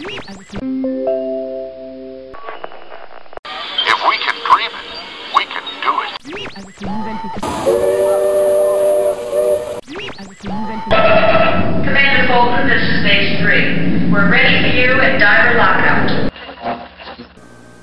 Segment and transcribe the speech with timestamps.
[0.00, 0.30] If we can
[4.46, 4.86] dream it,
[5.34, 6.10] we can do it.
[11.84, 14.12] Commander Bolton, this is Base 3.
[14.12, 16.30] We're ready for you at diver lockout.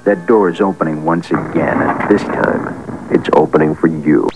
[0.05, 4.29] That door is opening once again, and this time, it's opening for you.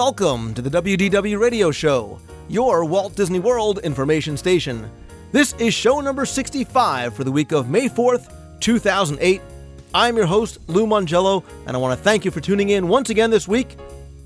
[0.00, 2.18] Welcome to the WDW Radio Show,
[2.48, 4.90] your Walt Disney World information station.
[5.30, 9.42] This is show number 65 for the week of May 4th, 2008.
[9.92, 13.10] I'm your host, Lou Mongello, and I want to thank you for tuning in once
[13.10, 13.76] again this week.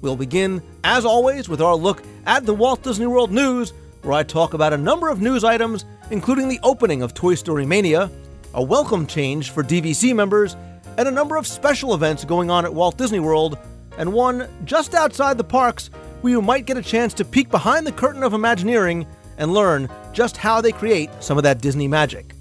[0.00, 4.22] We'll begin, as always, with our look at the Walt Disney World news, where I
[4.22, 8.12] talk about a number of news items, including the opening of Toy Story Mania,
[8.54, 10.54] a welcome change for DVC members,
[10.98, 13.58] and a number of special events going on at Walt Disney World,
[13.98, 17.86] and one just outside the parks where you might get a chance to peek behind
[17.86, 19.06] the curtain of Imagineering
[19.38, 22.34] and learn just how they create some of that Disney magic.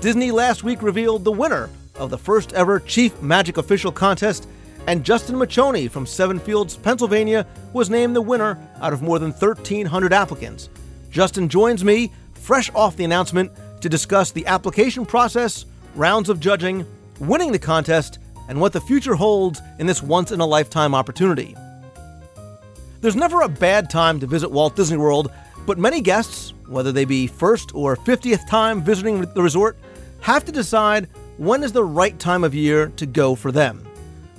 [0.00, 4.48] Disney last week revealed the winner of the first ever Chief Magic Official contest,
[4.86, 9.32] and Justin Muchoney from Seven Fields, Pennsylvania, was named the winner out of more than
[9.32, 10.68] 1,300 applicants.
[11.10, 16.86] Justin joins me, fresh off the announcement, to discuss the application process, rounds of judging,
[17.18, 21.54] winning the contest, and what the future holds in this once in a lifetime opportunity.
[23.00, 25.30] There's never a bad time to visit Walt Disney World,
[25.66, 29.76] but many guests, whether they be first or 50th time visiting the resort,
[30.20, 33.86] have to decide when is the right time of year to go for them.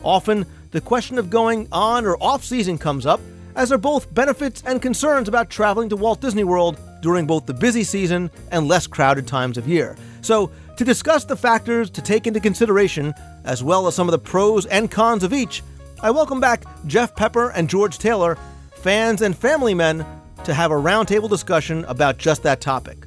[0.04, 3.22] Often, the question of going on or off season comes up,
[3.56, 7.46] as there are both benefits and concerns about traveling to Walt Disney World during both
[7.46, 9.96] the busy season and less crowded times of year.
[10.22, 14.20] So, to discuss the factors to take into consideration, as well as some of the
[14.20, 15.64] pros and cons of each,
[16.02, 18.38] I welcome back Jeff Pepper and George Taylor,
[18.76, 20.06] fans and family men,
[20.44, 23.06] to have a roundtable discussion about just that topic.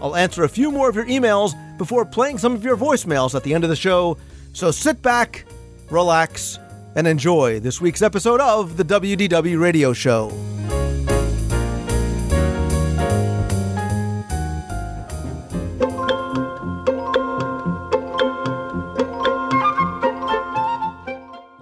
[0.00, 3.42] I'll answer a few more of your emails before playing some of your voicemails at
[3.42, 4.16] the end of the show,
[4.52, 5.44] so sit back,
[5.90, 6.58] relax,
[6.94, 10.30] and enjoy this week's episode of the WDW Radio Show.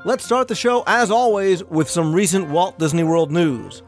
[0.09, 3.83] Let's start the show, as always, with some recent Walt Disney World news.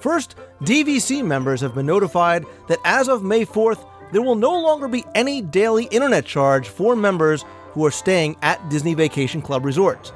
[0.00, 4.88] First, DVC members have been notified that as of May 4th, there will no longer
[4.88, 10.14] be any daily internet charge for members who are staying at Disney Vacation Club resorts.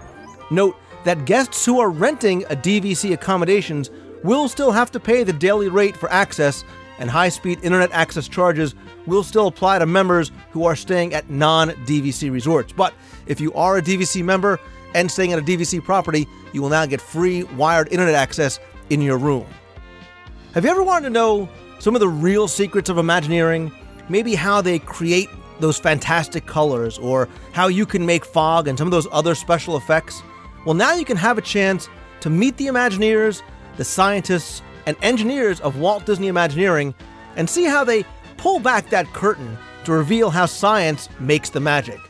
[0.51, 3.91] Note that guests who are renting a DVC accommodations
[4.25, 6.65] will still have to pay the daily rate for access,
[6.99, 8.75] and high speed internet access charges
[9.07, 12.73] will still apply to members who are staying at non DVC resorts.
[12.73, 12.95] But
[13.27, 14.59] if you are a DVC member
[14.95, 18.59] and staying at a DVC property, you will now get free wired internet access
[18.91, 19.47] in your room.
[20.55, 23.73] Have you ever wanted to know some of the real secrets of Imagineering?
[24.09, 25.29] Maybe how they create
[25.61, 29.77] those fantastic colors, or how you can make fog and some of those other special
[29.77, 30.23] effects?
[30.65, 31.89] Well, now you can have a chance
[32.21, 33.43] to meet the Imagineers,
[33.77, 36.95] the scientists, and engineers of Walt Disney Imagineering
[37.37, 38.05] and see how they
[38.37, 42.01] pull back that curtain to reveal how science makes the magic.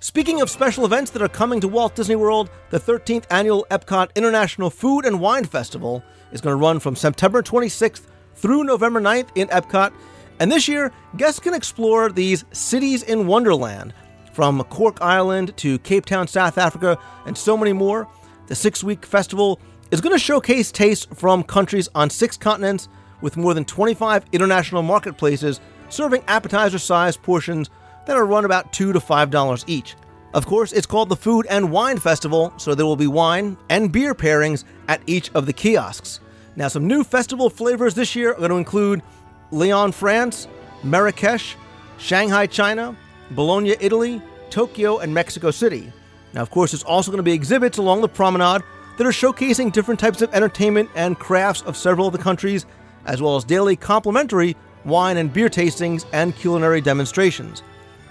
[0.00, 4.14] Speaking of special events that are coming to Walt Disney World, the 13th annual Epcot
[4.14, 6.02] International Food and Wine Festival
[6.32, 8.02] is going to run from September 26th
[8.34, 9.92] through November 9th in Epcot.
[10.40, 13.94] And this year, guests can explore these cities in Wonderland
[14.32, 18.08] from Cork Island to Cape Town, South Africa, and so many more.
[18.48, 19.60] The six week festival
[19.92, 22.88] is going to showcase tastes from countries on six continents
[23.20, 25.60] with more than 25 international marketplaces
[25.92, 27.70] serving appetizer sized portions
[28.06, 29.94] that are run about 2 to $5 each.
[30.34, 33.92] Of course, it's called the Food and Wine Festival, so there will be wine and
[33.92, 36.20] beer pairings at each of the kiosks.
[36.56, 39.02] Now, some new festival flavors this year are going to include
[39.50, 40.48] Lyon, France,
[40.82, 41.56] Marrakesh,
[41.98, 42.96] Shanghai, China,
[43.30, 45.92] Bologna, Italy, Tokyo, and Mexico City.
[46.32, 48.62] Now, of course, there's also going to be exhibits along the promenade
[48.96, 52.64] that are showcasing different types of entertainment and crafts of several of the countries,
[53.04, 57.62] as well as daily complimentary wine and beer tastings and culinary demonstrations.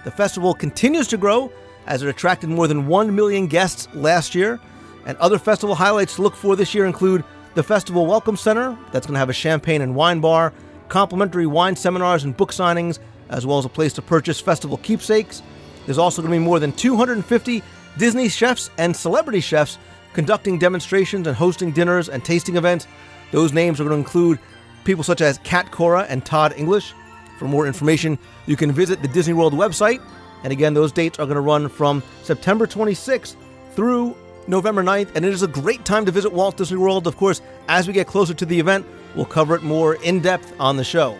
[0.04, 1.52] The festival continues to grow
[1.86, 4.60] as it attracted more than 1 million guests last year.
[5.06, 7.24] And other festival highlights to look for this year include
[7.54, 10.52] the Festival Welcome Center, that's going to have a champagne and wine bar,
[10.88, 12.98] complimentary wine seminars and book signings,
[13.28, 15.42] as well as a place to purchase festival keepsakes.
[15.84, 17.62] There's also going to be more than 250
[17.98, 19.78] Disney chefs and celebrity chefs
[20.12, 22.86] conducting demonstrations and hosting dinners and tasting events.
[23.32, 24.38] Those names are going to include
[24.84, 26.94] people such as Cat Cora and Todd English.
[27.38, 30.00] For more information, you can visit the Disney World website.
[30.44, 33.36] And again, those dates are going to run from September 26th
[33.72, 35.14] through November 9th.
[35.14, 37.06] And it is a great time to visit Walt Disney World.
[37.06, 40.54] Of course, as we get closer to the event, we'll cover it more in depth
[40.58, 41.16] on the show.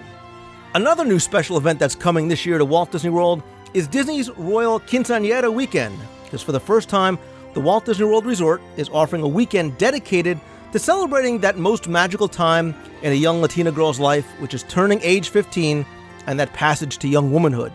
[0.74, 3.42] Another new special event that's coming this year to Walt Disney World
[3.74, 5.98] is Disney's Royal Quinceañera Weekend.
[6.24, 7.18] Because for the first time,
[7.54, 10.40] the Walt Disney World Resort is offering a weekend dedicated
[10.72, 15.00] to celebrating that most magical time in a young Latina girl's life, which is turning
[15.02, 15.84] age 15
[16.26, 17.72] and that passage to young womanhood.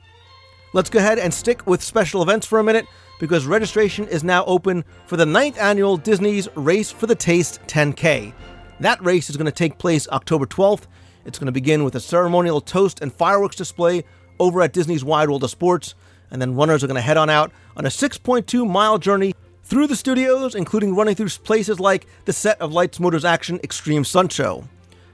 [0.72, 2.86] Let's go ahead and stick with special events for a minute
[3.20, 8.32] because registration is now open for the ninth annual Disney's Race for the Taste 10K.
[8.80, 10.86] That race is going to take place October 12th.
[11.24, 14.04] It's going to begin with a ceremonial toast and fireworks display
[14.38, 15.94] over at Disney's Wide World of Sports,
[16.30, 19.86] and then runners are going to head on out on a 6.2 mile journey through
[19.86, 24.32] the studios, including running through places like the set of Lights Motors Action Extreme Stunt
[24.32, 24.64] Show.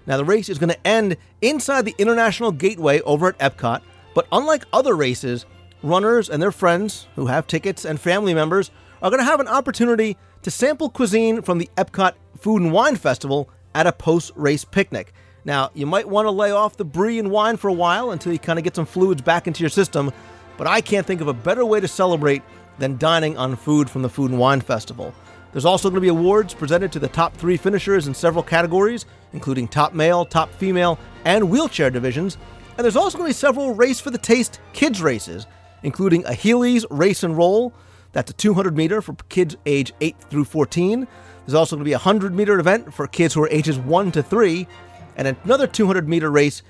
[0.07, 3.83] Now, the race is going to end inside the International Gateway over at Epcot,
[4.15, 5.47] but unlike other races,
[5.83, 8.71] runners and their friends who have tickets and family members
[9.03, 12.97] are going to have an opportunity to sample cuisine from the Epcot Food and Wine
[12.97, 15.13] Festival at a post race picnic.
[15.45, 18.33] Now, you might want to lay off the brie and wine for a while until
[18.33, 20.13] you kind of get some fluids back into your system,
[20.59, 22.43] but I can't think of a better way to celebrate
[22.79, 25.15] than dining on food from the Food and Wine Festival.
[25.53, 29.07] There's also going to be awards presented to the top three finishers in several categories,
[29.33, 32.39] including top male, top female, and wheelchair divisions.
[32.77, 35.47] And there's also going to be several Race for the Taste kids races,
[35.83, 37.73] including a Heelys Race and Roll.
[38.13, 41.07] That's a 200 meter for kids age 8 through 14.
[41.47, 44.13] There's also going to be a 100 meter event for kids who are ages 1
[44.13, 44.69] to 3,
[45.21, 46.63] and another 200 meter race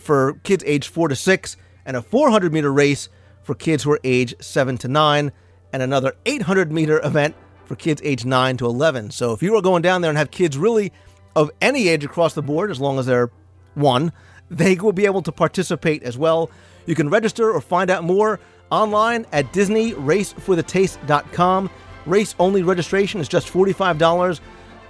[0.00, 3.08] for kids age 4 to 6, and a 400 meter race
[3.42, 5.30] for kids who are age 7 to 9,
[5.72, 9.10] and another 800 meter event for kids age 9 to 11.
[9.10, 10.90] So if you are going down there and have kids really
[11.36, 13.30] of any age across the board, as long as they're
[13.74, 14.12] one,
[14.50, 16.50] they will be able to participate as well.
[16.86, 21.70] You can register or find out more online at DisneyRaceForTheTaste.com.
[22.06, 24.40] Race only registration is just $45.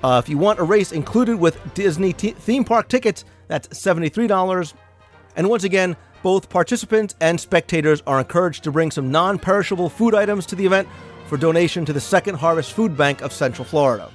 [0.03, 4.75] Uh, if you want a race included with Disney t- theme park tickets, that's $73.
[5.37, 10.15] And once again, both participants and spectators are encouraged to bring some non perishable food
[10.15, 10.89] items to the event
[11.27, 14.11] for donation to the Second Harvest Food Bank of Central Florida.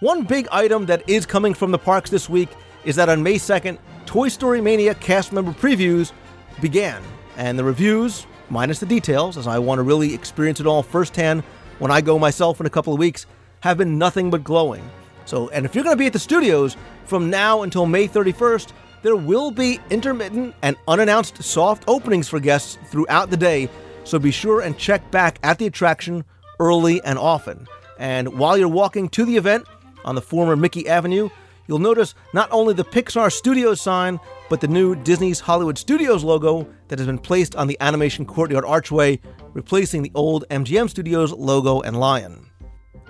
[0.00, 2.48] one big item that is coming from the parks this week
[2.84, 6.12] is that on May 2nd, Toy Story Mania cast member previews
[6.60, 7.02] began.
[7.36, 11.42] And the reviews, minus the details, as I want to really experience it all firsthand
[11.78, 13.26] when I go myself in a couple of weeks,
[13.60, 14.88] have been nothing but glowing.
[15.24, 18.72] So, and if you're going to be at the studios from now until May 31st,
[19.02, 23.68] there will be intermittent and unannounced soft openings for guests throughout the day.
[24.04, 26.24] So be sure and check back at the attraction
[26.58, 27.66] early and often.
[27.98, 29.66] And while you're walking to the event
[30.04, 31.28] on the former Mickey Avenue,
[31.66, 36.66] you'll notice not only the Pixar Studios sign, but the new Disney's Hollywood Studios logo
[36.88, 39.20] that has been placed on the Animation Courtyard archway,
[39.52, 42.47] replacing the old MGM Studios logo and lion.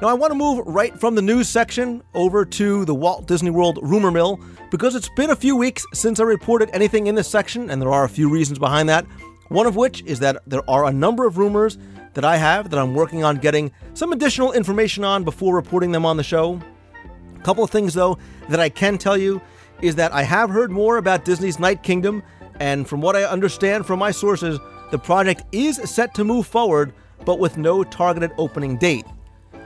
[0.00, 3.50] Now, I want to move right from the news section over to the Walt Disney
[3.50, 4.38] World rumor mill
[4.70, 7.90] because it's been a few weeks since I reported anything in this section, and there
[7.90, 9.04] are a few reasons behind that.
[9.48, 11.78] One of which is that there are a number of rumors
[12.14, 16.06] that I have that I'm working on getting some additional information on before reporting them
[16.06, 16.60] on the show.
[17.34, 18.18] A couple of things, though,
[18.50, 19.40] that I can tell you
[19.82, 22.22] is that I have heard more about Disney's Night Kingdom,
[22.60, 24.60] and from what I understand from my sources,
[24.92, 29.04] the project is set to move forward, but with no targeted opening date.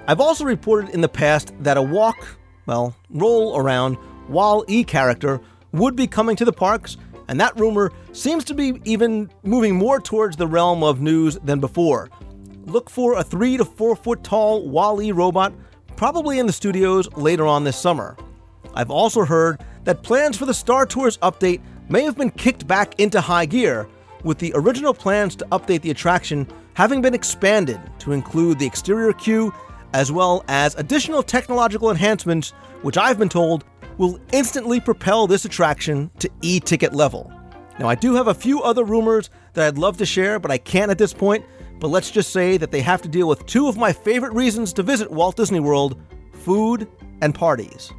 [0.09, 3.97] I've also reported in the past that a walk, well, roll around
[4.28, 5.40] Wall E character
[5.71, 6.97] would be coming to the parks,
[7.28, 11.61] and that rumor seems to be even moving more towards the realm of news than
[11.61, 12.11] before.
[12.64, 15.52] Look for a 3 to 4 foot tall Wall E robot,
[15.94, 18.16] probably in the studios later on this summer.
[18.75, 22.99] I've also heard that plans for the Star Tours update may have been kicked back
[22.99, 23.87] into high gear,
[24.25, 29.12] with the original plans to update the attraction having been expanded to include the exterior
[29.12, 29.52] queue
[29.93, 32.51] as well as additional technological enhancements,
[32.83, 33.65] which I've been told
[33.99, 37.33] will instantly propel this attraction to e ticket level.
[37.79, 40.59] Now, I do have a few other rumors that I'd love to share, but I
[40.59, 41.45] can't at this point.
[41.81, 44.73] But let's just say that they have to deal with two of my favorite reasons
[44.75, 46.01] to visit Walt Disney World
[46.33, 46.89] food
[47.21, 47.93] and parties.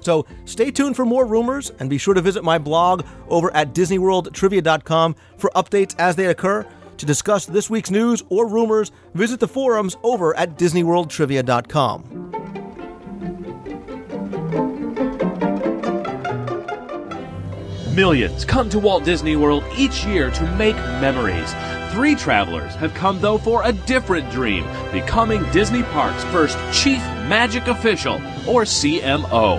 [0.00, 3.74] So stay tuned for more rumors and be sure to visit my blog over at
[3.74, 6.66] DisneyWorldTrivia.com for updates as they occur.
[6.98, 12.20] To discuss this week's news or rumors, visit the forums over at DisneyWorldTrivia.com.
[17.94, 21.54] Millions come to Walt Disney World each year to make memories.
[21.92, 26.98] Three travelers have come, though, for a different dream becoming Disney Parks' first Chief
[27.28, 28.14] Magic Official,
[28.48, 29.58] or CMO.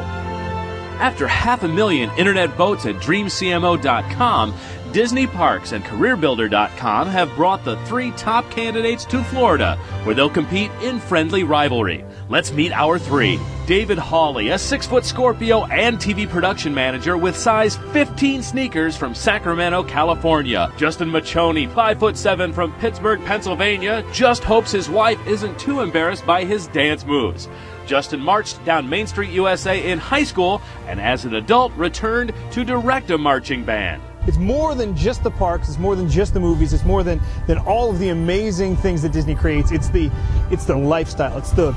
[1.00, 4.54] After half a million internet votes at DreamCMO.com,
[4.96, 9.76] Disney Parks and CareerBuilder.com have brought the three top candidates to Florida,
[10.06, 12.06] where they'll compete in friendly rivalry.
[12.30, 13.38] Let's meet our three.
[13.68, 19.14] David Hawley, a six foot Scorpio and TV production manager with size 15 sneakers from
[19.14, 20.72] Sacramento, California.
[20.78, 26.26] Justin Muchoney, five foot seven from Pittsburgh, Pennsylvania, just hopes his wife isn't too embarrassed
[26.26, 27.50] by his dance moves.
[27.86, 32.64] Justin marched down Main Street, USA in high school and as an adult returned to
[32.64, 34.02] direct a marching band.
[34.28, 35.70] It's more than just the parks.
[35.70, 36.74] It's more than just the movies.
[36.74, 39.72] It's more than, than all of the amazing things that Disney creates.
[39.72, 40.12] It's the
[40.52, 41.38] it's the lifestyle.
[41.38, 41.76] It's the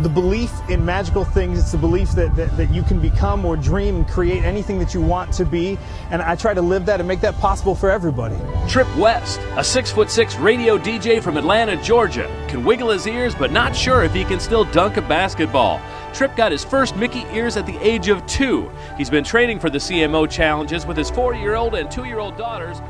[0.00, 1.58] the belief in magical things.
[1.58, 4.94] It's the belief that, that, that you can become or dream and create anything that
[4.94, 5.78] you want to be.
[6.10, 8.36] And I try to live that and make that possible for everybody.
[8.68, 13.34] Trip West, a six foot six radio DJ from Atlanta, Georgia, can wiggle his ears
[13.34, 15.80] but not sure if he can still dunk a basketball.
[16.12, 18.70] Trip got his first Mickey ears at the age of two.
[18.96, 22.18] He's been training for the CMO challenges with his four year old and two year
[22.18, 22.80] old daughters.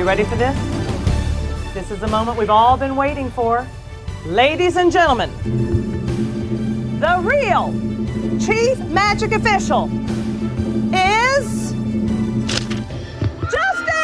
[0.00, 0.56] You ready for this?
[1.74, 3.66] This is the moment we've all been waiting for.
[4.24, 5.30] Ladies and gentlemen,
[7.00, 7.70] the real
[8.40, 9.90] Chief Magic Official
[10.94, 11.72] is
[13.52, 14.00] Justin!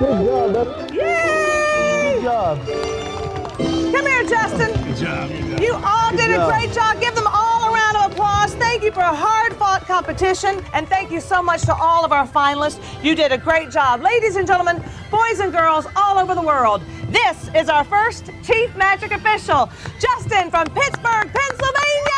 [0.00, 0.52] Good job.
[0.52, 2.14] That's Yay!
[2.14, 2.66] good job.
[3.94, 4.72] Come here, Justin.
[4.82, 5.30] Good job.
[5.60, 7.00] You all did a great job.
[7.00, 7.49] Give them all
[7.92, 8.54] round of applause.
[8.54, 10.62] Thank you for a hard fought competition.
[10.74, 12.80] And thank you so much to all of our finalists.
[13.02, 14.02] You did a great job.
[14.02, 18.74] Ladies and gentlemen, boys and girls all over the world, this is our first Chief
[18.76, 19.68] Magic Official,
[19.98, 22.16] Justin from Pittsburgh, Pennsylvania.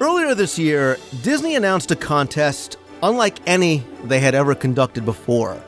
[0.00, 5.62] Earlier this year, Disney announced a contest unlike any they had ever conducted before.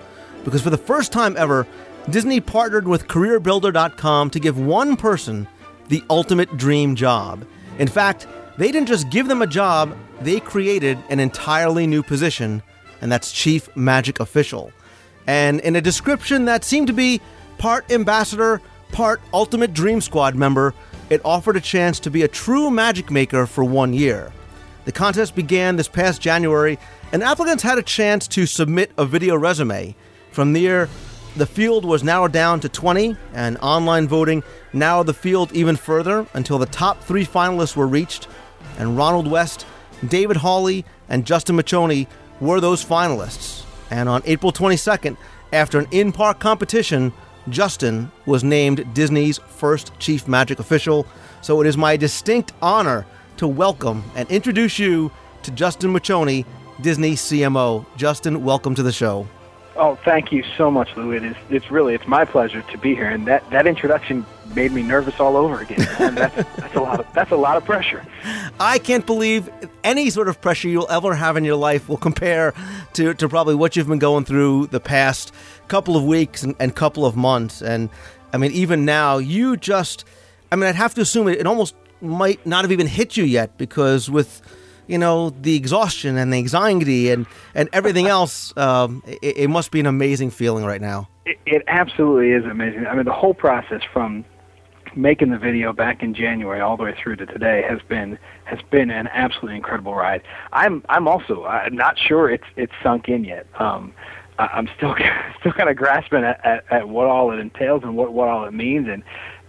[0.44, 1.66] Because for the first time ever,
[2.08, 5.46] Disney partnered with CareerBuilder.com to give one person
[5.88, 7.44] the ultimate dream job.
[7.78, 8.26] In fact,
[8.56, 12.62] they didn't just give them a job, they created an entirely new position,
[13.00, 14.72] and that's Chief Magic Official.
[15.26, 17.20] And in a description that seemed to be
[17.58, 18.60] part ambassador,
[18.92, 20.74] part Ultimate Dream Squad member,
[21.10, 24.32] it offered a chance to be a true magic maker for one year.
[24.84, 26.78] The contest began this past January,
[27.12, 29.94] and applicants had a chance to submit a video resume.
[30.32, 30.88] From there,
[31.38, 34.42] the field was narrowed down to 20, and online voting
[34.72, 38.26] narrowed the field even further until the top three finalists were reached,
[38.76, 39.64] and Ronald West,
[40.06, 42.08] David Hawley, and Justin Muchoney
[42.40, 43.64] were those finalists.
[43.88, 45.16] And on April 22nd,
[45.52, 47.12] after an in park competition,
[47.48, 51.06] Justin was named Disney's first chief magic official.
[51.40, 55.12] So it is my distinct honor to welcome and introduce you
[55.44, 56.44] to Justin Muchoney,
[56.80, 57.86] Disney CMO.
[57.96, 59.28] Justin, welcome to the show.
[59.78, 61.12] Oh, thank you so much, Lou.
[61.12, 63.08] It is, it's really, it's my pleasure to be here.
[63.08, 65.78] And that, that introduction made me nervous all over again.
[66.16, 68.04] That's, that's a lot of, that's a lot of pressure.
[68.58, 69.48] I can't believe
[69.84, 72.54] any sort of pressure you'll ever have in your life will compare
[72.94, 75.32] to, to probably what you've been going through the past
[75.68, 77.62] couple of weeks and, and couple of months.
[77.62, 77.90] And
[78.32, 80.04] I mean, even now, you just,
[80.50, 83.24] I mean, I'd have to assume it, it almost might not have even hit you
[83.24, 84.42] yet because with,
[84.88, 89.70] you know the exhaustion and the anxiety and and everything else um, it, it, must
[89.70, 91.08] be an amazing feeling right now.
[91.26, 92.86] It, it, absolutely is amazing.
[92.86, 94.24] I mean the whole process from
[94.96, 98.58] making the video back in january all the way through to today has been has
[98.70, 100.22] been an absolutely incredible ride.
[100.52, 103.46] I'm i'm also i'm not sure it's it's sunk in yet.
[103.60, 103.92] Um,
[104.38, 104.96] i'm still
[105.40, 108.44] still kind of grasping at, at, at what all it entails and what what all
[108.46, 108.88] it means.
[108.88, 109.04] And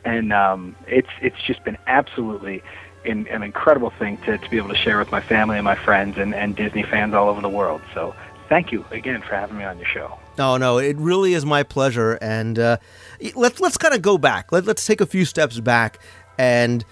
[0.06, 2.62] and um, it's it's just been absolutely
[3.06, 5.76] in, an incredible thing to, to be able to share with my family and my
[5.76, 7.82] friends and, and Disney fans all over the world.
[7.94, 8.16] So
[8.50, 10.20] thank you again for having me on your show.
[10.38, 12.14] No, no, it really is my pleasure.
[12.22, 12.78] And uh,
[13.36, 14.52] let's let's kind of go back.
[14.52, 16.00] Let, let's take a few steps back.
[16.38, 16.86] And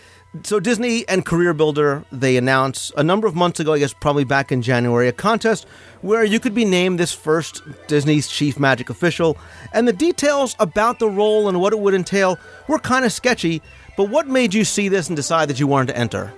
[0.44, 4.26] so Disney and Career Builder they announced a number of months ago, I guess probably
[4.26, 5.66] back in January, a contest
[6.02, 9.38] where you could be named this first Disney's chief magic official.
[9.74, 12.38] And the details about the role and what it would entail
[12.68, 13.62] were kind of sketchy.
[13.98, 16.32] But what made you see this and decide that you wanted to enter?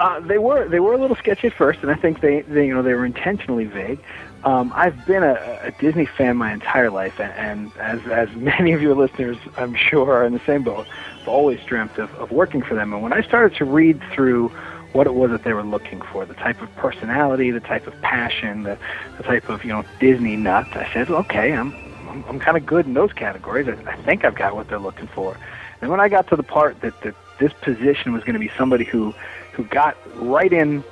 [0.00, 2.66] Uh, they were they were a little sketchy at first, and I think they, they
[2.66, 4.00] you know they were intentionally vague.
[4.44, 8.72] Um, I've been a, a Disney fan my entire life, and, and as as many
[8.72, 10.86] of your listeners, I'm sure, are in the same boat.
[11.20, 14.48] I've always dreamt of, of working for them, and when I started to read through
[14.92, 17.98] what it was that they were looking for, the type of personality, the type of
[18.02, 18.78] passion, the,
[19.16, 21.74] the type of you know Disney nut, I said, okay, I'm
[22.08, 23.68] I'm, I'm kind of good in those categories.
[23.68, 25.36] I, I think I've got what they're looking for.
[25.82, 28.50] And when I got to the part that, that this position was going to be
[28.56, 29.12] somebody who,
[29.52, 30.82] who got right in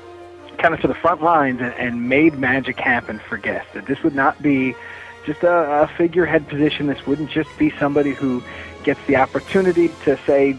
[0.58, 4.02] kind of to the front lines and, and made magic happen for guests, that this
[4.02, 4.74] would not be
[5.24, 6.86] just a, a figurehead position.
[6.86, 8.42] This wouldn't just be somebody who
[8.82, 10.56] gets the opportunity to say,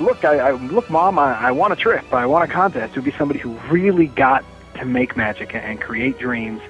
[0.00, 2.92] look, I, I look, mom, I, I want a trip, I want a contest.
[2.92, 4.44] It would be somebody who really got
[4.76, 6.62] to make magic and, and create dreams.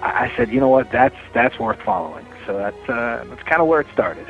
[0.00, 2.26] I, I said, you know what, that's that's worth following.
[2.46, 4.26] So that's uh, that's kind of where it started.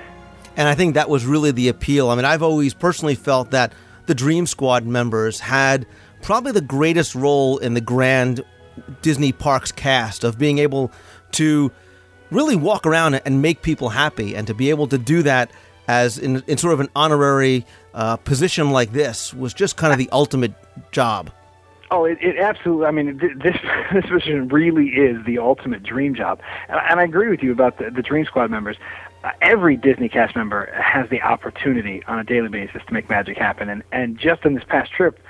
[0.56, 2.10] And I think that was really the appeal.
[2.10, 3.72] I mean, I've always personally felt that
[4.06, 5.86] the Dream Squad members had
[6.20, 8.44] probably the greatest role in the grand
[9.00, 10.92] Disney Parks cast of being able
[11.32, 11.70] to
[12.30, 15.50] really walk around and make people happy and to be able to do that
[15.88, 19.98] as in, in sort of an honorary uh, position like this was just kind of
[19.98, 20.54] the ultimate
[20.92, 21.30] job.
[21.90, 22.86] Oh, it, it absolutely.
[22.86, 23.56] I mean, this
[23.92, 27.78] this position really is the ultimate dream job, and, and I agree with you about
[27.78, 28.78] the, the Dream Squad members
[29.40, 33.68] every Disney cast member has the opportunity on a daily basis to make magic happen.
[33.68, 35.20] And and just in this past trip,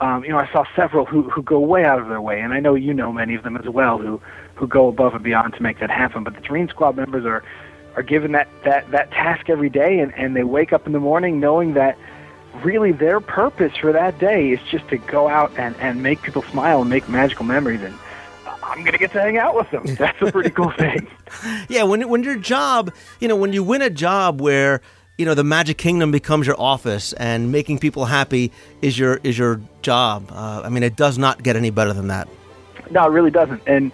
[0.00, 2.52] um, you know, I saw several who who go way out of their way, and
[2.52, 4.20] I know you know many of them as well who
[4.54, 6.24] who go above and beyond to make that happen.
[6.24, 7.44] But the Dream Squad members are
[7.96, 11.00] are given that that that task every day, and and they wake up in the
[11.00, 11.96] morning knowing that
[12.62, 16.42] really their purpose for that day is just to go out and and make people
[16.42, 17.94] smile and make magical memories and
[18.78, 19.84] I'm going to get to hang out with them.
[19.96, 21.08] That's a pretty cool thing.
[21.68, 24.80] yeah, when when your job, you know, when you win a job where
[25.18, 29.36] you know the Magic Kingdom becomes your office and making people happy is your is
[29.36, 30.30] your job.
[30.30, 32.28] Uh, I mean, it does not get any better than that.
[32.92, 33.60] No, it really doesn't.
[33.66, 33.90] And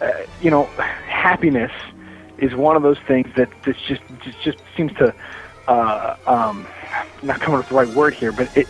[0.00, 0.66] uh, you know,
[1.08, 1.72] happiness
[2.38, 5.12] is one of those things that this just just, just seems to
[5.66, 6.64] uh, um,
[7.24, 8.68] not coming up with the right word here, but it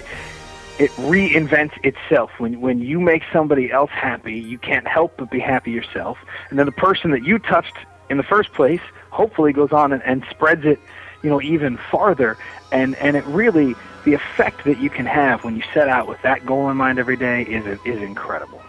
[0.79, 2.31] it reinvents itself.
[2.39, 6.19] When when you make somebody else happy, you can't help but be happy yourself.
[6.51, 7.75] And then the person that you touched
[8.11, 10.79] in the first place hopefully goes on and, and spreads it,
[11.23, 12.39] you know, even farther.
[12.71, 16.23] And and it really the effect that you can have when you set out with
[16.23, 18.63] that goal in mind every day is is incredible.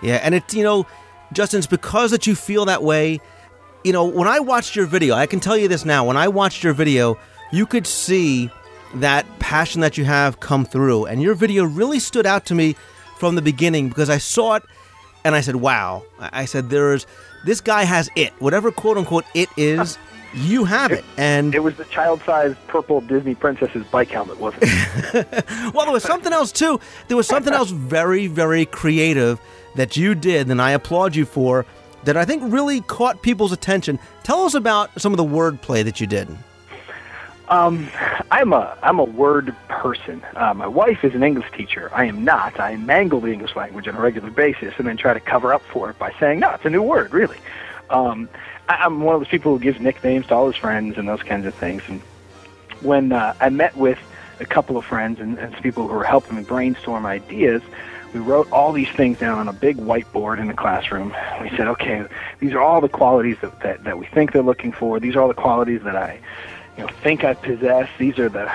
[0.00, 0.86] Yeah, and it's you know,
[1.32, 3.20] Justin, it's because that you feel that way.
[3.84, 6.04] You know, when I watched your video, I can tell you this now.
[6.04, 7.18] When I watched your video,
[7.52, 8.50] you could see
[8.94, 11.06] that passion that you have come through.
[11.06, 12.76] And your video really stood out to me
[13.18, 14.62] from the beginning because I saw it
[15.24, 16.04] and I said, wow.
[16.18, 17.06] I said, there's
[17.44, 18.32] this guy has it.
[18.38, 19.98] Whatever quote unquote it is,
[20.34, 25.46] you have it, and It was the child-sized purple Disney princess's bike helmet, wasn't it?
[25.74, 26.78] well, there was something else too.
[27.08, 29.40] There was something else very, very creative
[29.76, 31.64] that you did, and I applaud you for.
[32.04, 33.98] That I think really caught people's attention.
[34.22, 36.28] Tell us about some of the wordplay that you did.
[37.48, 37.88] Um,
[38.30, 40.22] I'm a I'm a word person.
[40.36, 41.90] Uh, my wife is an English teacher.
[41.94, 42.60] I am not.
[42.60, 45.62] I mangle the English language on a regular basis and then try to cover up
[45.62, 47.38] for it by saying, no, it's a new word, really.
[47.88, 48.28] Um,
[48.68, 51.22] I, I'm one of those people who gives nicknames to all his friends and those
[51.22, 51.82] kinds of things.
[51.88, 52.02] And
[52.82, 53.98] when uh, I met with
[54.40, 57.62] a couple of friends and, and some people who were helping me brainstorm ideas,
[58.12, 61.14] we wrote all these things down on a big whiteboard in the classroom.
[61.40, 62.04] We said, okay,
[62.40, 65.00] these are all the qualities that, that, that we think they're looking for.
[65.00, 66.20] These are all the qualities that I
[66.78, 67.90] you know think I possess.
[67.98, 68.50] These are the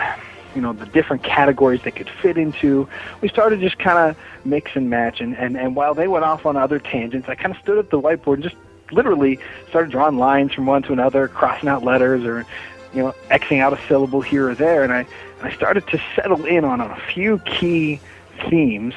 [0.55, 2.87] you know the different categories they could fit into.
[3.21, 6.45] We started just kind of mix and match, and, and and while they went off
[6.45, 8.55] on other tangents, I kind of stood at the whiteboard and just
[8.91, 12.45] literally started drawing lines from one to another, crossing out letters or
[12.93, 16.01] you know xing out a syllable here or there, and I and I started to
[16.15, 17.99] settle in on a few key
[18.49, 18.93] themes,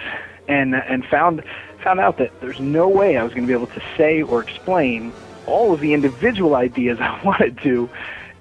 [0.47, 1.43] and and found
[1.83, 4.41] found out that there's no way I was going to be able to say or
[4.41, 5.13] explain
[5.47, 7.91] all of the individual ideas I wanted to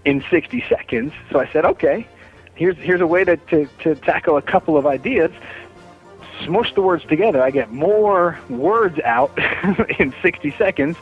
[0.06, 1.14] in 60 seconds.
[1.32, 2.08] So I said, okay,
[2.56, 5.32] here's here's a way to, to, to tackle a couple of ideas.
[6.44, 7.42] Smush the words together.
[7.42, 9.38] I get more words out
[10.00, 10.98] in 60 seconds,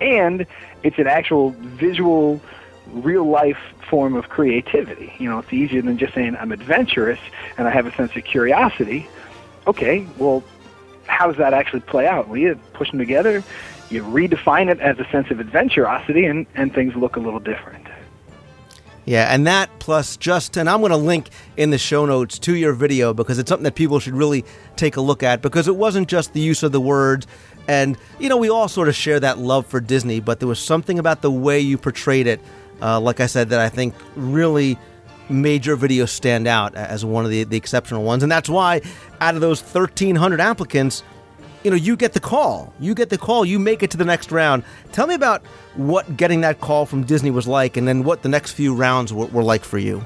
[0.00, 0.46] and
[0.82, 2.40] it's an actual visual,
[2.88, 5.12] real life form of creativity.
[5.18, 7.18] You know, it's easier than just saying I'm adventurous
[7.56, 9.08] and I have a sense of curiosity.
[9.66, 10.42] Okay, well,
[11.06, 12.28] how does that actually play out?
[12.28, 13.42] Well, you push them together,
[13.90, 17.87] you redefine it as a sense of adventurosity, and, and things look a little different.
[19.08, 22.74] Yeah, and that plus Justin, I'm going to link in the show notes to your
[22.74, 24.44] video because it's something that people should really
[24.76, 27.26] take a look at because it wasn't just the use of the words.
[27.68, 30.58] And, you know, we all sort of share that love for Disney, but there was
[30.60, 32.38] something about the way you portrayed it,
[32.82, 34.76] uh, like I said, that I think really
[35.30, 38.22] made your video stand out as one of the, the exceptional ones.
[38.22, 38.82] And that's why
[39.22, 41.02] out of those 1,300 applicants,
[41.64, 42.72] you know, you get the call.
[42.80, 43.44] You get the call.
[43.44, 44.62] You make it to the next round.
[44.92, 45.42] Tell me about
[45.74, 49.12] what getting that call from Disney was like, and then what the next few rounds
[49.12, 50.04] were, were like for you.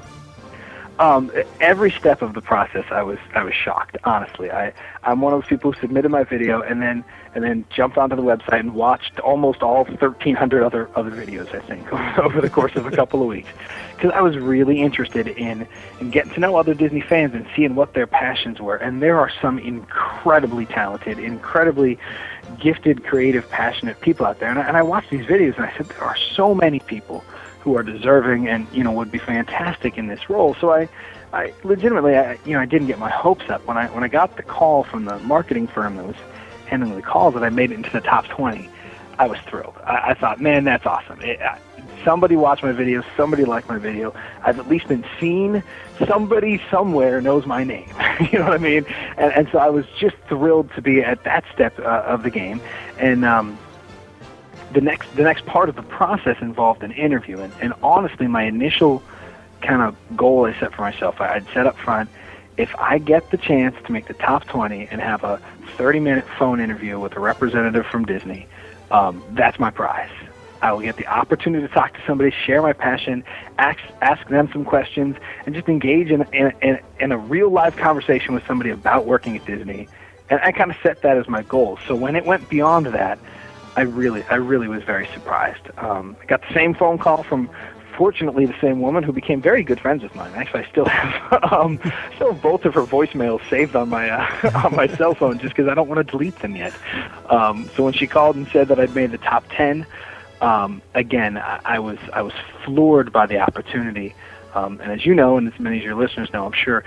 [0.99, 3.97] Um, every step of the process, I was I was shocked.
[4.03, 7.03] Honestly, I I'm one of those people who submitted my video and then
[7.33, 11.53] and then jumped onto the website and watched almost all 1,300 other other videos.
[11.53, 13.49] I think over the course of a couple of weeks,
[13.95, 15.67] because I was really interested in
[15.99, 18.75] in getting to know other Disney fans and seeing what their passions were.
[18.75, 21.97] And there are some incredibly talented, incredibly
[22.59, 24.49] gifted, creative, passionate people out there.
[24.49, 27.23] And I, and I watched these videos and I said, there are so many people
[27.63, 30.53] who are deserving and you know would be fantastic in this role.
[30.55, 30.89] So I,
[31.31, 34.09] I legitimately, I, you know, I didn't get my hopes up when I when I
[34.09, 36.15] got the call from the marketing firm that was
[36.65, 38.69] handling the calls that I made it into the top 20.
[39.17, 39.75] I was thrilled.
[39.85, 41.21] I, I thought, man, that's awesome.
[41.21, 41.57] It, I,
[42.03, 43.03] somebody watched my video.
[43.15, 44.13] Somebody liked my video.
[44.43, 45.63] I've at least been seen.
[46.05, 47.93] Somebody somewhere knows my name.
[48.31, 48.85] you know what I mean?
[49.17, 52.29] And, and so I was just thrilled to be at that step uh, of the
[52.29, 52.59] game.
[52.99, 53.57] And um,
[54.73, 57.39] the next the next part of the process involved an interview.
[57.39, 59.03] And, and honestly, my initial
[59.61, 62.09] kind of goal I set for myself, I, I'd set up front.
[62.57, 65.41] If I get the chance to make the top 20 and have a
[65.77, 68.47] 30 minute phone interview with a representative from Disney,
[68.91, 70.11] um, that's my prize.
[70.61, 73.25] I will get the opportunity to talk to somebody, share my passion,
[73.57, 77.75] ask, ask them some questions, and just engage in, in, in, in a real live
[77.75, 79.89] conversation with somebody about working at Disney.
[80.29, 81.79] And I kind of set that as my goal.
[81.85, 83.19] So when it went beyond that,
[83.75, 85.69] I really, I really was very surprised.
[85.77, 87.49] Um, I got the same phone call from,
[87.97, 90.33] fortunately, the same woman who became very good friends with mine.
[90.35, 91.79] Actually, I still have, um,
[92.15, 95.55] still have both of her voicemails saved on my uh, on my cell phone just
[95.55, 96.73] because I don't want to delete them yet.
[97.29, 99.87] Um, so when she called and said that I'd made the top ten,
[100.41, 102.33] um, again, I, I was I was
[102.65, 104.15] floored by the opportunity.
[104.53, 106.83] Um, and as you know, and as many of your listeners know, I'm sure,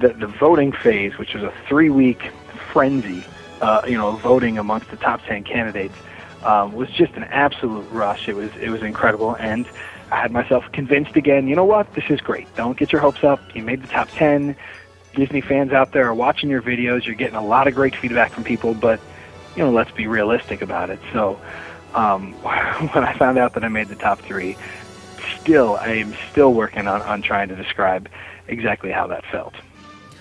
[0.00, 2.30] the the voting phase, which was a three week
[2.72, 3.24] frenzy,
[3.62, 5.96] uh, you know, voting amongst the top ten candidates
[6.42, 8.28] um, was just an absolute rush.
[8.28, 9.66] It was it was incredible, and
[10.10, 11.48] I had myself convinced again.
[11.48, 11.92] You know what?
[11.94, 12.54] This is great.
[12.56, 13.40] Don't get your hopes up.
[13.54, 14.56] You made the top ten.
[15.14, 17.06] Disney fans out there are watching your videos.
[17.06, 19.00] You're getting a lot of great feedback from people, but
[19.56, 21.00] you know, let's be realistic about it.
[21.12, 21.40] So,
[21.94, 24.56] um, when I found out that I made the top three,
[25.40, 28.08] still I am still working on on trying to describe
[28.46, 29.54] exactly how that felt.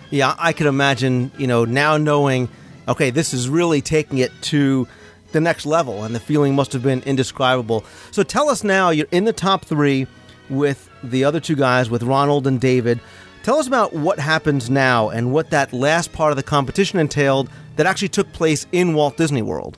[0.09, 1.31] Yeah, I could imagine.
[1.37, 2.49] You know, now knowing,
[2.87, 4.87] okay, this is really taking it to
[5.35, 7.83] the next level, and the feeling must have been indescribable.
[8.11, 10.07] So tell us now, you're in the top three
[10.49, 13.01] with the other two guys, with Ronald and David.
[13.43, 17.49] Tell us about what happens now and what that last part of the competition entailed
[17.75, 19.77] that actually took place in Walt Disney World.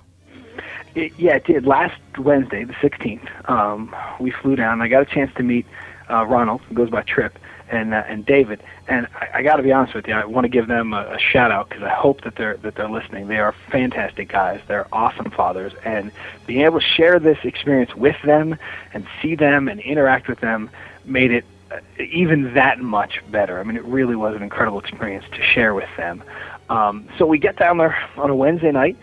[0.93, 1.65] It, yeah, it did.
[1.65, 4.81] Last Wednesday, the 16th, um, we flew down.
[4.81, 5.65] I got a chance to meet
[6.09, 7.37] uh, Ronald, who goes by Trip,
[7.69, 8.61] and uh, and David.
[8.87, 11.01] And I, I got to be honest with you, I want to give them a,
[11.15, 13.27] a shout out because I hope that they're that they're listening.
[13.27, 14.61] They are fantastic guys.
[14.67, 16.11] They're awesome fathers, and
[16.45, 18.57] being able to share this experience with them
[18.93, 20.69] and see them and interact with them
[21.05, 23.59] made it uh, even that much better.
[23.59, 26.23] I mean, it really was an incredible experience to share with them.
[26.69, 28.97] Um, so we get down there on a Wednesday night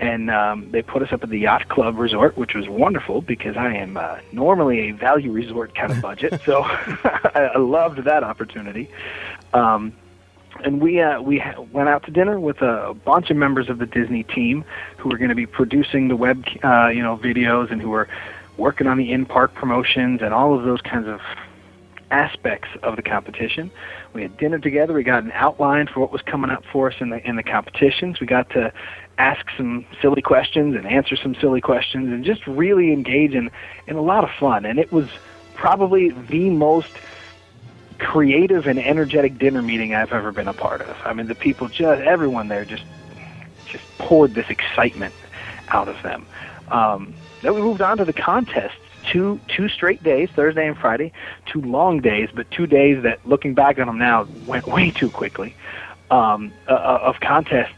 [0.00, 3.56] and um, they put us up at the Yacht Club Resort, which was wonderful because
[3.56, 8.24] I am uh, normally a value resort kind of budget, so I, I loved that
[8.24, 8.90] opportunity.
[9.52, 9.94] Um,
[10.62, 13.86] and we uh, we went out to dinner with a, bunch of members of the
[13.86, 14.64] Disney team
[14.98, 18.08] who were going to be producing the web, uh, you know, videos and who were
[18.56, 21.20] working on the in-park promotions and all of those kinds of
[22.12, 23.70] aspects of the competition.
[24.12, 24.92] We had dinner together.
[24.92, 27.42] We got an outline for what was coming up for us in the in the
[27.42, 28.20] competitions.
[28.20, 28.72] We got to
[29.18, 33.50] ask some silly questions and answer some silly questions and just really engage in
[33.86, 34.64] in a lot of fun.
[34.64, 35.08] And it was
[35.54, 36.90] probably the most
[37.98, 40.96] creative and energetic dinner meeting I've ever been a part of.
[41.04, 42.84] I mean, the people just everyone there just
[43.66, 45.14] just poured this excitement
[45.68, 46.26] out of them.
[46.70, 48.78] Um, then we moved on to the contests.
[49.12, 51.12] Two two straight days, Thursday and Friday,
[51.44, 55.10] two long days, but two days that, looking back on them now, went way too
[55.10, 55.54] quickly.
[56.10, 57.74] Um, uh, of contests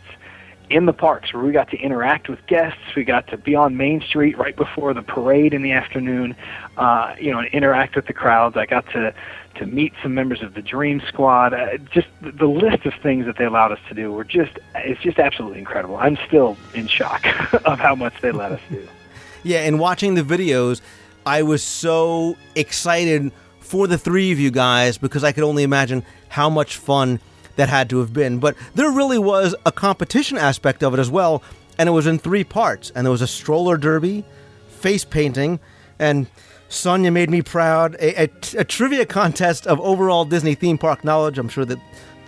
[0.68, 2.80] in the parks where we got to interact with guests.
[2.96, 6.34] We got to be on Main Street right before the parade in the afternoon,
[6.76, 8.56] uh, you know, and interact with the crowds.
[8.56, 9.14] I got to
[9.56, 11.54] to meet some members of the Dream Squad.
[11.54, 15.00] Uh, just the list of things that they allowed us to do were just it's
[15.00, 15.96] just absolutely incredible.
[15.96, 17.24] I'm still in shock
[17.64, 18.86] of how much they let us do.
[19.42, 20.80] Yeah, and watching the videos,
[21.24, 26.04] I was so excited for the three of you guys because I could only imagine
[26.28, 27.20] how much fun
[27.56, 28.38] that had to have been.
[28.38, 31.42] But there really was a competition aspect of it as well,
[31.78, 32.90] and it was in three parts.
[32.94, 34.24] And there was a stroller derby,
[34.68, 35.60] face painting,
[35.98, 36.26] and
[36.68, 37.94] Sonia made me proud.
[37.96, 41.38] A, a, a trivia contest of overall Disney theme park knowledge.
[41.38, 41.78] I'm sure that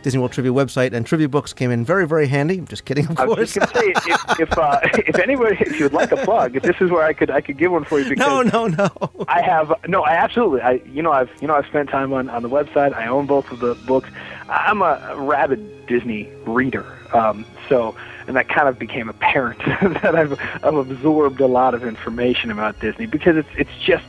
[0.03, 2.59] Disney World Trivia website and trivia books came in very, very handy.
[2.59, 3.21] I'm just kidding, of course.
[3.21, 6.17] I was just going to say, if if, uh, if anybody, if you'd like a
[6.19, 8.43] plug, if this is where I could I could give one for you because no,
[8.43, 9.11] no, no.
[9.27, 12.31] I have no, I absolutely, I you know I've you know I've spent time on
[12.31, 12.95] on the website.
[12.95, 14.09] I own both of the books.
[14.49, 17.95] I'm a rabid Disney reader, um, so
[18.27, 19.59] and that kind of became apparent
[20.03, 24.05] that I've I've absorbed a lot of information about Disney because it's it's just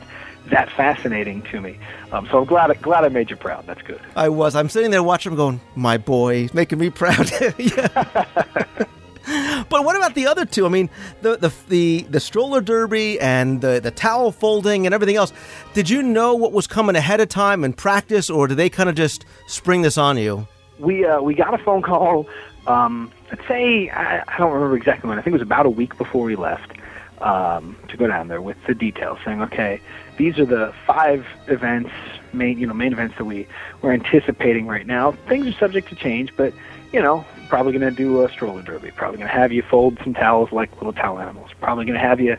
[0.46, 1.78] that fascinating to me.
[2.12, 3.66] Um, so I'm glad glad I made you proud.
[3.66, 4.00] That's good.
[4.16, 4.54] I was.
[4.54, 7.30] I'm sitting there watching him going, my boy, he's making me proud.
[7.58, 8.84] Yeah.
[9.68, 10.66] but what about the other two?
[10.66, 10.90] I mean,
[11.22, 15.32] the, the the the stroller derby and the the towel folding and everything else.
[15.74, 18.88] Did you know what was coming ahead of time in practice, or did they kind
[18.88, 20.46] of just spring this on you?
[20.78, 22.28] We uh, we got a phone call.
[22.66, 25.18] Um, let's say I, I don't remember exactly when.
[25.18, 26.72] I think it was about a week before we left
[27.20, 29.80] um, to go down there with the details, saying, okay,
[30.16, 31.92] these are the five events,
[32.32, 33.46] main you know main events that we
[33.82, 35.12] we're anticipating right now.
[35.28, 36.52] Things are subject to change, but
[36.92, 38.90] you know probably going to do a stroller derby.
[38.92, 41.50] Probably going to have you fold some towels like little towel animals.
[41.60, 42.36] Probably going to have you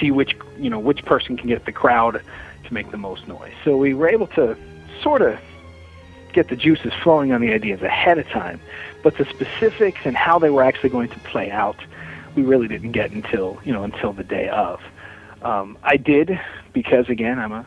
[0.00, 2.22] see which you know which person can get the crowd
[2.64, 3.52] to make the most noise.
[3.64, 4.56] So we were able to
[5.02, 5.38] sort of
[6.32, 8.60] get the juices flowing on the ideas ahead of time,
[9.02, 11.76] but the specifics and how they were actually going to play out,
[12.34, 14.80] we really didn't get until you know until the day of.
[15.42, 16.38] Um, I did
[16.72, 17.66] because again I'm a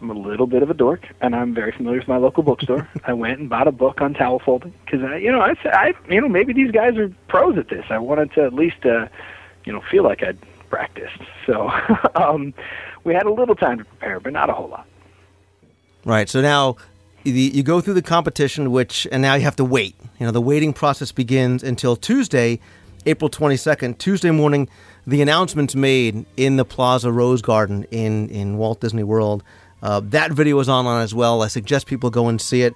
[0.00, 2.88] I'm a little bit of a dork, and I'm very familiar with my local bookstore.
[3.04, 5.92] I went and bought a book on towel folding because I, you know, I, I,
[6.08, 7.84] you know, maybe these guys are pros at this.
[7.90, 9.08] I wanted to at least, uh,
[9.64, 10.38] you know, feel like I'd
[10.70, 11.20] practiced.
[11.46, 11.70] So
[12.14, 12.54] um,
[13.04, 14.86] we had a little time to prepare, but not a whole lot.
[16.04, 16.28] Right.
[16.28, 16.76] So now
[17.24, 19.94] you go through the competition, which and now you have to wait.
[20.18, 22.60] You know, the waiting process begins until Tuesday,
[23.04, 24.68] April 22nd, Tuesday morning.
[25.06, 29.42] The announcement's made in the Plaza Rose Garden in in Walt Disney World.
[29.82, 31.42] Uh, that video is online as well.
[31.42, 32.74] I suggest people go and see it.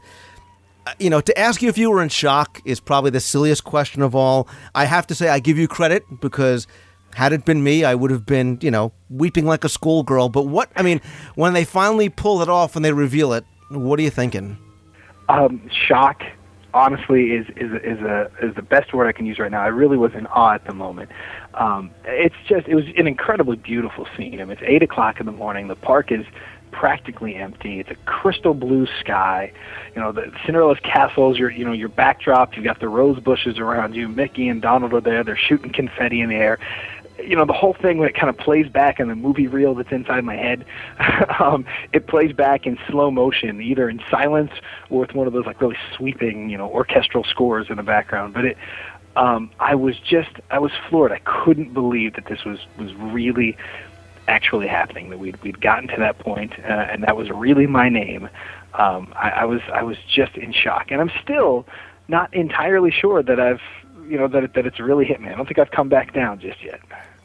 [0.86, 3.64] Uh, you know, to ask you if you were in shock is probably the silliest
[3.64, 4.48] question of all.
[4.74, 6.66] I have to say, I give you credit because
[7.14, 10.28] had it been me, I would have been, you know, weeping like a schoolgirl.
[10.28, 11.00] But what, I mean,
[11.36, 14.58] when they finally pull it off and they reveal it, what are you thinking?
[15.28, 16.22] Um, shock,
[16.74, 19.62] honestly, is is is a is the best word I can use right now.
[19.62, 21.10] I really was in awe at the moment.
[21.54, 24.40] Um, it's just it was an incredibly beautiful scene.
[24.40, 25.68] I mean, it's eight o'clock in the morning.
[25.68, 26.26] The park is
[26.74, 27.78] practically empty.
[27.78, 29.52] It's a crystal blue sky.
[29.94, 33.58] You know, the Cinderella's castles, your you know, your backdrop, you've got the rose bushes
[33.58, 34.08] around you.
[34.08, 35.22] Mickey and Donald are there.
[35.22, 36.58] They're shooting confetti in the air.
[37.22, 39.76] You know, the whole thing when it kind of plays back in the movie reel
[39.76, 40.64] that's inside my head,
[41.38, 44.50] um, it plays back in slow motion, either in silence
[44.90, 48.34] or with one of those like really sweeping, you know, orchestral scores in the background.
[48.34, 48.58] But it
[49.16, 51.12] um, I was just I was floored.
[51.12, 53.56] I couldn't believe that this was was really
[54.28, 55.10] actually happening.
[55.10, 58.28] That we'd we'd gotten to that point, uh, and that was really my name.
[58.74, 61.66] Um, I, I was I was just in shock, and I'm still
[62.08, 63.60] not entirely sure that I've
[64.08, 65.28] you know that that it's really hit me.
[65.28, 66.80] I don't think I've come back down just yet.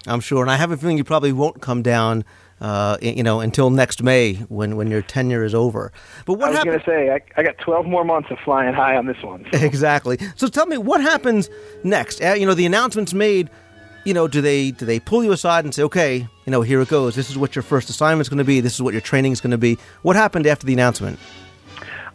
[0.08, 2.24] I'm sure, and I have a feeling you probably won't come down.
[2.62, 5.94] Uh, you know, until next May when, when your tenure is over.
[6.26, 6.72] But what I was happened?
[6.72, 9.46] going to say I, I got 12 more months of flying high on this one.
[9.54, 9.60] so.
[9.66, 10.20] Exactly.
[10.36, 11.50] So tell me what happens
[11.86, 12.22] next.
[12.22, 13.50] Uh, you know, the announcement's made.
[14.06, 16.82] You know, do they do they pull you aside and say, okay, you know, here
[16.82, 17.16] it goes.
[17.16, 18.62] This is what your first assignment's going to be.
[18.62, 19.78] This is what your training is going to be.
[20.02, 21.20] What happened after the announcement?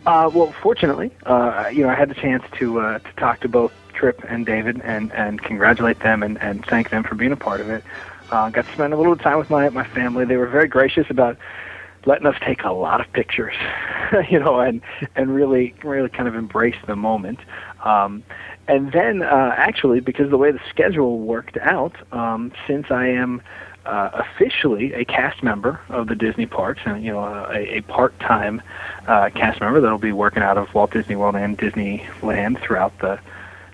[0.06, 3.48] Uh, well, fortunately, uh, you know, I had the chance to uh, to talk to
[3.48, 7.36] both Trip and David and, and congratulate them and, and thank them for being a
[7.36, 7.82] part of it.
[8.30, 10.24] Uh, got to spend a little time with my my family.
[10.24, 11.38] They were very gracious about
[12.06, 13.54] letting us take a lot of pictures,
[14.30, 14.82] you know, and
[15.16, 17.38] and really really kind of embrace the moment.
[17.84, 18.22] Um,
[18.66, 23.08] and then, uh, actually, because of the way the schedule worked out, um, since I
[23.08, 23.42] am
[23.86, 28.62] uh, officially a cast member of the Disney parks, and you know, a, a part-time
[29.06, 33.20] uh, cast member that'll be working out of Walt Disney World and Disneyland throughout the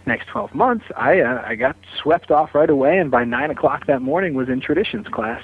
[0.07, 3.87] next 12 months, I uh, I got swept off right away, and by nine o'clock
[3.87, 5.43] that morning was in traditions class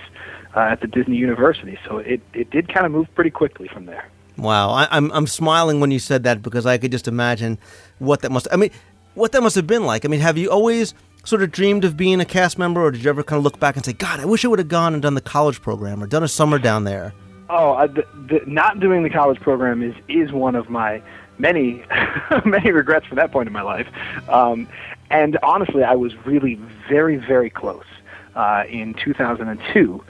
[0.57, 1.79] uh, at the Disney University.
[1.87, 4.09] So it it did kind of move pretty quickly from there.
[4.39, 7.59] Wow, I, I'm I'm smiling when you said that because I could just imagine
[7.99, 8.47] what that must.
[8.53, 8.71] I mean,
[9.15, 10.05] what that must have been like.
[10.05, 10.95] I mean, have you always
[11.25, 13.59] sort of dreamed of being a cast member, or did you ever kind of look
[13.59, 16.03] back and say, "God, I wish I would have gone and done the college program
[16.03, 17.15] or done a summer down there"?
[17.49, 21.03] Oh, the, the, not doing the college program is is one of my
[21.39, 21.83] many
[22.45, 23.89] many regrets from that point in my life.
[24.29, 24.69] Um,
[25.11, 27.87] and honestly, I was really very very close
[28.35, 30.05] uh, in 2002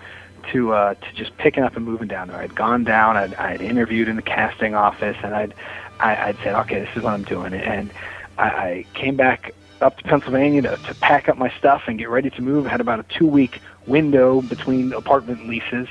[0.53, 2.39] to uh, to just picking up and moving down there.
[2.39, 5.55] I'd gone down, I'd, I'd interviewed in the casting office, and I'd
[6.01, 7.91] I, I'd said, okay, this is what I'm doing, and
[8.39, 12.09] I, I came back up to Pennsylvania to, to pack up my stuff and get
[12.09, 12.67] ready to move.
[12.67, 15.89] I had about a two week window between apartment leases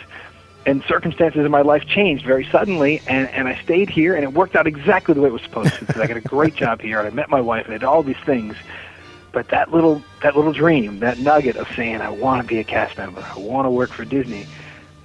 [0.66, 4.34] and circumstances in my life changed very suddenly and, and I stayed here and it
[4.34, 6.82] worked out exactly the way it was supposed to because I got a great job
[6.82, 8.56] here and I met my wife and I did all these things.
[9.36, 12.64] But that little that little dream, that nugget of saying I want to be a
[12.64, 14.48] cast member, I want to work for Disney,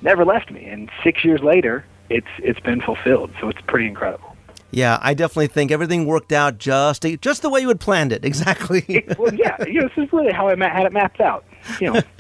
[0.03, 0.67] never left me.
[0.67, 3.33] And six years later, it's it's been fulfilled.
[3.41, 4.37] So it's pretty incredible.
[4.71, 8.25] Yeah, I definitely think everything worked out just just the way you had planned it.
[8.31, 8.85] Exactly.
[8.87, 11.45] It, well, yeah, you know, this is really how I had it mapped out.
[11.81, 12.03] You know.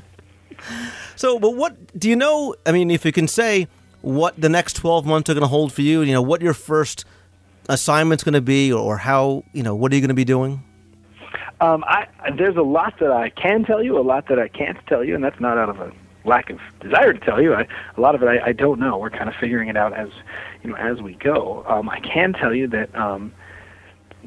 [1.16, 2.54] So, but what do you know?
[2.66, 3.68] I mean, if you can say
[4.02, 6.54] what the next 12 months are going to hold for you, you know, what your
[6.54, 7.04] first
[7.68, 10.62] assignment's going to be, or how, you know, what are you going to be doing?
[11.60, 14.78] Um, I, there's a lot that I can tell you, a lot that I can't
[14.86, 15.92] tell you, and that's not out of a
[16.24, 17.54] lack of desire to tell you.
[17.54, 18.98] I, a lot of it I, I don't know.
[18.98, 20.08] We're kind of figuring it out as
[20.62, 21.64] you know as we go.
[21.68, 23.32] Um, I can tell you that um,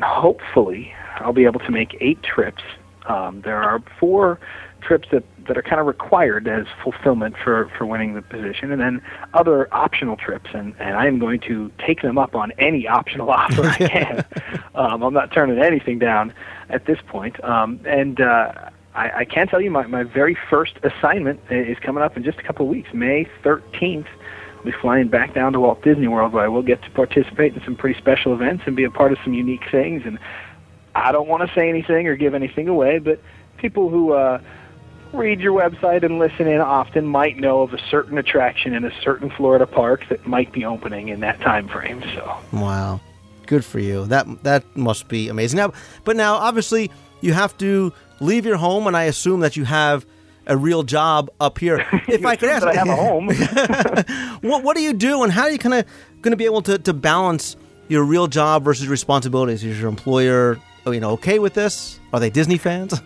[0.02, 2.63] hopefully I'll be able to make eight trips.
[3.08, 4.39] Um, there are four
[4.82, 8.82] trips that, that are kind of required as fulfillment for, for winning the position, and
[8.82, 9.01] then
[9.34, 10.49] other optional trips.
[10.53, 14.25] And, and I am going to take them up on any optional offer I can.
[14.75, 16.34] um, I'm not turning anything down
[16.69, 17.43] at this point.
[17.43, 22.03] Um, and uh, I, I can tell you my, my very first assignment is coming
[22.03, 24.08] up in just a couple of weeks, May 13th.
[24.58, 27.53] I'll be flying back down to Walt Disney World, where I will get to participate
[27.53, 30.03] in some pretty special events and be a part of some unique things.
[30.06, 30.19] And
[30.95, 33.19] I don't want to say anything or give anything away, but
[33.58, 34.39] people who uh,
[35.13, 38.91] read your website and listen in often might know of a certain attraction in a
[39.02, 42.02] certain Florida park that might be opening in that time frame.
[42.15, 42.99] So Wow,
[43.45, 44.06] good for you.
[44.06, 45.58] That that must be amazing.
[45.58, 45.73] Now,
[46.04, 50.06] but now obviously you have to leave your home, and I assume that you have
[50.45, 51.86] a real job up here.
[52.08, 53.28] If I could ask, I have a home.
[54.41, 55.86] what what do you do, and how are you kind of
[56.21, 57.56] going to be able to, to balance
[57.88, 59.63] your real job versus responsibilities?
[59.63, 61.99] Is your employer, you know, okay with this?
[62.12, 63.02] Are they Disney fans?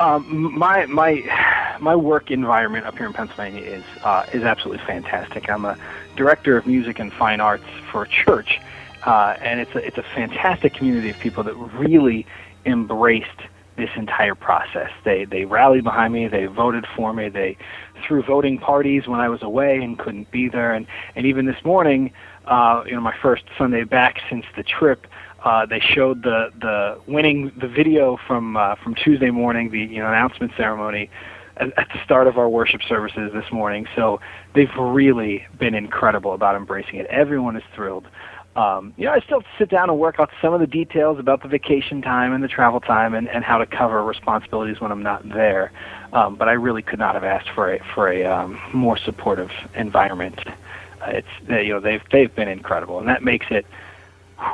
[0.00, 5.50] Um, my my my work environment up here in Pennsylvania is uh, is absolutely fantastic.
[5.50, 5.76] I'm a
[6.16, 8.58] director of music and fine arts for a church,
[9.04, 12.26] uh, and it's a, it's a fantastic community of people that really
[12.64, 13.28] embraced
[13.76, 14.90] this entire process.
[15.04, 16.28] They they rallied behind me.
[16.28, 17.28] They voted for me.
[17.28, 17.58] They
[18.02, 20.72] threw voting parties when I was away and couldn't be there.
[20.72, 22.10] And and even this morning,
[22.50, 25.06] uh, you know, my first Sunday back since the trip,
[25.44, 30.00] uh, they showed the the winning the video from uh, from Tuesday morning, the you
[30.00, 31.08] know announcement ceremony
[31.56, 33.86] at, at the start of our worship services this morning.
[33.94, 34.20] So
[34.54, 37.06] they've really been incredible about embracing it.
[37.06, 38.06] Everyone is thrilled.
[38.56, 41.42] Um, you know, I still sit down and work out some of the details about
[41.42, 45.04] the vacation time and the travel time and, and how to cover responsibilities when I'm
[45.04, 45.70] not there.
[46.12, 49.50] Um, but I really could not have asked for a for a um, more supportive
[49.76, 50.40] environment.
[51.06, 53.66] It's they, you know they've they've been incredible, and that makes it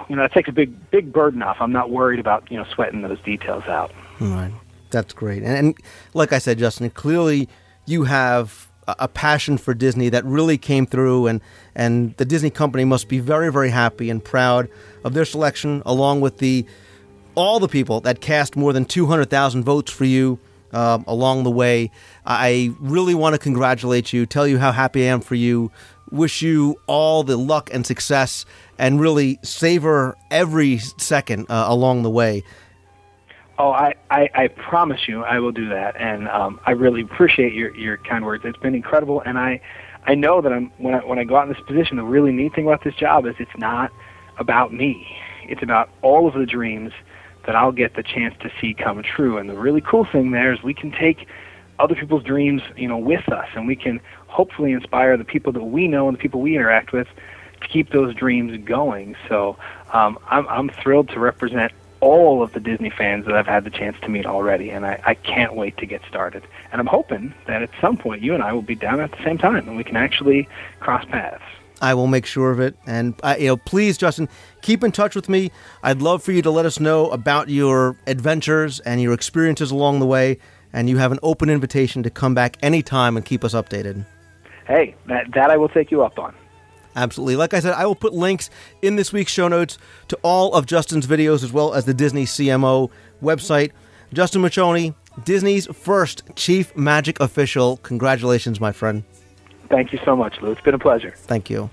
[0.09, 1.57] you know, that takes a big big burden off.
[1.61, 3.93] I'm not worried about you know sweating those details out.
[4.21, 4.53] Right.
[4.91, 5.43] That's great.
[5.43, 5.79] And, and
[6.15, 7.49] like I said, Justin, clearly
[7.87, 11.41] you have a, passion for Disney that really came through, and,
[11.75, 14.69] and the Disney company must be very, very happy and proud
[15.05, 16.65] of their selection, along with the
[17.35, 20.39] all the people that cast more than 200,000 votes for you
[20.73, 21.91] um, along the way.
[22.25, 25.71] I really want to congratulate you, tell you how happy I am for you,
[26.11, 28.45] wish you all the luck and success,
[28.79, 32.43] and really savor every second uh, along the way.
[33.59, 37.55] Oh, I, I, I promise you I will do that, and um, I really appreciate
[37.55, 38.45] your, your kind words.
[38.45, 39.61] It's been incredible, and I
[40.07, 41.97] I know that I'm when I when I go out in this position.
[41.97, 43.91] The really neat thing about this job is it's not
[44.39, 45.07] about me.
[45.49, 46.93] It's about all of the dreams
[47.47, 49.39] that I'll get the chance to see come true.
[49.39, 51.27] And the really cool thing there is we can take
[51.79, 54.01] other people's dreams, you know, with us, and we can
[54.37, 57.09] hopefully inspire the people that we know and the people we interact with
[57.62, 59.16] to keep those dreams going.
[59.28, 59.57] So
[59.95, 63.70] um, I'm I'm thrilled to represent all of the Disney fans that I've had the
[63.70, 66.43] chance to meet already, and I, I can't wait to get started.
[66.70, 69.24] And I'm hoping that at some point you and I will be down at the
[69.24, 70.47] same time, and we can actually
[70.80, 71.43] cross paths.
[71.80, 72.76] I will make sure of it.
[72.87, 74.28] And uh, you know, please, Justin,
[74.61, 75.51] keep in touch with me.
[75.82, 80.01] I'd love for you to let us know about your adventures and your experiences along
[80.01, 80.39] the way.
[80.74, 84.05] And you have an open invitation to come back anytime and keep us updated.
[84.67, 86.35] Hey, that that I will take you up on.
[86.95, 87.37] Absolutely.
[87.37, 88.49] Like I said, I will put links
[88.81, 89.77] in this week's show notes
[90.09, 92.91] to all of Justin's videos as well as the Disney CMO
[93.23, 93.73] website.
[94.14, 94.95] Justin Muchoney,
[95.25, 97.77] Disney's first chief magic official.
[97.79, 99.05] Congratulations, my friend.
[99.69, 100.53] Thank you so much, Lou.
[100.53, 101.12] It's been a pleasure.
[101.17, 101.69] Thank you.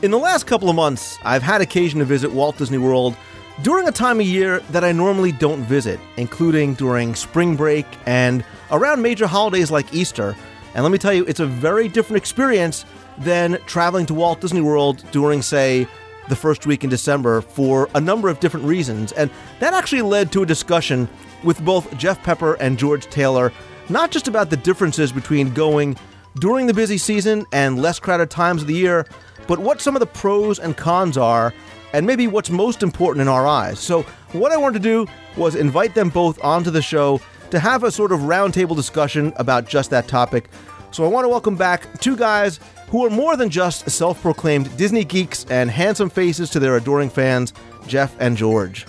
[0.00, 3.16] In the last couple of months, I've had occasion to visit Walt Disney World
[3.62, 8.44] during a time of year that I normally don't visit, including during spring break and
[8.70, 10.36] around major holidays like Easter.
[10.74, 12.84] And let me tell you, it's a very different experience
[13.18, 15.88] than traveling to Walt Disney World during, say,
[16.28, 19.10] the first week in December for a number of different reasons.
[19.10, 21.08] And that actually led to a discussion
[21.42, 23.52] with both Jeff Pepper and George Taylor,
[23.88, 25.96] not just about the differences between going
[26.40, 29.06] during the busy season and less crowded times of the year,
[29.46, 31.54] but what some of the pros and cons are,
[31.92, 33.78] and maybe what's most important in our eyes.
[33.78, 37.20] So, what I wanted to do was invite them both onto the show
[37.50, 40.50] to have a sort of roundtable discussion about just that topic.
[40.90, 44.74] So, I want to welcome back two guys who are more than just self proclaimed
[44.76, 47.52] Disney geeks and handsome faces to their adoring fans,
[47.86, 48.86] Jeff and George.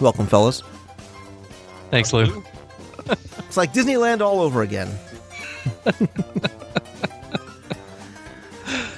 [0.00, 0.62] Welcome, fellas.
[1.90, 2.44] Thanks, Lou.
[3.48, 4.88] It's like Disneyland all over again.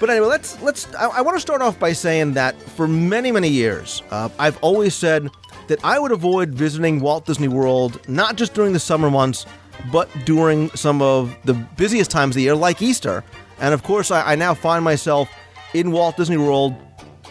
[0.00, 0.92] But anyway, let's let's.
[0.94, 4.56] I, I want to start off by saying that for many many years, uh, I've
[4.62, 5.28] always said
[5.68, 9.44] that I would avoid visiting Walt Disney World not just during the summer months,
[9.92, 13.22] but during some of the busiest times of the year, like Easter.
[13.60, 15.28] And of course, I, I now find myself
[15.74, 16.74] in Walt Disney World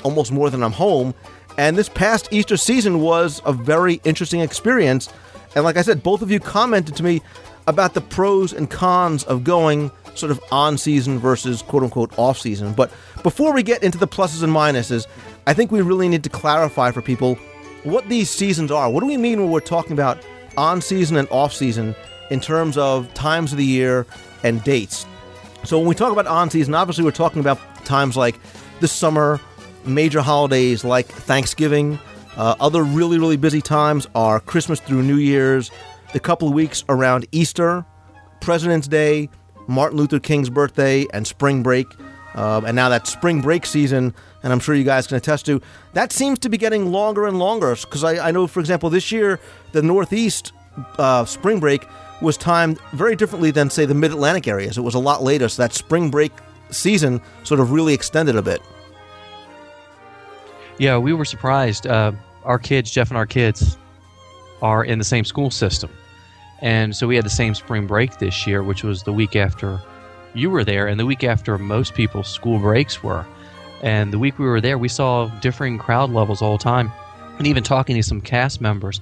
[0.03, 1.15] almost more than I'm home.
[1.57, 5.09] And this past Easter season was a very interesting experience.
[5.55, 7.21] And like I said, both of you commented to me
[7.69, 12.39] about the pros and cons of going sort of on season versus quote unquote off
[12.39, 12.73] season.
[12.73, 12.91] But
[13.23, 15.05] before we get into the pluses and minuses,
[15.45, 17.35] I think we really need to clarify for people
[17.83, 18.89] what these seasons are.
[18.89, 20.17] What do we mean when we're talking about
[20.57, 21.95] on season and off season
[22.31, 24.05] in terms of times of the year
[24.43, 25.05] and dates?
[25.63, 28.39] So when we talk about on season, obviously we're talking about times like
[28.79, 29.39] the summer,
[29.85, 31.99] major holidays like Thanksgiving.
[32.35, 35.71] Uh, other really, really busy times are Christmas through New Year's,
[36.13, 37.85] the couple of weeks around Easter,
[38.41, 39.29] President's Day,
[39.67, 41.87] Martin Luther King's birthday, and spring break.
[42.35, 45.61] Um, and now that spring break season, and I'm sure you guys can attest to,
[45.93, 47.75] that seems to be getting longer and longer.
[47.75, 49.39] Because I, I know, for example, this year,
[49.71, 50.53] the Northeast
[50.97, 51.85] uh, spring break
[52.21, 54.77] was timed very differently than, say, the mid Atlantic areas.
[54.77, 56.31] It was a lot later, so that spring break
[56.71, 58.61] season sort of really extended a bit.
[60.77, 61.87] Yeah, we were surprised.
[61.87, 63.77] Uh, our kids, Jeff and our kids,
[64.61, 65.89] are in the same school system.
[66.61, 69.79] And so we had the same spring break this year, which was the week after
[70.33, 73.25] you were there and the week after most people's school breaks were.
[73.81, 76.91] And the week we were there, we saw differing crowd levels all the time.
[77.37, 78.99] And even talking to some cast members,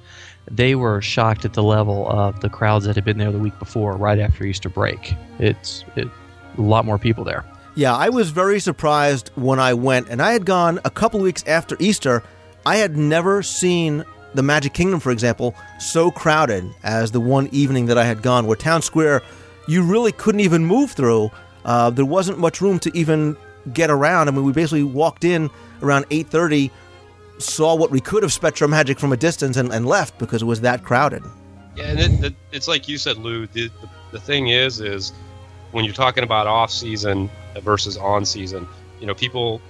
[0.48, 3.58] they were shocked at the level of the crowds that had been there the week
[3.58, 5.14] before, right after Easter break.
[5.40, 6.08] It's it,
[6.56, 7.44] a lot more people there.
[7.74, 11.44] Yeah, I was very surprised when I went, and I had gone a couple weeks
[11.46, 12.22] after Easter.
[12.64, 14.04] I had never seen
[14.34, 18.46] the Magic Kingdom, for example, so crowded as the one evening that I had gone,
[18.46, 19.22] where Town Square
[19.68, 21.30] you really couldn't even move through.
[21.64, 23.36] Uh, there wasn't much room to even
[23.72, 24.28] get around.
[24.28, 25.50] I mean, we basically walked in
[25.82, 26.70] around 8:30,
[27.38, 30.62] saw what we could of SpectroMagic from a distance, and, and left because it was
[30.62, 31.22] that crowded.
[31.76, 33.46] Yeah, and it, it, it's like you said, Lou.
[33.46, 35.12] The, the, the thing is, is
[35.70, 38.66] when you're talking about off season versus on season,
[39.00, 39.60] you know, people,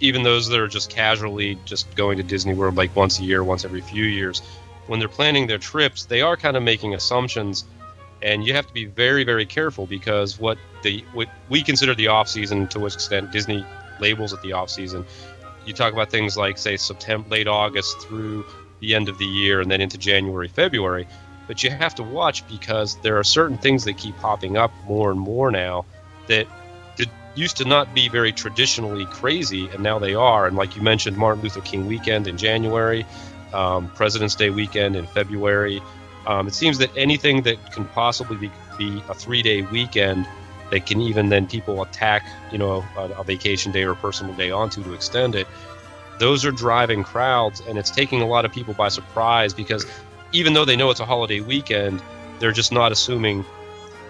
[0.00, 3.42] even those that are just casually just going to Disney World like once a year,
[3.42, 4.42] once every few years,
[4.86, 7.64] when they're planning their trips, they are kind of making assumptions,
[8.22, 12.08] and you have to be very, very careful because what the what we consider the
[12.08, 13.64] off season, to which extent Disney
[14.00, 15.04] labels it the off season,
[15.66, 18.44] you talk about things like say September, late August through
[18.80, 21.06] the end of the year, and then into January, February.
[21.46, 25.10] But you have to watch because there are certain things that keep popping up more
[25.10, 25.86] and more now
[26.28, 26.46] that that
[27.38, 30.46] used to not be very traditionally crazy, and now they are.
[30.46, 33.06] And like you mentioned, Martin Luther King weekend in January,
[33.52, 35.80] um, President's Day weekend in February.
[36.26, 40.26] Um, it seems that anything that can possibly be, be a three-day weekend
[40.70, 44.34] that can even then people attack, you know, a, a vacation day or a personal
[44.34, 45.46] day onto to extend it.
[46.18, 49.86] Those are driving crowds, and it's taking a lot of people by surprise because
[50.32, 52.02] even though they know it's a holiday weekend,
[52.40, 53.44] they're just not assuming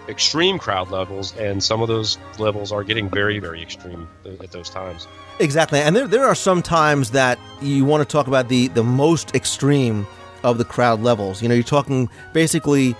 [0.09, 4.69] extreme crowd levels, and some of those levels are getting very, very extreme at those
[4.69, 5.07] times.
[5.39, 8.83] Exactly, and there there are some times that you want to talk about the the
[8.83, 10.05] most extreme
[10.43, 11.41] of the crowd levels.
[11.41, 12.95] You know, you're talking basically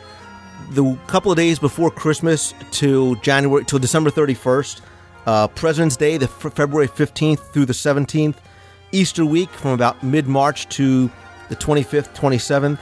[0.71, 4.81] the couple of days before Christmas to January to December 31st,
[5.25, 8.35] uh, President's Day, the f- February 15th through the 17th,
[8.91, 11.09] Easter week from about mid March to
[11.49, 12.79] the 25th, 27th,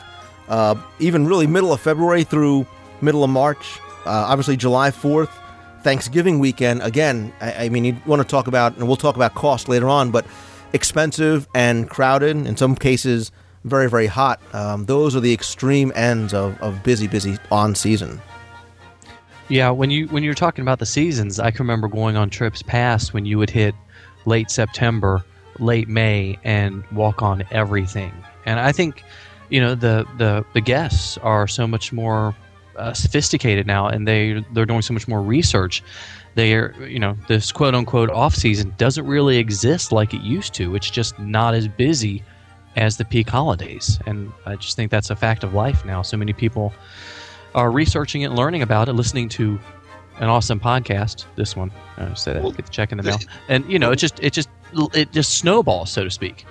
[0.50, 2.66] uh, even really middle of February through
[3.02, 3.80] middle of March.
[4.08, 5.30] Uh, obviously, July 4th,
[5.84, 6.82] Thanksgiving weekend.
[6.82, 9.90] Again, I, I mean, you want to talk about, and we'll talk about cost later
[9.90, 10.26] on, but
[10.74, 13.32] expensive and crowded, in some cases,
[13.64, 14.40] very, very hot.
[14.54, 18.22] Um, those are the extreme ends of, of busy, busy on season.
[19.50, 22.62] Yeah, when you when you're talking about the seasons, I can remember going on trips
[22.62, 23.74] past when you would hit
[24.26, 25.24] late September,
[25.60, 28.12] late May, and walk on everything.
[28.46, 29.04] And I think,
[29.50, 32.36] you know, the the, the guests are so much more
[32.78, 35.84] uh, sophisticated now, and they they're doing so much more research.
[36.36, 40.54] They are, you know, this quote unquote off season doesn't really exist like it used
[40.56, 40.76] to.
[40.76, 42.24] It's just not as busy
[42.76, 46.02] as the peak holidays, and I just think that's a fact of life now.
[46.04, 46.74] So many people
[47.56, 49.60] are researching it, learning about it, listening to
[50.20, 51.26] an awesome podcast.
[51.36, 53.18] This one, I say that, get the check in the mail,
[53.50, 54.50] and you know, it just it just
[54.94, 56.46] it just snowballs, so to speak.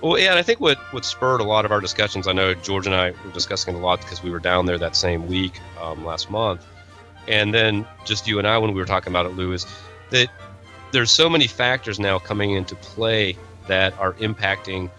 [0.00, 2.54] Well, yeah, and I think what, what spurred a lot of our discussions, I know
[2.54, 5.60] George and I were discussing a lot because we were down there that same week
[5.80, 6.64] um, last month.
[7.26, 9.66] And then just you and I, when we were talking about it, Lou, is
[10.10, 10.28] that
[10.92, 13.36] there's so many factors now coming into play
[13.66, 14.90] that are impacting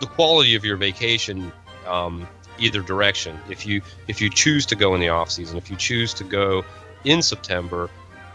[0.00, 1.52] the quality of your vacation
[1.86, 2.28] um,
[2.58, 3.38] either direction.
[3.48, 6.24] If you if you choose to go in the off season, if you choose to
[6.24, 6.64] go
[7.04, 7.90] in September,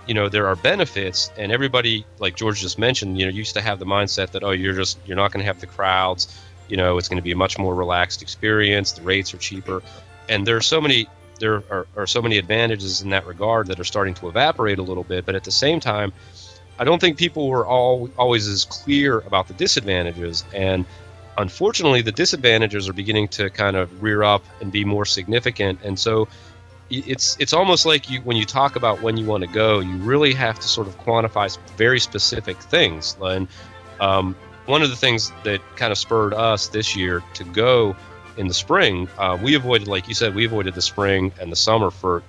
[0.08, 3.62] you know there are benefits, and everybody like George just mentioned, you know, used to
[3.62, 6.38] have the mindset that oh you're just you're not going to have the crowds,
[6.68, 8.94] you know, it's going to be a much more relaxed experience.
[8.94, 9.82] The rates are cheaper,
[10.30, 11.08] and there are so many
[11.40, 14.84] there are, are so many advantages in that regard that are starting to evaporate a
[14.84, 15.26] little bit.
[15.26, 16.14] But at the same time,
[16.80, 20.86] I don't think people were all always as clear about the disadvantages and
[21.38, 25.98] unfortunately the disadvantages are beginning to kind of rear up and be more significant and
[25.98, 26.28] so
[26.92, 29.96] it's it's almost like you when you talk about when you want to go you
[29.98, 33.48] really have to sort of quantify very specific things and
[34.00, 34.36] um,
[34.66, 37.96] one of the things that kind of spurred us this year to go
[38.38, 41.56] in the spring uh, we avoided like you said we avoided the spring and the
[41.56, 42.24] summer for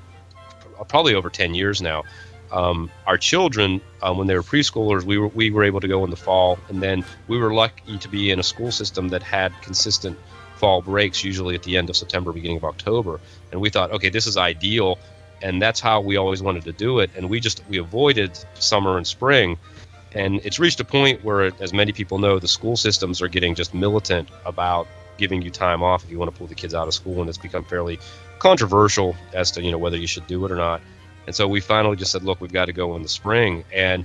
[0.85, 2.05] probably over 10 years now.
[2.51, 6.05] Um, our children, um, when they were preschoolers, we were we were able to go
[6.05, 9.23] in the fall, and then we were lucky to be in a school system that
[9.23, 10.19] had consistent
[10.63, 13.19] fall breaks, usually at the end of September, beginning of October.
[13.51, 14.97] And we thought, okay, this is ideal,
[15.43, 17.11] and that's how we always wanted to do it.
[17.17, 19.59] And we just we avoided summer and spring,
[20.13, 23.57] and it's reached a point where, as many people know, the school systems are getting
[23.57, 24.87] just militant about
[25.19, 27.29] giving you time off if you want to pull the kids out of school, and
[27.29, 27.99] it's become fairly
[28.39, 30.81] controversial as to you know whether you should do it or not.
[31.27, 33.65] And so we finally just said, look, we've got to go in the spring.
[33.73, 34.05] And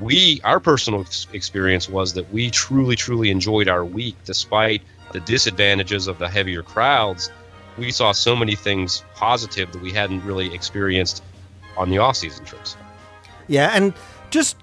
[0.00, 4.82] we, our personal experience was that we truly, truly enjoyed our week despite
[5.14, 7.30] the disadvantages of the heavier crowds.
[7.78, 11.22] We saw so many things positive that we hadn't really experienced
[11.76, 12.76] on the off-season trips.
[13.48, 13.94] Yeah, and
[14.30, 14.56] just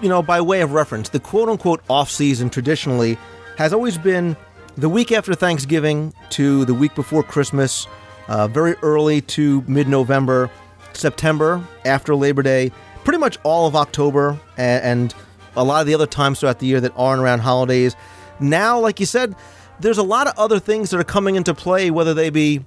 [0.00, 3.16] you know, by way of reference, the quote unquote off season traditionally
[3.56, 4.36] has always been
[4.76, 7.86] the week after Thanksgiving to the week before Christmas,
[8.28, 10.50] uh, very early to mid November,
[10.94, 12.72] September after Labor Day,
[13.04, 15.14] pretty much all of October, and, and
[15.54, 17.94] a lot of the other times throughout the year that aren't around holidays.
[18.40, 19.36] Now, like you said,
[19.82, 22.64] there's a lot of other things that are coming into play, whether they be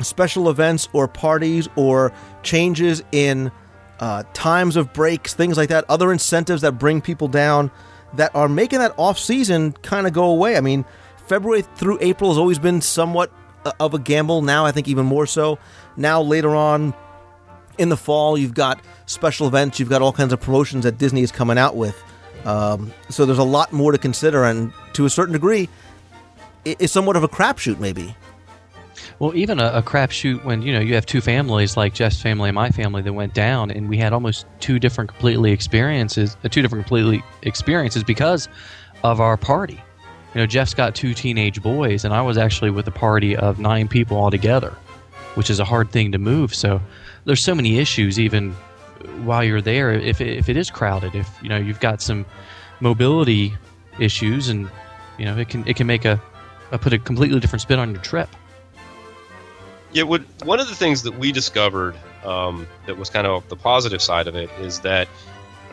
[0.00, 3.50] special events or parties or changes in
[4.00, 7.70] uh, times of breaks, things like that, other incentives that bring people down
[8.14, 10.56] that are making that off season kind of go away.
[10.56, 10.84] I mean,
[11.26, 13.32] February through April has always been somewhat
[13.64, 14.42] uh, of a gamble.
[14.42, 15.58] Now, I think even more so.
[15.96, 16.94] Now, later on
[17.78, 21.22] in the fall, you've got special events, you've got all kinds of promotions that Disney
[21.22, 22.00] is coming out with.
[22.44, 25.68] Um, so there's a lot more to consider, and to a certain degree,
[26.66, 28.14] it's somewhat of a crapshoot, maybe.
[29.18, 32.48] Well, even a, a crapshoot when you know you have two families like Jeff's family
[32.48, 36.48] and my family that went down, and we had almost two different completely experiences, uh,
[36.48, 38.48] two different completely experiences because
[39.04, 39.80] of our party.
[40.34, 43.58] You know, Jeff's got two teenage boys, and I was actually with a party of
[43.58, 44.76] nine people altogether,
[45.34, 46.54] which is a hard thing to move.
[46.54, 46.80] So
[47.24, 48.52] there's so many issues even
[49.24, 49.92] while you're there.
[49.92, 52.26] If if it is crowded, if you know you've got some
[52.80, 53.54] mobility
[53.98, 54.68] issues, and
[55.18, 56.20] you know it can it can make a,
[56.70, 58.28] a put a completely different spin on your trip.
[59.92, 63.56] Yeah, what, one of the things that we discovered um, that was kind of the
[63.56, 65.08] positive side of it is that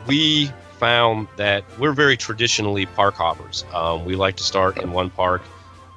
[0.07, 3.65] we found that we're very traditionally park hoppers.
[3.73, 5.41] Um, we like to start in one park,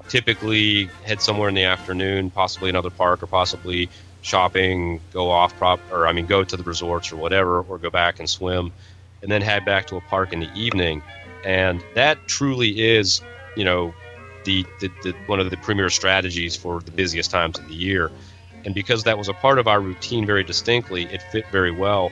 [0.09, 3.91] typically head somewhere in the afternoon, possibly another park, or possibly
[4.23, 7.91] shopping, go off prop, or I mean, go to the resorts or whatever, or go
[7.91, 8.73] back and swim,
[9.23, 11.03] and then head back to a park in the evening.
[11.45, 13.21] And that truly is,
[13.57, 13.95] you know,
[14.47, 18.11] the, the, the one of the premier strategies for the busiest times of the year.
[18.65, 22.11] And because that was a part of our routine very distinctly, it fit very well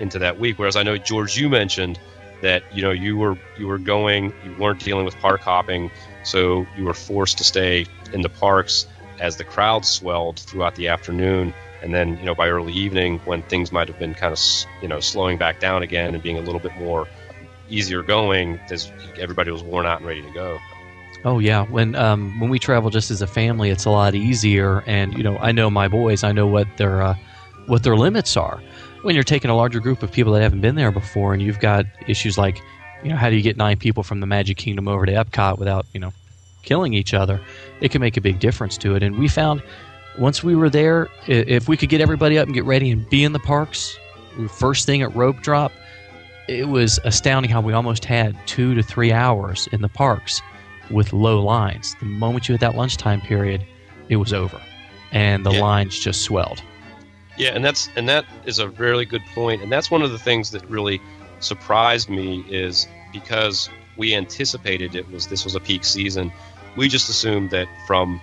[0.00, 0.58] into that week.
[0.58, 2.00] Whereas I know George, you mentioned
[2.40, 5.90] that you know you were you were going, you weren't dealing with park hopping,
[6.24, 8.86] so you were forced to stay in the parks
[9.20, 11.54] as the crowd swelled throughout the afternoon.
[11.82, 14.40] And then, you know, by early evening, when things might have been kind of,
[14.80, 17.06] you know, slowing back down again and being a little bit more
[17.68, 20.58] easier going, as everybody was worn out and ready to go.
[21.24, 24.80] Oh yeah, when um, when we travel just as a family, it's a lot easier.
[24.86, 26.22] And you know, I know my boys.
[26.22, 27.14] I know what their uh,
[27.66, 28.62] what their limits are.
[29.02, 31.60] When you're taking a larger group of people that haven't been there before, and you've
[31.60, 32.60] got issues like,
[33.02, 35.58] you know, how do you get nine people from the Magic Kingdom over to Epcot
[35.58, 36.12] without you know
[36.62, 37.40] killing each other?
[37.80, 39.02] It can make a big difference to it.
[39.02, 39.62] And we found
[40.18, 43.24] once we were there, if we could get everybody up and get ready and be
[43.24, 43.98] in the parks
[44.48, 45.72] first thing at rope drop,
[46.48, 50.42] it was astounding how we almost had two to three hours in the parks
[50.90, 51.96] with low lines.
[52.00, 53.64] The moment you hit that lunchtime period,
[54.08, 54.60] it was over,
[55.12, 55.60] and the Yeah.
[55.60, 56.62] lines just swelled.
[57.36, 60.18] Yeah, and that's and that is a really good point, and that's one of the
[60.18, 61.00] things that really
[61.40, 66.32] surprised me is because we anticipated it was this was a peak season.
[66.76, 68.20] We just assumed that from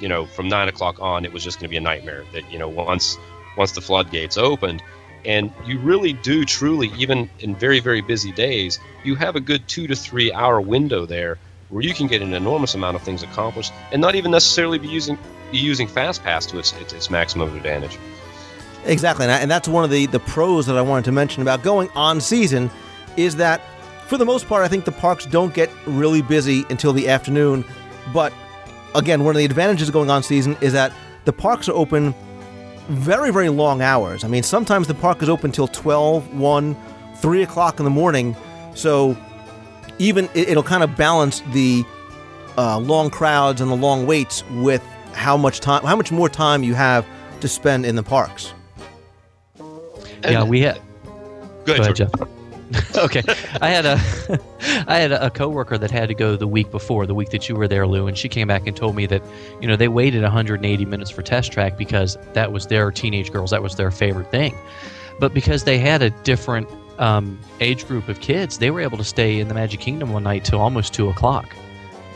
[0.00, 2.24] you know from nine o'clock on it was just going to be a nightmare.
[2.32, 3.16] That you know once
[3.56, 4.82] once the floodgates opened,
[5.24, 9.66] and you really do truly even in very very busy days, you have a good
[9.66, 11.38] two to three hour window there
[11.70, 14.88] where you can get an enormous amount of things accomplished, and not even necessarily be
[14.88, 15.18] using
[15.52, 17.98] be using FastPass to its its, its maximum advantage.
[18.84, 21.42] Exactly, and, I- and that's one of the the pros that I wanted to mention
[21.42, 22.70] about going on season
[23.16, 23.60] is that
[24.06, 27.64] for the most part, I think the parks don't get really busy until the afternoon.
[28.14, 28.32] But
[28.94, 30.92] again, one of the advantages of going on season is that
[31.24, 32.14] the parks are open
[32.88, 34.22] very, very long hours.
[34.22, 36.76] I mean, sometimes the park is open till 12, 1,
[37.16, 38.36] 3 o'clock in the morning.
[38.76, 39.16] So
[39.98, 41.84] even it, it'll kind of balance the
[42.58, 44.82] uh, long crowds and the long waits with
[45.12, 47.06] how much time, how much more time you have
[47.40, 48.52] to spend in the parks.
[50.24, 50.80] yeah, we had.
[51.64, 52.10] Go ahead, Jeff.
[52.96, 53.22] okay,
[53.60, 54.00] I had a
[54.88, 57.54] I had a coworker that had to go the week before, the week that you
[57.54, 59.22] were there, Lou, and she came back and told me that
[59.60, 63.50] you know they waited 180 minutes for test track because that was their teenage girls,
[63.50, 64.56] that was their favorite thing.
[65.20, 66.68] But because they had a different
[66.98, 70.22] um, age group of kids, they were able to stay in the Magic Kingdom one
[70.22, 71.54] night till almost two o'clock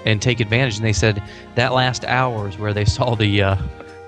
[0.04, 0.76] and take advantage.
[0.76, 1.22] And they said
[1.54, 3.56] that last hour is where they saw the uh,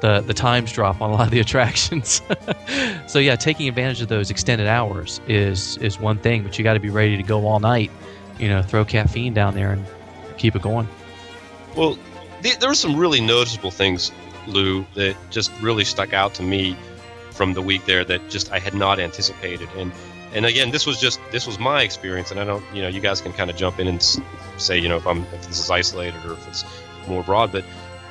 [0.01, 2.23] the the times drop on a lot of the attractions.
[3.07, 6.75] so yeah, taking advantage of those extended hours is is one thing, but you got
[6.75, 7.91] to be ready to go all night.
[8.39, 9.85] You know, throw caffeine down there and
[10.39, 10.89] keep it going.
[11.77, 11.97] Well,
[12.43, 14.11] th- there were some really noticeable things,
[14.47, 16.77] Lou, that just really stuck out to me
[17.31, 19.69] from the week there that just I had not anticipated.
[19.77, 19.93] And
[20.35, 23.01] and again, this was just this was my experience, and I don't, you know, you
[23.01, 24.03] guys can kind of jump in and
[24.57, 26.65] say, you know, if I'm if this is isolated or if it's
[27.07, 27.53] more broad.
[27.53, 27.65] But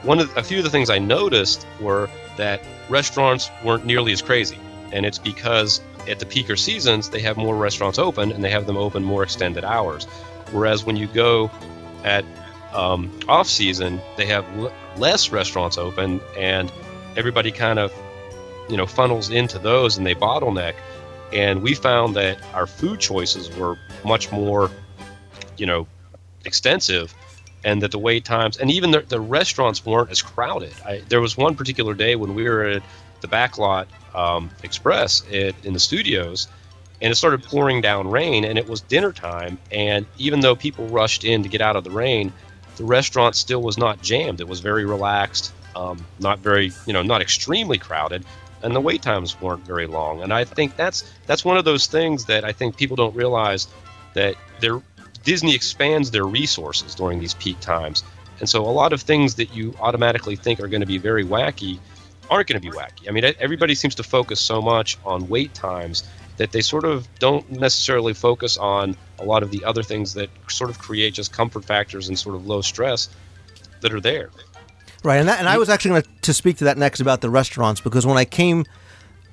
[0.04, 4.22] one of a few of the things I noticed were that restaurants weren't nearly as
[4.22, 4.60] crazy,
[4.92, 8.50] and it's because at the peak peaker seasons they have more restaurants open and they
[8.50, 10.06] have them open more extended hours.
[10.52, 11.52] Whereas when you go
[12.04, 12.26] at
[12.74, 16.72] um, off season, they have l- less restaurants open, and
[17.16, 17.94] everybody kind of,
[18.70, 20.76] you know, funnels into those, and they bottleneck.
[21.34, 24.70] And we found that our food choices were much more,
[25.58, 25.88] you know,
[26.46, 27.14] extensive,
[27.64, 30.74] and that the wait times and even the, the restaurants weren't as crowded.
[30.86, 32.84] I, there was one particular day when we were at
[33.22, 36.48] the backlot um, express it, in the studios
[37.02, 40.88] and it started pouring down rain and it was dinner time and even though people
[40.88, 42.34] rushed in to get out of the rain
[42.78, 47.02] the restaurant still was not jammed it was very relaxed um, not very you know
[47.02, 48.26] not extremely crowded
[48.64, 50.22] and the wait times weren't very long.
[50.22, 53.68] And i think that's that's one of those things that i think people don't realize
[54.14, 54.36] that
[55.24, 58.04] disney expands their resources during these peak times.
[58.40, 61.24] And so a lot of things that you automatically think are going to be very
[61.24, 61.80] wacky
[62.30, 63.08] aren't going to be wacky.
[63.08, 66.04] I mean everybody seems to focus so much on wait times
[66.38, 70.30] that they sort of don't necessarily focus on a lot of the other things that
[70.48, 73.10] sort of create just comfort factors and sort of low stress
[73.82, 74.30] that are there.
[75.04, 77.30] Right, and that, and I was actually going to speak to that next about the
[77.30, 78.66] restaurants because when I came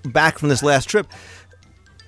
[0.02, 1.06] back from this last trip,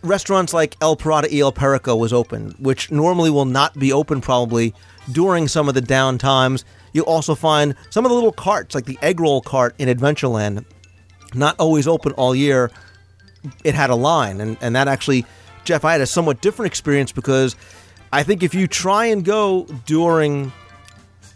[0.02, 4.22] restaurants like El Pirata y El Perico was open, which normally will not be open
[4.22, 4.74] probably
[5.12, 6.64] during some of the down times.
[6.94, 10.64] You'll also find some of the little carts, like the egg roll cart in Adventureland,
[11.34, 12.70] not always open all year.
[13.62, 15.24] It had a line, and, and that actually,
[15.64, 17.56] Jeff, I had a somewhat different experience because
[18.12, 20.52] I think if you try and go during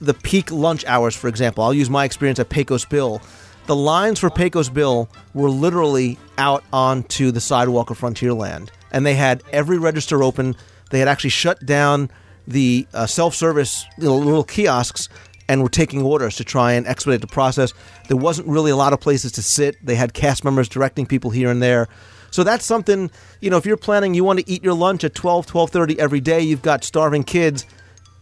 [0.01, 3.21] the peak lunch hours, for example, I'll use my experience at Pecos Bill.
[3.67, 9.15] The lines for Pecos Bill were literally out onto the sidewalk of Frontierland, and they
[9.15, 10.55] had every register open.
[10.91, 12.11] They had actually shut down
[12.47, 15.09] the uh, self-service little, little kiosks
[15.49, 17.73] and were taking orders to try and expedite the process.
[18.09, 19.77] There wasn't really a lot of places to sit.
[19.83, 21.89] They had cast members directing people here and there.
[22.31, 25.15] So that's something, you know, if you're planning you want to eat your lunch at
[25.15, 27.65] 12, 12:30 every day, you've got starving kids,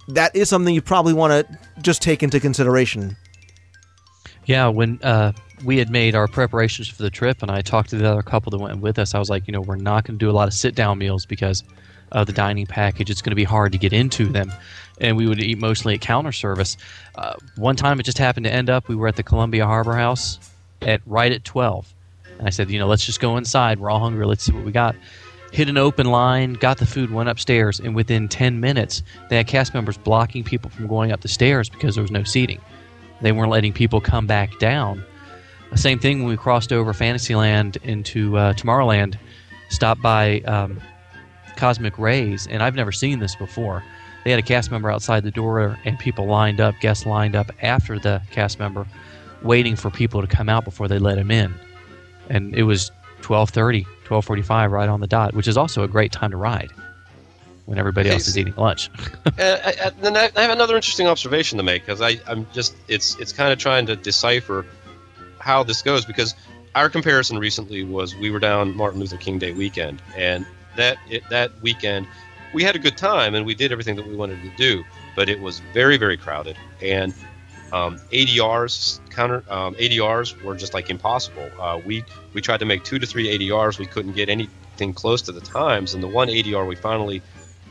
[0.09, 3.17] that is something you probably want to just take into consideration.
[4.45, 5.33] Yeah, when uh,
[5.65, 8.51] we had made our preparations for the trip, and I talked to the other couple
[8.51, 10.33] that went with us, I was like, you know, we're not going to do a
[10.33, 11.63] lot of sit down meals because
[12.11, 13.09] of the dining package.
[13.09, 14.53] It's going to be hard to get into them,
[15.01, 16.77] and we would eat mostly at counter service.
[17.15, 19.95] Uh, one time, it just happened to end up we were at the Columbia Harbor
[19.95, 20.39] House
[20.83, 21.93] at right at twelve,
[22.39, 23.79] and I said, you know, let's just go inside.
[23.79, 24.27] We're all hungry.
[24.27, 24.97] Let's see what we got.
[25.53, 29.47] Hit an open line, got the food, went upstairs, and within 10 minutes, they had
[29.47, 32.59] cast members blocking people from going up the stairs because there was no seating.
[33.21, 35.05] They weren't letting people come back down.
[35.71, 39.19] The same thing when we crossed over Fantasyland into uh, Tomorrowland,
[39.69, 40.81] stopped by um,
[41.57, 43.85] Cosmic Rays, and I've never seen this before.
[44.25, 47.51] They had a cast member outside the door, and people lined up, guests lined up
[47.61, 48.87] after the cast member,
[49.43, 51.55] waiting for people to come out before they let him in.
[52.31, 52.91] And it was
[53.21, 56.71] 12:30, 12:45, right on the dot, which is also a great time to ride
[57.67, 58.91] when everybody else is eating lunch.
[59.27, 63.19] uh, I, then I, I have another interesting observation to make because I'm just it's
[63.19, 64.67] it's kind of trying to decipher
[65.39, 66.35] how this goes because
[66.75, 70.47] our comparison recently was we were down Martin Luther King Day weekend and
[70.77, 72.07] that it, that weekend
[72.53, 74.85] we had a good time and we did everything that we wanted to do
[75.17, 77.13] but it was very very crowded and
[77.73, 81.51] um, ADRs counter um, ADRs were just like impossible.
[81.59, 82.05] Uh, we
[82.35, 83.79] we tried to make two to three ADRs.
[83.79, 87.23] We couldn't get anything close to the times, and the one ADR we finally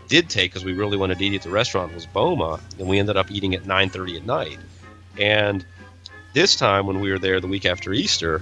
[0.08, 3.00] did take because we really wanted to eat at the restaurant was Boma, and we
[3.00, 4.60] ended up eating at 9:30 at night.
[5.20, 5.66] And
[6.34, 8.42] this time when we were there the week after Easter,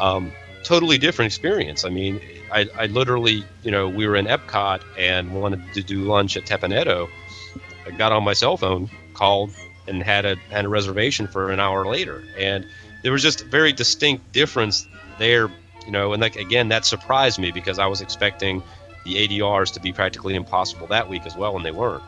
[0.00, 0.32] um,
[0.64, 1.84] totally different experience.
[1.84, 2.20] I mean,
[2.52, 6.44] I, I literally, you know, we were in Epcot and wanted to do lunch at
[6.44, 7.08] Teppan Edo.
[7.86, 9.50] I got on my cell phone, called,
[9.88, 12.22] and had a had a reservation for an hour later.
[12.38, 12.66] And
[13.02, 14.86] there was just a very distinct difference
[15.18, 15.50] there,
[15.84, 16.12] you know.
[16.12, 18.62] And like again, that surprised me because I was expecting
[19.04, 22.02] the ADRs to be practically impossible that week as well, and they weren't.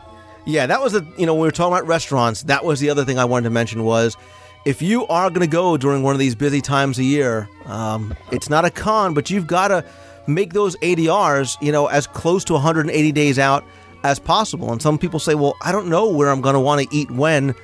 [0.45, 2.43] Yeah, that was the you know when we were talking about restaurants.
[2.43, 4.17] That was the other thing I wanted to mention was
[4.65, 8.15] if you are going to go during one of these busy times a year, um,
[8.31, 9.85] it's not a con, but you've got to
[10.27, 13.65] make those ADRs you know as close to 180 days out
[14.03, 14.71] as possible.
[14.71, 17.11] And some people say, well, I don't know where I'm going to want to eat
[17.11, 17.55] when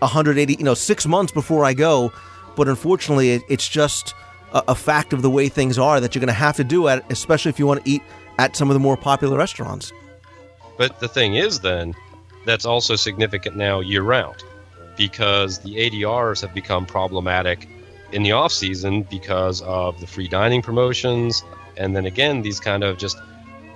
[0.00, 2.12] 180 you know six months before I go.
[2.56, 4.14] But unfortunately, it, it's just
[4.52, 6.88] a, a fact of the way things are that you're going to have to do
[6.88, 8.02] it, especially if you want to eat
[8.38, 9.92] at some of the more popular restaurants.
[10.78, 11.94] But the thing is, then,
[12.44, 14.42] that's also significant now year round
[14.96, 17.68] because the ADRs have become problematic
[18.12, 21.42] in the off season because of the free dining promotions.
[21.76, 23.18] And then again, these kind of just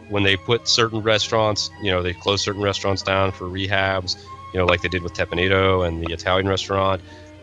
[0.09, 4.17] when they put certain restaurants, you know, they close certain restaurants down for rehabs,
[4.53, 7.01] you know, like they did with Teppan Edo and the Italian restaurant,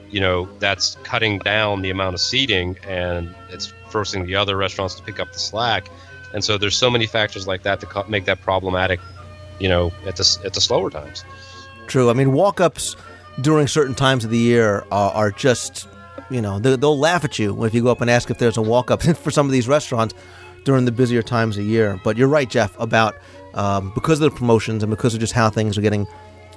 [0.10, 4.96] you know, that's cutting down the amount of seating and it's forcing the other restaurants
[4.96, 5.90] to pick up the slack.
[6.34, 9.00] And so there's so many factors like that to make that problematic,
[9.60, 11.24] you know, at the, at the slower times.
[11.88, 12.10] True.
[12.10, 12.96] I mean, walk ups
[13.42, 15.88] during certain times of the year are, are just,
[16.30, 18.58] you know, they, they'll laugh at you if you go up and ask if there's
[18.58, 20.14] a walk up for some of these restaurants
[20.64, 22.00] during the busier times of year.
[22.04, 23.16] But you're right, Jeff, about
[23.54, 26.08] um, because of the promotions and because of just how things are getting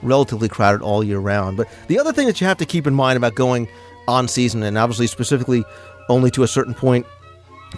[0.02, 1.56] relatively crowded all year round.
[1.56, 3.68] But the other thing that you have to keep in mind about going
[4.08, 5.64] on season, and obviously specifically
[6.08, 7.06] only to a certain point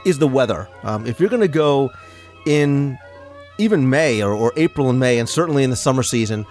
[0.05, 0.69] is the weather.
[0.85, 1.91] Um, if you're going to go
[2.47, 2.99] in
[3.59, 6.47] even May or, or April and May, and certainly in the summer season,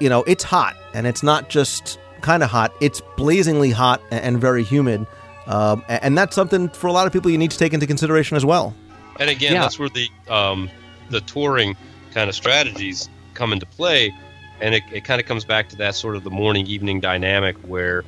[0.00, 4.20] you know, it's hot and it's not just kind of hot, it's blazingly hot and,
[4.24, 5.06] and very humid.
[5.46, 7.86] Um, a- and that's something for a lot of people you need to take into
[7.86, 8.74] consideration as well.
[9.18, 9.62] And again, Yeah.
[9.62, 10.70] that's where the um,
[11.08, 11.76] the touring
[12.12, 14.12] kind of strategies come into play,
[14.60, 17.56] and it, it kind of comes back to that sort of the morning evening dynamic
[17.58, 18.04] where,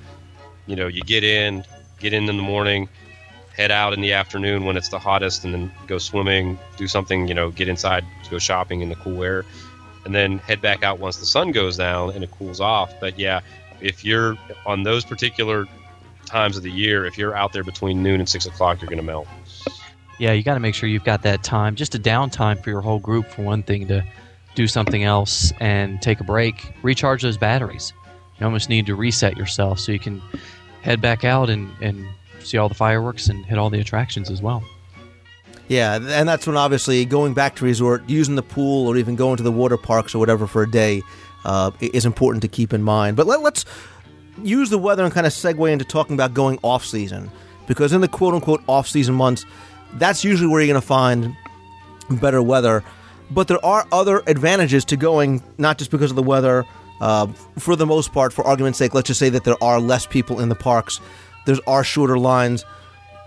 [0.67, 1.65] you know, you get in,
[1.99, 2.89] get in in the morning,
[3.57, 7.29] head out in the afternoon when it's the hottest, and then go swimming, do something,
[7.29, 9.45] you know, get inside, go shopping in the cool air,
[10.05, 12.93] and then head back out once the sun goes down and it cools off.
[13.01, 13.41] But yeah,
[13.81, 14.37] if you're
[14.67, 15.67] on those particular
[16.25, 18.99] times of the year, if you're out there between noon and six o'clock, you're going
[18.99, 19.29] to melt.
[20.19, 22.81] Yeah, you got to make sure you've got that time, just a downtime for your
[22.81, 24.05] whole group, for one thing, to
[24.55, 27.93] do something else and take a break, recharge those batteries.
[28.39, 30.21] You almost need to reset yourself so you can
[30.83, 32.07] head back out and, and
[32.41, 34.63] see all the fireworks and hit all the attractions as well.
[35.69, 39.37] Yeah, and that's when obviously going back to resort, using the pool, or even going
[39.39, 41.03] to the water parks or whatever for a day
[41.45, 43.17] uh, is important to keep in mind.
[43.17, 43.65] But let, let's
[44.43, 47.31] use the weather and kind of segue into talking about going off season,
[47.67, 49.47] because in the quote unquote off season months,
[49.95, 51.37] that's usually where you're going to find
[52.21, 52.83] better weather.
[53.33, 56.65] But there are other advantages to going, not just because of the weather.
[57.01, 57.27] Uh,
[57.59, 60.39] for the most part, for argument's sake, let's just say that there are less people
[60.39, 61.01] in the parks.
[61.47, 62.65] There's are shorter lines.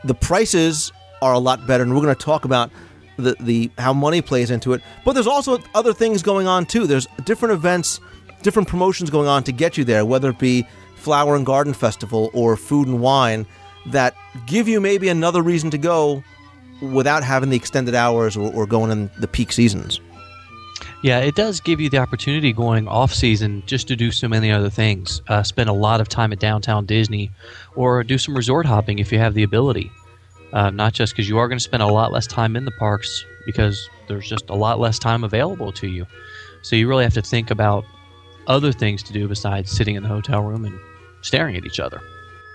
[0.04, 0.92] The prices
[1.22, 2.72] are a lot better, and we're going to talk about
[3.18, 4.82] the, the how money plays into it.
[5.04, 6.88] But there's also other things going on too.
[6.88, 8.00] There's different events,
[8.44, 12.30] different promotions going on to get you there, whether it be Flower and Garden Festival
[12.34, 13.46] or Food and Wine,
[13.88, 16.24] that give you maybe another reason to go
[16.82, 20.00] without having the extended hours or, or going in the peak seasons.
[21.02, 24.52] Yeah, it does give you the opportunity going off season just to do so many
[24.52, 25.22] other things.
[25.28, 27.32] Uh, spend a lot of time at downtown Disney,
[27.76, 29.92] or do some resort hopping if you have the ability.
[30.52, 32.72] Uh, not just because you are going to spend a lot less time in the
[32.72, 36.06] parks because there's just a lot less time available to you.
[36.62, 37.86] So you really have to think about
[38.48, 40.80] other things to do besides sitting in the hotel room and
[41.22, 42.02] staring at each other.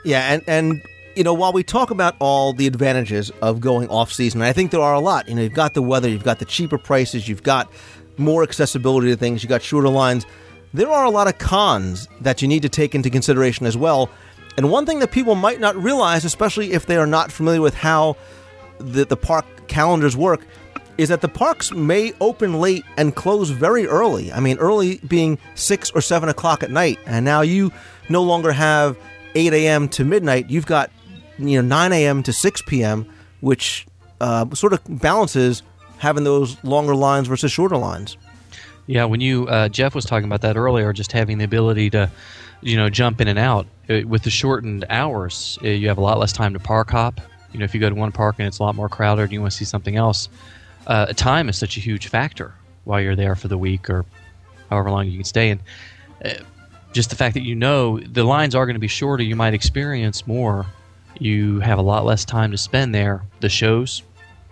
[0.04, 0.82] Yeah, and and
[1.16, 4.70] you know, while we talk about all the advantages of going off season, I think
[4.70, 5.28] there are a lot.
[5.28, 7.70] You know, you've got the weather, you've got the cheaper prices, you've got
[8.16, 10.24] more accessibility to things, you've got shorter lines.
[10.72, 14.08] There are a lot of cons that you need to take into consideration as well.
[14.56, 17.74] And one thing that people might not realize, especially if they are not familiar with
[17.74, 18.16] how
[18.78, 20.46] the, the park calendars work,
[20.96, 24.32] is that the parks may open late and close very early.
[24.32, 27.72] I mean, early being six or seven o'clock at night, and now you
[28.08, 28.98] no longer have
[29.34, 29.88] 8 a.m.
[29.90, 30.50] to midnight.
[30.50, 30.90] You've got
[31.49, 32.22] you know 9 a.m.
[32.22, 33.07] to 6 p.m.,
[33.41, 33.86] which
[34.20, 35.62] uh, sort of balances
[35.99, 38.16] having those longer lines versus shorter lines.
[38.86, 42.11] Yeah, when you uh, Jeff was talking about that earlier, just having the ability to,
[42.61, 46.01] you know, jump in and out uh, with the shortened hours, uh, you have a
[46.01, 47.20] lot less time to park hop.
[47.53, 49.32] You know, if you go to one park and it's a lot more crowded, and
[49.32, 50.28] you want to see something else.
[50.86, 54.05] Uh, time is such a huge factor while you're there for the week or
[54.70, 55.51] however long you can stay.
[55.51, 55.61] And
[56.24, 56.34] uh,
[56.93, 59.55] just the fact that you know the lines are going to be shorter, you might
[59.55, 60.66] experience more.
[61.18, 63.22] You have a lot less time to spend there.
[63.40, 64.02] The shows,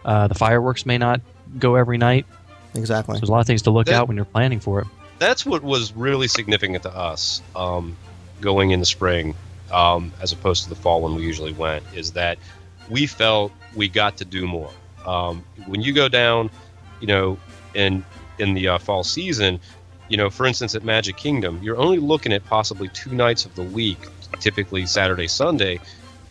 [0.05, 1.21] uh, the fireworks may not
[1.59, 2.27] go every night.
[2.75, 3.15] Exactly.
[3.15, 4.87] So there's a lot of things to look That- out when you're planning for it.
[5.19, 7.97] that's what was really significant to us um,
[8.41, 9.35] going in the spring
[9.73, 12.39] um, as opposed to the fall when we usually went is that
[12.89, 14.71] we felt we got to do more
[15.07, 16.49] um, when you go down
[17.01, 17.37] you know
[17.75, 18.05] in
[18.39, 19.59] in the uh, fall season
[20.09, 23.53] you know for instance at magic kingdom you're only looking at possibly two nights of
[23.57, 23.99] the week
[24.39, 25.81] typically saturday sunday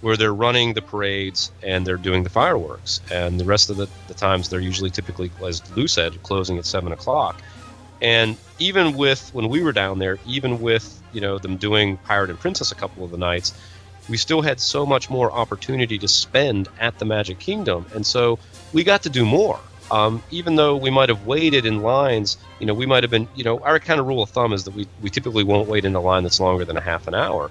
[0.01, 3.87] where they're running the parades and they're doing the fireworks and the rest of the,
[4.07, 7.41] the times they're usually typically as lou said closing at 7 o'clock
[8.01, 12.29] and even with when we were down there, even with you know them doing Pirate
[12.29, 13.53] and Princess a couple of the nights,
[14.09, 18.39] we still had so much more opportunity to spend at the Magic Kingdom, and so
[18.73, 19.59] we got to do more.
[19.89, 23.29] Um, even though we might have waited in lines, you know, we might have been,
[23.35, 25.85] you know, our kind of rule of thumb is that we, we typically won't wait
[25.85, 27.49] in a line that's longer than a half an hour.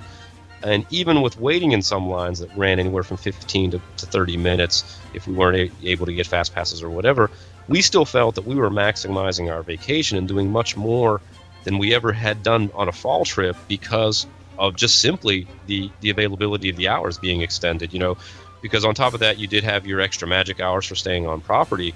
[0.66, 4.36] And even with waiting in some lines that ran anywhere from 15 to, to 30
[4.36, 7.30] minutes, if we weren't a- able to get fast passes or whatever,
[7.68, 11.20] we still felt that we were maximizing our vacation and doing much more
[11.62, 14.26] than we ever had done on a fall trip because
[14.58, 17.92] of just simply the, the availability of the hours being extended.
[17.92, 18.16] You know,
[18.60, 21.40] because on top of that, you did have your extra magic hours for staying on
[21.42, 21.94] property.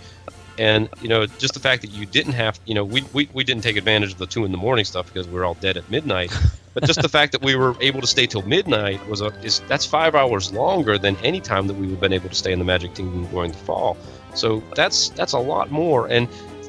[0.61, 3.45] And you know, just the fact that you didn't have, you know, we, we, we
[3.45, 5.77] didn't take advantage of the two in the morning stuff because we were all dead
[5.77, 6.33] at midnight.
[6.73, 9.59] But just the fact that we were able to stay till midnight was a is
[9.67, 12.53] that's five hours longer than any time that we would have been able to stay
[12.53, 13.97] in the Magic Kingdom during the fall.
[14.37, 16.07] So that's that's a lot more.
[16.07, 16.29] And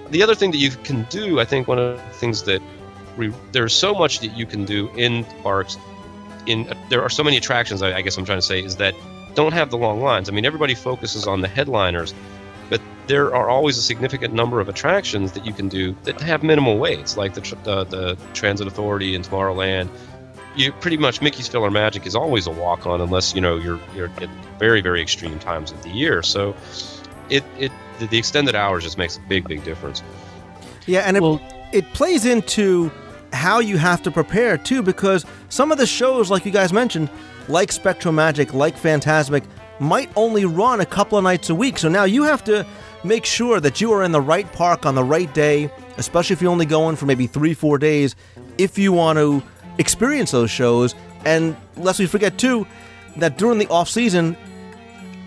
[0.09, 2.63] the other thing that you can do, I think, one of the things that
[3.15, 5.77] we, there's so much that you can do in parks.
[6.47, 7.83] In there are so many attractions.
[7.83, 8.95] I, I guess I'm trying to say is that
[9.35, 10.29] don't have the long lines.
[10.29, 12.15] I mean, everybody focuses on the headliners,
[13.11, 16.77] there are always a significant number of attractions that you can do that have minimal
[16.77, 19.89] waits, like the tr- the, the Transit Authority in Tomorrowland.
[20.55, 24.09] You pretty much Mickey's PhilharMagic is always a walk on, unless you know you're you're
[24.21, 26.23] at very very extreme times of the year.
[26.23, 26.55] So,
[27.29, 30.01] it it the, the extended hours just makes a big big difference.
[30.87, 31.41] Yeah, and it,
[31.73, 32.91] it plays into
[33.33, 37.09] how you have to prepare too, because some of the shows, like you guys mentioned,
[37.49, 39.43] like SpectroMagic, like Fantasmic,
[39.79, 41.77] might only run a couple of nights a week.
[41.77, 42.65] So now you have to
[43.03, 46.41] make sure that you are in the right park on the right day, especially if
[46.41, 48.15] you're only going for maybe three, four days,
[48.57, 49.41] if you want to
[49.77, 50.95] experience those shows.
[51.25, 52.67] And lest we forget too,
[53.17, 54.37] that during the off season,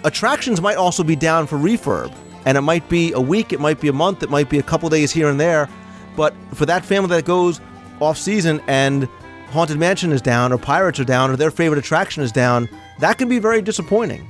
[0.05, 2.15] attractions might also be down for refurb.
[2.47, 4.63] And it might be a week, it might be a month, it might be a
[4.63, 5.69] couple days here and there.
[6.17, 7.61] But for that family that goes
[8.01, 9.09] off season and
[9.49, 12.69] Haunted Mansion is down, or Pirates are down, or their favorite attraction is down,
[12.99, 14.29] that can be very disappointing.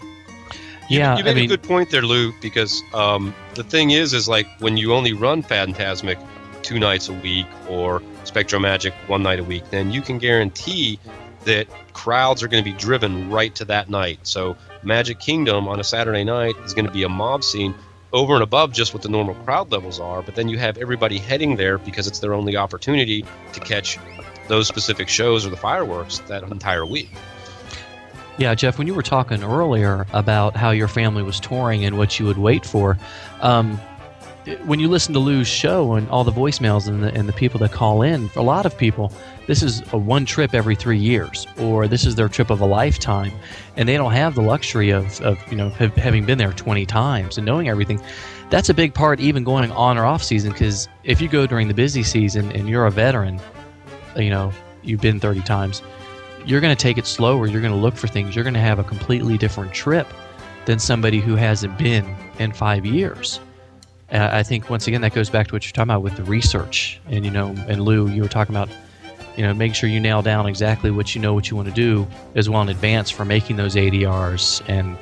[0.89, 2.33] Yeah, you made I mean, a good point there, Lou.
[2.41, 6.25] Because um, the thing is, is like when you only run Fantasmic
[6.63, 10.99] two nights a week or SpectroMagic one night a week, then you can guarantee
[11.45, 14.19] that crowds are going to be driven right to that night.
[14.23, 17.75] So Magic Kingdom on a Saturday night is going to be a mob scene
[18.13, 20.23] over and above just what the normal crowd levels are.
[20.23, 23.99] But then you have everybody heading there because it's their only opportunity to catch
[24.49, 27.11] those specific shows or the fireworks that entire week.
[28.37, 32.19] Yeah, Jeff, when you were talking earlier about how your family was touring and what
[32.19, 32.99] you would wait for,
[33.41, 33.81] um,
[34.65, 37.59] when you listen to Lou's show and all the voicemails and the, and the people
[37.61, 39.13] that call in, for a lot of people,
[39.47, 42.67] this is a one trip every three years, or this is their trip of a
[42.67, 43.33] lifetime,
[43.77, 46.85] and they don't have the luxury of, of you know have, having been there 20
[46.87, 48.03] times and knowing everything.
[48.51, 51.69] That's a big part, even going on or off season, because if you go during
[51.69, 53.41] the busy season and you're a veteran,
[54.17, 55.83] you know you've been 30 times,
[56.45, 57.47] you're going to take it slower.
[57.47, 58.35] You're going to look for things.
[58.35, 60.07] You're going to have a completely different trip
[60.67, 63.41] than somebody who hasn't been in five years.
[64.13, 66.25] Uh, I think once again that goes back to what you're talking about with the
[66.25, 68.69] research, and you know, and Lou, you were talking about,
[69.37, 71.75] you know, making sure you nail down exactly what you know what you want to
[71.75, 74.97] do as well in advance for making those ADRs and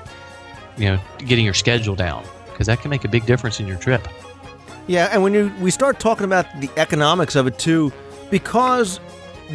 [0.78, 3.76] you know getting your schedule down because that can make a big difference in your
[3.78, 4.06] trip.
[4.86, 7.92] Yeah, and when you we start talking about the economics of it too,
[8.30, 9.00] because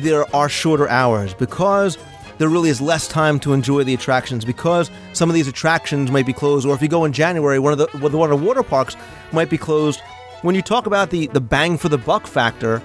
[0.02, 1.98] there are shorter hours, because
[2.38, 6.26] there really is less time to enjoy the attractions, because some of these attractions might
[6.26, 8.64] be closed, or if you go in January, one of the one of the water
[8.64, 8.96] parks
[9.32, 10.02] might be closed.
[10.44, 12.82] When you talk about the the bang for the buck factor,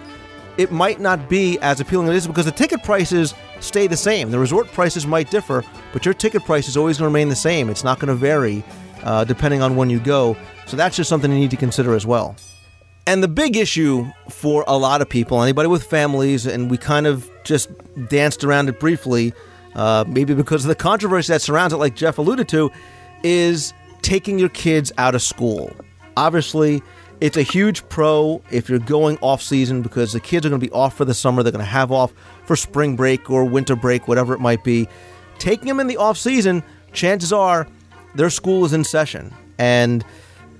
[0.56, 3.96] it might not be as appealing as it is because the ticket prices stay the
[3.96, 4.30] same.
[4.30, 7.36] The resort prices might differ, but your ticket price is always going to remain the
[7.36, 7.70] same.
[7.70, 8.64] It's not going to vary
[9.02, 10.36] uh, depending on when you go.
[10.66, 12.36] So that's just something you need to consider as well.
[13.06, 17.06] And the big issue for a lot of people, anybody with families, and we kind
[17.06, 17.68] of just
[18.08, 19.32] danced around it briefly,
[19.74, 22.70] uh, maybe because of the controversy that surrounds it, like Jeff alluded to,
[23.24, 23.72] is
[24.02, 25.74] taking your kids out of school.
[26.16, 26.80] Obviously,
[27.20, 30.66] it's a huge pro if you're going off season because the kids are going to
[30.66, 31.42] be off for the summer.
[31.42, 32.12] They're going to have off
[32.44, 34.88] for spring break or winter break, whatever it might be.
[35.38, 37.66] Taking them in the off season, chances are
[38.14, 39.32] their school is in session.
[39.58, 40.04] And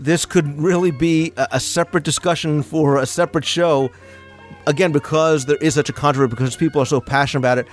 [0.04, 3.90] this could really be a, a separate discussion for a separate show.
[4.66, 7.66] Again, because there is such a controversy, because people are so passionate about it.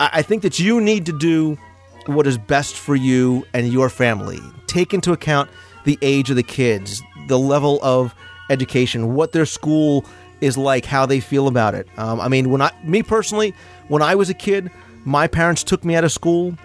[0.00, 1.58] I, I think that you need to do
[2.06, 4.40] what is best for you and your family.
[4.66, 5.50] Take into account
[5.84, 8.14] the age of the kids, the level of
[8.50, 10.04] education, what their school
[10.40, 11.88] is like, how they feel about it.
[11.96, 13.54] Um, I mean, when I, me personally,
[13.88, 14.70] when I was a kid,
[15.04, 16.56] my parents took me out of school.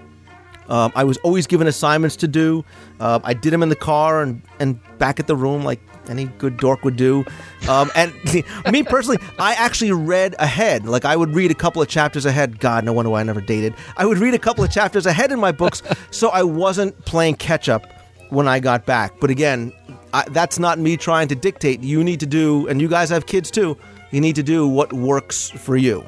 [0.69, 2.63] Um, I was always given assignments to do.
[2.99, 6.25] Uh, I did them in the car and, and back at the room, like any
[6.25, 7.25] good dork would do.
[7.67, 8.13] Um, and
[8.71, 10.85] me personally, I actually read ahead.
[10.85, 12.59] Like I would read a couple of chapters ahead.
[12.59, 13.73] God, no wonder why I never dated.
[13.97, 17.35] I would read a couple of chapters ahead in my books, so I wasn't playing
[17.35, 17.85] catch up
[18.29, 19.19] when I got back.
[19.19, 19.73] But again,
[20.13, 21.81] I, that's not me trying to dictate.
[21.81, 23.77] You need to do, and you guys have kids too.
[24.11, 26.03] You need to do what works for you.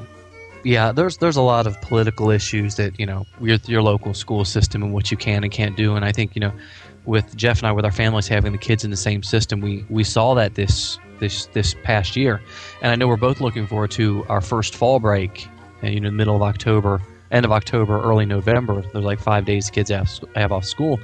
[0.64, 4.46] Yeah, there's there's a lot of political issues that you know with your local school
[4.46, 6.54] system and what you can and can't do, and I think you know
[7.06, 9.86] with Jeff and I with our families having the kids in the same system, we
[9.90, 12.42] we saw that this this this past year,
[12.82, 15.48] and I know we're both looking forward to our first fall break,
[15.82, 17.02] and you know middle of October,
[17.32, 18.84] end of October, early November.
[18.94, 21.00] There's like five days kids have have off school.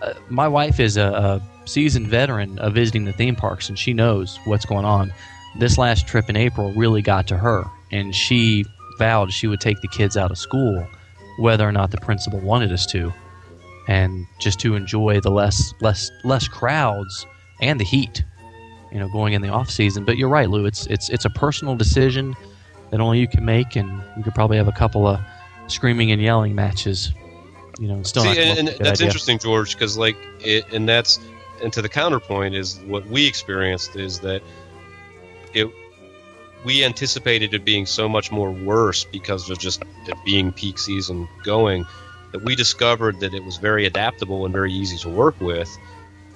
[0.00, 3.92] Uh, my wife is a, a seasoned veteran of visiting the theme parks, and she
[3.92, 5.12] knows what's going on.
[5.58, 8.64] This last trip in April really got to her, and she
[8.98, 10.86] vowed she would take the kids out of school,
[11.38, 13.12] whether or not the principal wanted us to,
[13.88, 17.26] and just to enjoy the less less less crowds
[17.60, 18.24] and the heat,
[18.92, 20.04] you know, going in the off season.
[20.04, 20.66] But you're right, Lou.
[20.66, 22.34] It's it's it's a personal decision
[22.90, 25.20] that only you can make, and you could probably have a couple of
[25.66, 27.12] screaming and yelling matches.
[27.78, 29.06] you know, still See, and, and with a good that's idea.
[29.06, 31.18] interesting, George, because like it, and that's
[31.62, 34.42] and to the counterpoint is what we experienced is that
[35.54, 35.68] it
[36.66, 41.28] we anticipated it being so much more worse because of just it being peak season
[41.44, 41.86] going
[42.32, 45.70] that we discovered that it was very adaptable and very easy to work with.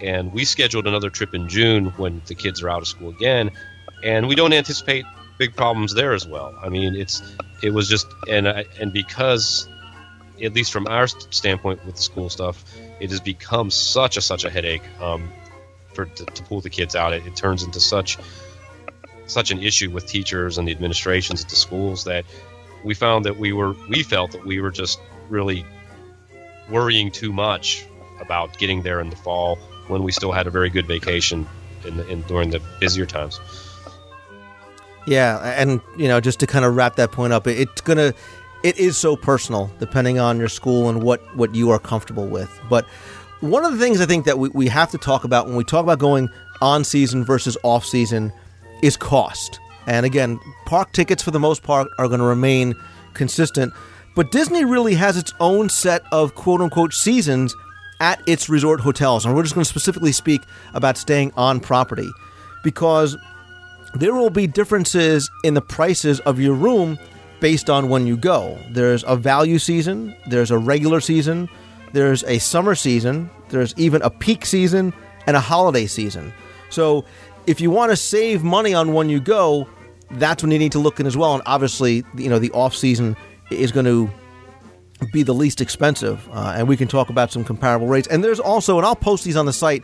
[0.00, 3.50] And we scheduled another trip in June when the kids are out of school again.
[4.04, 5.04] And we don't anticipate
[5.36, 6.56] big problems there as well.
[6.62, 7.20] I mean it's
[7.60, 9.68] it was just and I, and because
[10.40, 12.64] at least from our standpoint with the school stuff
[13.00, 15.28] it has become such a such a headache um,
[15.92, 17.12] for to, to pull the kids out.
[17.14, 18.16] It, it turns into such
[19.30, 22.24] such an issue with teachers and the administrations at the schools that
[22.84, 25.64] we found that we were we felt that we were just really
[26.68, 27.84] worrying too much
[28.20, 29.56] about getting there in the fall
[29.88, 31.46] when we still had a very good vacation
[31.84, 33.40] in, the, in during the busier times.
[35.06, 38.14] Yeah, and you know, just to kind of wrap that point up, it's gonna,
[38.62, 42.60] it is so personal depending on your school and what what you are comfortable with.
[42.68, 42.86] But
[43.40, 45.64] one of the things I think that we, we have to talk about when we
[45.64, 46.28] talk about going
[46.60, 48.32] on season versus off season
[48.82, 49.60] is cost.
[49.86, 52.74] And again, park tickets for the most part are going to remain
[53.14, 53.72] consistent,
[54.14, 57.54] but Disney really has its own set of quote unquote seasons
[58.00, 59.24] at its resort hotels.
[59.24, 60.42] And we're just going to specifically speak
[60.74, 62.10] about staying on property
[62.62, 63.16] because
[63.94, 66.98] there will be differences in the prices of your room
[67.40, 68.58] based on when you go.
[68.70, 71.48] There's a value season, there's a regular season,
[71.92, 74.92] there's a summer season, there's even a peak season
[75.26, 76.32] and a holiday season.
[76.68, 77.04] So
[77.50, 79.66] if you want to save money on when you go,
[80.12, 81.34] that's when you need to look in as well.
[81.34, 83.16] And obviously, you know, the off season
[83.50, 84.08] is going to
[85.12, 86.28] be the least expensive.
[86.30, 88.06] Uh, and we can talk about some comparable rates.
[88.06, 89.82] And there's also, and I'll post these on the site,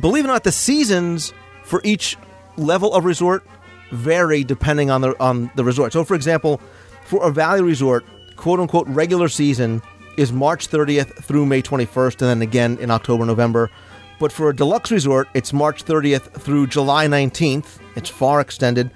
[0.00, 1.32] believe it or not, the seasons
[1.64, 2.18] for each
[2.58, 3.42] level of resort
[3.90, 5.94] vary depending on the on the resort.
[5.94, 6.60] So, for example,
[7.04, 8.04] for a Valley resort,
[8.36, 9.80] quote unquote regular season
[10.18, 13.70] is March 30th through May 21st, and then again in October, November.
[14.18, 17.78] But for a deluxe resort, it's March 30th through July 19th.
[17.96, 18.90] It's far extended.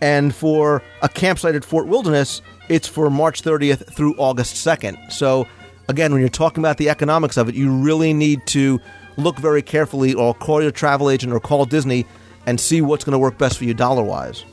[0.00, 5.12] And for a campsite at Fort Wilderness, it's for March 30th through August 2nd.
[5.12, 5.46] So,
[5.88, 8.80] again, when you're talking about the economics of it, you really need to
[9.16, 12.06] look very carefully or call your travel agent or call Disney
[12.46, 14.44] and see what's going to work best for you dollar wise.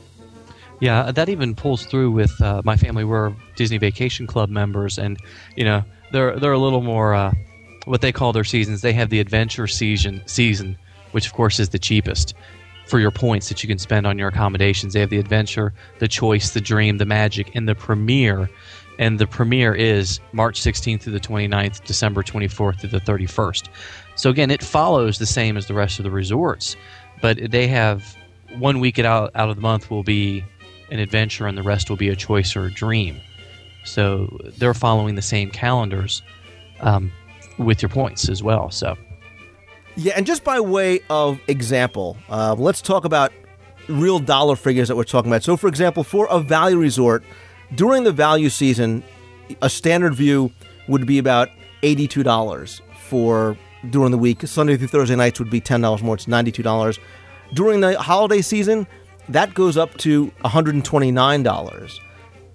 [0.80, 3.04] Yeah, that even pulls through with uh, my family.
[3.04, 5.16] We're Disney Vacation Club members, and
[5.54, 7.32] you know they're they're a little more uh,
[7.84, 8.80] what they call their seasons.
[8.80, 10.76] They have the adventure season season,
[11.12, 12.34] which of course is the cheapest
[12.86, 14.92] for your points that you can spend on your accommodations.
[14.92, 18.50] They have the adventure, the choice, the dream, the magic, and the premiere.
[18.98, 23.68] And the premiere is March 16th through the 29th, December 24th through the 31st.
[24.16, 26.76] So again, it follows the same as the rest of the resorts,
[27.20, 28.16] but they have
[28.58, 30.44] one week out out of the month will be
[30.90, 33.18] an adventure, and the rest will be a choice or a dream.
[33.84, 36.22] So they're following the same calendars
[36.80, 37.10] um,
[37.64, 38.70] with your points as well.
[38.70, 38.96] So
[39.96, 43.32] Yeah, and just by way of example, uh, let's talk about
[43.88, 45.42] real dollar figures that we're talking about.
[45.42, 47.24] So, for example, for a value resort,
[47.74, 49.02] during the value season,
[49.60, 50.50] a standard view
[50.88, 51.48] would be about
[51.82, 53.56] eighty-two dollars for
[53.90, 54.46] during the week.
[54.46, 56.14] Sunday through Thursday nights would be ten dollars more.
[56.14, 56.98] It's ninety-two dollars.
[57.52, 58.86] During the holiday season,
[59.28, 62.00] that goes up to one hundred and twenty-nine dollars.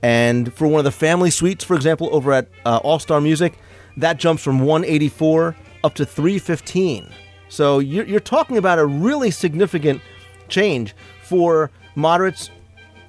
[0.02, 3.58] And for one of the family suites, for example, over at uh, All Star Music,
[3.98, 7.10] that jumps from 184 up to 315.
[7.50, 10.02] So you're, you're talking about a really significant
[10.48, 12.50] change for moderates.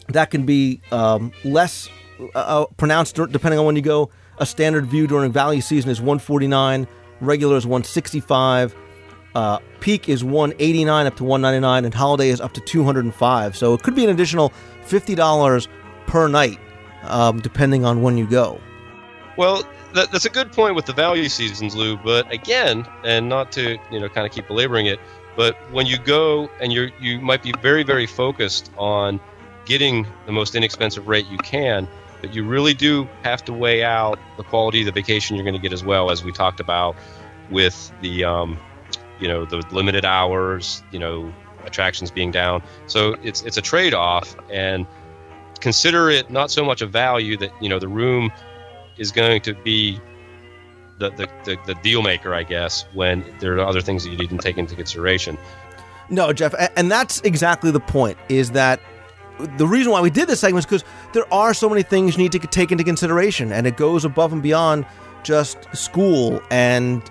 [0.08, 1.88] That can be um, less
[2.34, 4.10] uh, pronounced depending on when you go.
[4.38, 6.86] A standard view during value season is 149,
[7.20, 8.74] regular is 165,
[9.34, 13.56] uh, peak is 189 up to 199, and holiday is up to 205.
[13.56, 14.52] So it could be an additional
[14.86, 15.68] $50
[16.06, 16.58] per night,
[17.02, 18.60] um, depending on when you go.
[19.36, 19.64] Well,
[19.94, 21.96] that, that's a good point with the value seasons, Lou.
[21.96, 24.98] But again, and not to you know kind of keep belaboring it,
[25.36, 29.20] but when you go and you you might be very very focused on
[29.64, 31.88] getting the most inexpensive rate you can,
[32.20, 35.54] but you really do have to weigh out the quality of the vacation you're going
[35.54, 36.96] to get as well as we talked about
[37.50, 38.58] with the um,
[39.20, 41.32] you know the limited hours, you know
[41.64, 42.62] attractions being down.
[42.86, 44.86] So it's it's a trade off and
[45.60, 48.32] consider it not so much a value that you know the room
[48.98, 50.00] is going to be
[50.98, 54.18] the, the, the, the deal maker, I guess, when there are other things that you
[54.18, 55.38] need to take into consideration.
[56.10, 58.18] No, Jeff, and that's exactly the point.
[58.28, 58.80] Is that
[59.56, 62.22] the reason why we did this segment is because there are so many things you
[62.22, 64.86] need to take into consideration, and it goes above and beyond
[65.22, 67.02] just school and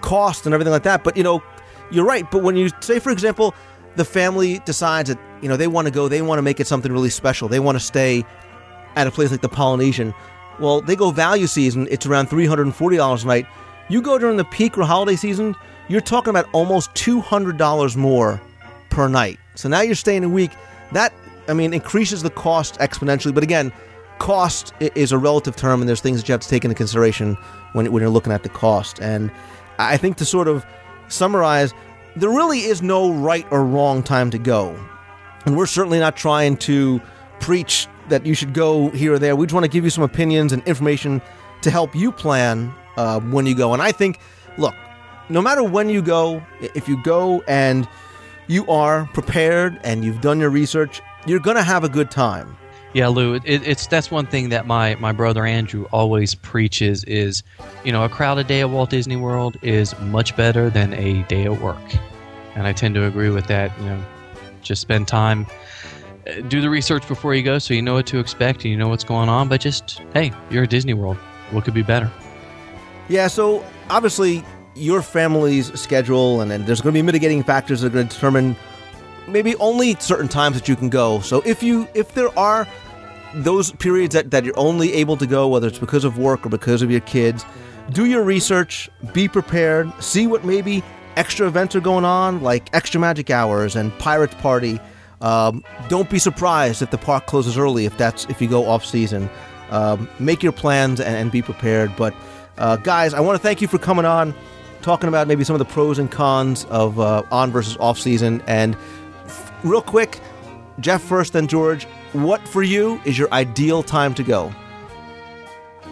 [0.00, 1.04] cost and everything like that.
[1.04, 1.42] But you know,
[1.90, 2.28] you're right.
[2.30, 3.54] But when you say, for example,
[3.96, 6.66] the family decides that you know they want to go, they want to make it
[6.66, 8.24] something really special, they want to stay
[8.96, 10.14] at a place like the Polynesian.
[10.60, 13.46] Well, they go value season, it's around $340 a night.
[13.88, 15.56] You go during the peak or holiday season,
[15.88, 18.40] you're talking about almost $200 more
[18.90, 19.40] per night.
[19.54, 20.52] So now you're staying a week.
[20.92, 21.12] That,
[21.48, 23.34] I mean, increases the cost exponentially.
[23.34, 23.72] But again,
[24.18, 27.36] cost is a relative term, and there's things that you have to take into consideration
[27.72, 29.00] when, when you're looking at the cost.
[29.00, 29.32] And
[29.78, 30.64] I think to sort of
[31.08, 31.72] summarize,
[32.16, 34.78] there really is no right or wrong time to go.
[35.46, 37.00] And we're certainly not trying to
[37.40, 39.34] preach that you should go here or there.
[39.34, 41.22] We just want to give you some opinions and information
[41.62, 43.72] to help you plan uh, when you go.
[43.72, 44.20] And I think,
[44.58, 44.74] look,
[45.28, 47.88] no matter when you go, if you go and
[48.46, 52.56] you are prepared and you've done your research, you're going to have a good time.
[52.92, 57.44] Yeah, Lou, it, it's that's one thing that my my brother Andrew always preaches is,
[57.84, 61.44] you know, a crowded day at Walt Disney World is much better than a day
[61.44, 61.78] at work,
[62.56, 63.78] and I tend to agree with that.
[63.78, 64.04] You know,
[64.62, 65.46] just spend time,
[66.48, 68.88] do the research before you go, so you know what to expect and you know
[68.88, 69.48] what's going on.
[69.48, 71.16] But just hey, you're at Disney World.
[71.50, 72.10] What could be better?
[73.08, 74.44] Yeah, so obviously
[74.74, 78.14] your family's schedule and, and there's going to be mitigating factors that are going to
[78.14, 78.56] determine
[79.26, 81.20] maybe only certain times that you can go.
[81.20, 82.66] So if you if there are
[83.34, 86.48] those periods that, that you're only able to go, whether it's because of work or
[86.48, 87.44] because of your kids,
[87.90, 90.82] do your research, be prepared, see what maybe
[91.16, 94.80] extra events are going on, like extra magic hours and pirate Party.
[95.20, 98.84] Um, don't be surprised if the park closes early if that's if you go off
[98.84, 99.28] season.
[99.70, 101.94] Um, make your plans and, and be prepared.
[101.96, 102.14] But
[102.58, 104.34] uh, guys, I want to thank you for coming on,
[104.82, 108.42] talking about maybe some of the pros and cons of uh, on versus off season.
[108.46, 108.76] And
[109.26, 110.20] f- real quick,
[110.80, 111.84] Jeff first, then George.
[112.12, 114.52] What for you is your ideal time to go?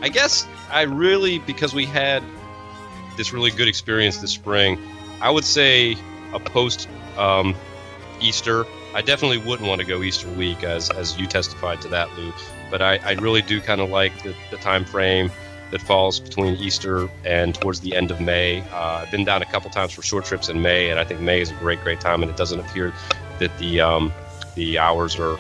[0.01, 2.23] I guess I really because we had
[3.17, 4.79] this really good experience this spring.
[5.21, 5.97] I would say
[6.33, 7.55] a post um,
[8.21, 8.65] Easter.
[8.95, 12.33] I definitely wouldn't want to go Easter week, as as you testified to that, Lou.
[12.71, 15.31] But I, I really do kind of like the, the time frame
[15.71, 18.63] that falls between Easter and towards the end of May.
[18.73, 21.21] Uh, I've been down a couple times for short trips in May, and I think
[21.21, 22.23] May is a great, great time.
[22.23, 22.93] And it doesn't appear
[23.39, 24.13] that the um,
[24.55, 25.39] the hours are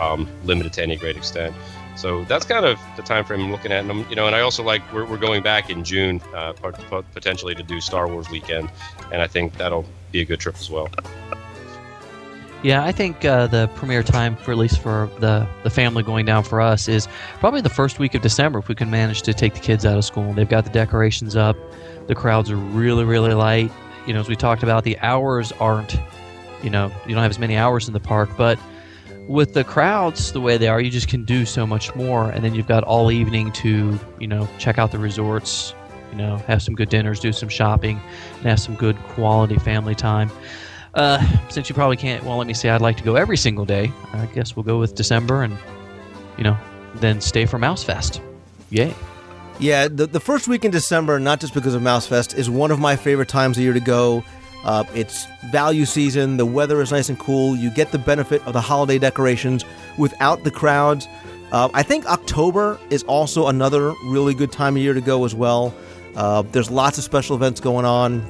[0.00, 1.54] um, limited to any great extent.
[1.96, 4.34] So that's kind of the time frame I'm looking at, and I'm, you know, and
[4.34, 7.80] I also like we're, we're going back in June, uh, pot- pot- potentially to do
[7.80, 8.68] Star Wars weekend,
[9.12, 10.88] and I think that'll be a good trip as well.
[12.64, 16.24] Yeah, I think uh, the premier time, for at least for the the family going
[16.24, 17.06] down for us, is
[17.38, 18.58] probably the first week of December.
[18.58, 21.36] If we can manage to take the kids out of school, they've got the decorations
[21.36, 21.58] up,
[22.06, 23.70] the crowds are really really light.
[24.06, 26.00] You know, as we talked about, the hours aren't,
[26.62, 28.58] you know, you don't have as many hours in the park, but
[29.28, 32.30] with the crowds the way they are, you just can do so much more.
[32.30, 35.74] And then you've got all evening to, you know, check out the resorts,
[36.10, 38.00] you know, have some good dinners, do some shopping,
[38.36, 40.30] and have some good quality family time.
[40.94, 43.64] Uh, since you probably can't, well, let me say I'd like to go every single
[43.64, 43.92] day.
[44.12, 45.56] I guess we'll go with December and,
[46.38, 46.56] you know,
[46.96, 48.20] then stay for Mouse Fest.
[48.70, 48.94] Yay.
[49.58, 52.70] Yeah, the, the first week in December, not just because of Mouse Fest, is one
[52.70, 54.24] of my favorite times of year to go.
[54.64, 56.36] Uh, it's value season.
[56.36, 57.54] The weather is nice and cool.
[57.54, 59.64] You get the benefit of the holiday decorations
[59.98, 61.06] without the crowds.
[61.52, 65.34] Uh, I think October is also another really good time of year to go as
[65.34, 65.74] well.
[66.16, 68.28] Uh, there's lots of special events going on.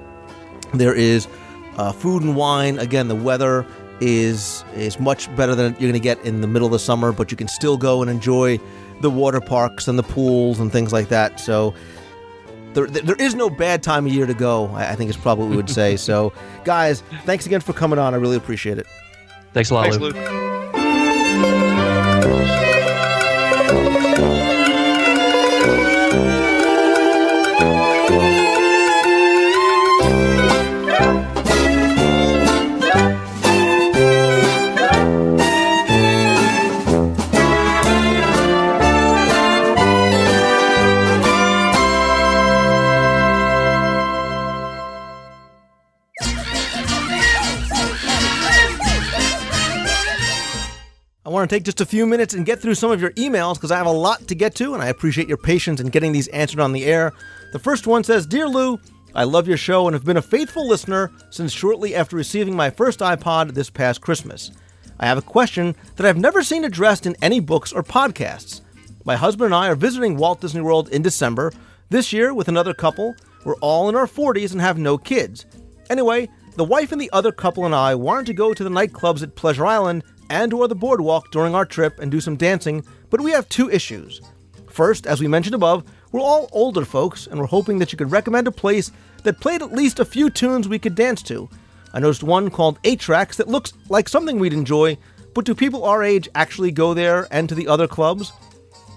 [0.75, 1.29] There is
[1.77, 2.79] uh, food and wine.
[2.79, 3.67] Again, the weather
[4.01, 7.13] is is much better than you're going to get in the middle of the summer,
[7.13, 8.59] but you can still go and enjoy
[9.01, 11.41] the water parks and the pools and things like that.
[11.41, 11.75] So
[12.75, 14.67] there, there is no bad time of year to go.
[14.69, 15.97] I I think is probably what we would say.
[16.09, 16.33] so,
[16.65, 18.15] guys, thanks again for coming on.
[18.15, 18.87] I really appreciate it.
[19.53, 20.11] Thanks a lot, Thanks, Lou.
[20.11, 20.35] Lou.
[51.45, 53.77] To take just a few minutes and get through some of your emails because I
[53.77, 56.59] have a lot to get to, and I appreciate your patience in getting these answered
[56.59, 57.13] on the air.
[57.53, 58.81] The first one says Dear Lou,
[59.15, 62.71] I love your show and have been a faithful listener since shortly after receiving my
[62.71, 64.53] first iPod this past Christmas.
[64.99, 68.63] I have a question that I've never seen addressed in any books or podcasts.
[69.05, 71.53] My husband and I are visiting Walt Disney World in December.
[71.91, 73.15] This year, with another couple,
[73.45, 75.45] we're all in our 40s and have no kids.
[75.91, 79.23] Anyway, the wife and the other couple and I wanted to go to the nightclubs
[79.23, 83.21] at Pleasure Island and or the boardwalk during our trip and do some dancing, but
[83.21, 84.21] we have two issues.
[84.69, 88.11] First, as we mentioned above, we're all older folks, and we're hoping that you could
[88.11, 88.91] recommend a place
[89.23, 91.49] that played at least a few tunes we could dance to.
[91.93, 94.99] I noticed one called 8 Tracks that looks like something we'd enjoy,
[95.33, 98.33] but do people our age actually go there and to the other clubs?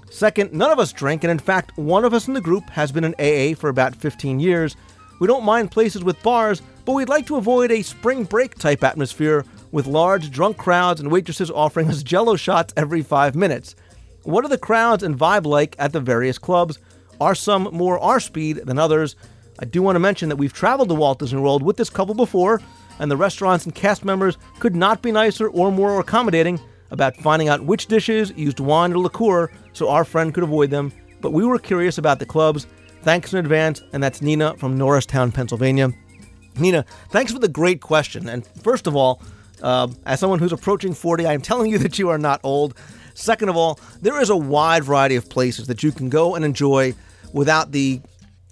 [0.09, 2.91] Second, none of us drink, and in fact, one of us in the group has
[2.91, 4.75] been in AA for about 15 years.
[5.19, 8.83] We don't mind places with bars, but we'd like to avoid a spring break type
[8.83, 13.75] atmosphere with large drunk crowds and waitresses offering us jello shots every five minutes.
[14.23, 16.79] What are the crowds and vibe like at the various clubs?
[17.19, 19.15] Are some more our speed than others?
[19.59, 22.13] I do want to mention that we've traveled to Walt Disney World with this couple
[22.13, 22.61] before,
[22.99, 26.59] and the restaurants and cast members could not be nicer or more accommodating
[26.91, 30.91] about finding out which dishes used wine or liqueur so our friend could avoid them.
[31.21, 32.67] But we were curious about the clubs.
[33.01, 35.91] Thanks in advance, and that's Nina from Norristown, Pennsylvania.
[36.59, 38.27] Nina, thanks for the great question.
[38.29, 39.21] And first of all,
[39.61, 42.75] uh, as someone who's approaching 40, I am telling you that you are not old.
[43.13, 46.45] Second of all, there is a wide variety of places that you can go and
[46.45, 46.93] enjoy
[47.33, 47.99] without the,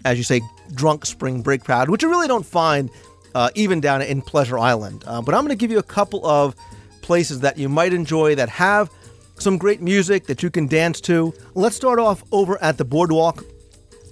[0.03, 0.41] as you say,
[0.73, 2.89] drunk spring break crowd, which you really don't find
[3.35, 5.03] uh, even down in Pleasure Island.
[5.05, 6.55] Uh, but I'm going to give you a couple of
[7.01, 8.89] places that you might enjoy that have
[9.37, 11.33] some great music that you can dance to.
[11.53, 13.43] Let's start off over at the boardwalk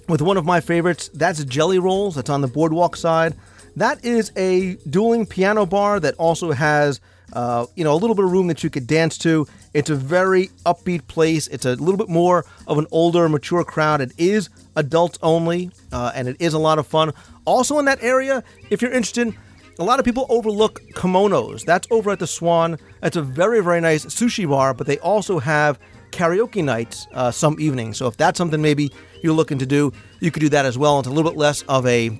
[0.08, 1.08] with one of my favorites.
[1.14, 2.14] That's Jelly Rolls.
[2.14, 3.34] That's on the boardwalk side.
[3.76, 7.00] That is a dueling piano bar that also has,
[7.32, 9.46] uh, you know, a little bit of room that you could dance to.
[9.72, 11.48] It's a very upbeat place.
[11.48, 14.00] It's a little bit more of an older, mature crowd.
[14.00, 17.12] It is adults only, uh, and it is a lot of fun.
[17.44, 19.34] Also in that area, if you're interested,
[19.80, 21.64] a lot of people overlook kimonos.
[21.64, 22.78] That's over at the Swan.
[23.00, 25.80] That's a very, very nice sushi bar, but they also have
[26.12, 27.96] karaoke nights uh, some evenings.
[27.96, 31.00] So if that's something maybe you're looking to do, you could do that as well.
[31.00, 32.16] It's a little bit less of a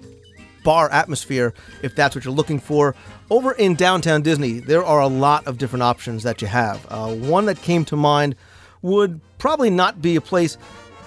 [0.64, 2.96] bar atmosphere if that's what you're looking for.
[3.30, 6.84] Over in downtown Disney, there are a lot of different options that you have.
[6.90, 8.34] Uh, one that came to mind
[8.82, 10.58] would probably not be a place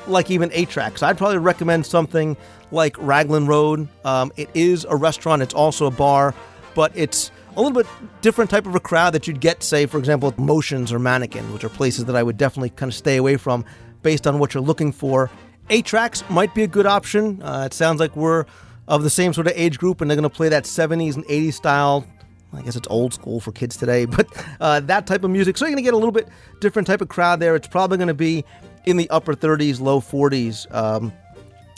[0.08, 1.04] like even 8 Tracks.
[1.04, 2.38] I'd probably recommend something
[2.72, 3.88] like Raglan Road.
[4.06, 6.34] Um, it is a restaurant, it's also a bar,
[6.76, 7.88] but it's a little bit
[8.22, 11.64] different type of a crowd that you'd get, say, for example, Motions or Mannequin, which
[11.64, 13.66] are places that I would definitely kind of stay away from
[14.04, 15.30] based on what you're looking for.
[15.70, 17.42] 8 Tracks might be a good option.
[17.42, 18.46] Uh, it sounds like we're
[18.88, 21.26] of the same sort of age group, and they're going to play that 70s and
[21.26, 22.06] 80s style.
[22.54, 24.28] I guess it's old school for kids today, but
[24.60, 25.58] uh, that type of music.
[25.58, 26.28] So you're going to get a little bit
[26.62, 27.56] different type of crowd there.
[27.56, 28.46] It's probably going to be
[28.86, 31.12] in the upper 30s, low 40s, um,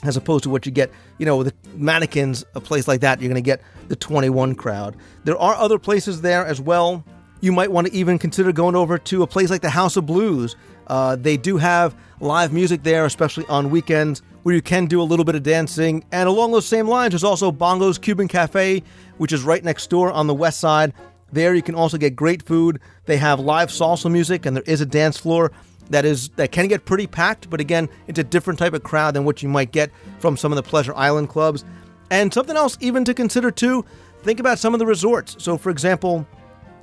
[0.03, 3.19] as opposed to what you get, you know, with the mannequins, a place like that,
[3.19, 4.95] you're going to get the 21 crowd.
[5.23, 7.03] There are other places there as well.
[7.41, 10.05] You might want to even consider going over to a place like the House of
[10.05, 10.55] Blues.
[10.87, 15.03] Uh, they do have live music there, especially on weekends, where you can do a
[15.03, 16.03] little bit of dancing.
[16.11, 18.83] And along those same lines, there's also Bongo's Cuban Cafe,
[19.17, 20.93] which is right next door on the west side.
[21.31, 22.79] There, you can also get great food.
[23.05, 25.51] They have live salsa music, and there is a dance floor
[25.89, 29.13] that is that can get pretty packed, but again, it's a different type of crowd
[29.15, 31.65] than what you might get from some of the Pleasure Island clubs.
[32.11, 33.85] And something else even to consider too,
[34.23, 35.35] think about some of the resorts.
[35.39, 36.27] So for example,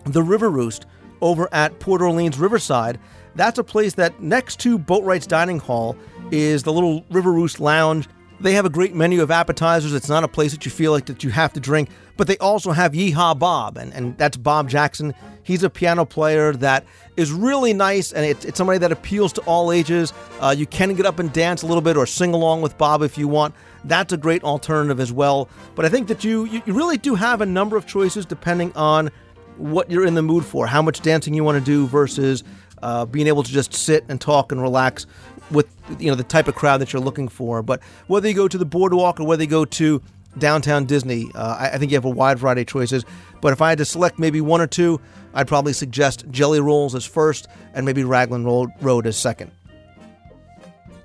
[0.05, 0.87] the River Roost
[1.21, 2.99] over at Port Orleans Riverside,
[3.35, 5.97] that's a place that next to Boatwright's Dining Hall
[6.31, 8.09] is the little River Roost Lounge.
[8.39, 9.95] They have a great menu of appetizers.
[9.95, 12.37] It's not a place that you feel like that you have to drink, but they
[12.39, 15.15] also have Yeehaw Bob, and, and that's Bob Jackson.
[15.43, 16.85] He's a piano player that
[17.17, 20.13] is really nice, and it, it's somebody that appeals to all ages.
[20.41, 23.03] Uh, you can get up and dance a little bit or sing along with Bob
[23.03, 23.55] if you want.
[23.85, 25.49] That's a great alternative as well.
[25.75, 29.11] But I think that you, you really do have a number of choices depending on
[29.57, 32.45] what you're in the mood for, how much dancing you want to do versus
[32.83, 35.07] uh, being able to just sit and talk and relax
[35.51, 35.69] with
[35.99, 37.63] you know the type of crowd that you're looking for.
[37.63, 40.03] But whether you go to the boardwalk or whether you go to
[40.39, 43.05] downtown Disney, uh, I, I, think you have a wide variety of choices.
[43.41, 45.01] But if I had to select maybe one or two,
[45.35, 49.51] I'd probably suggest Jelly Rolls as first and maybe Raglan Road as second.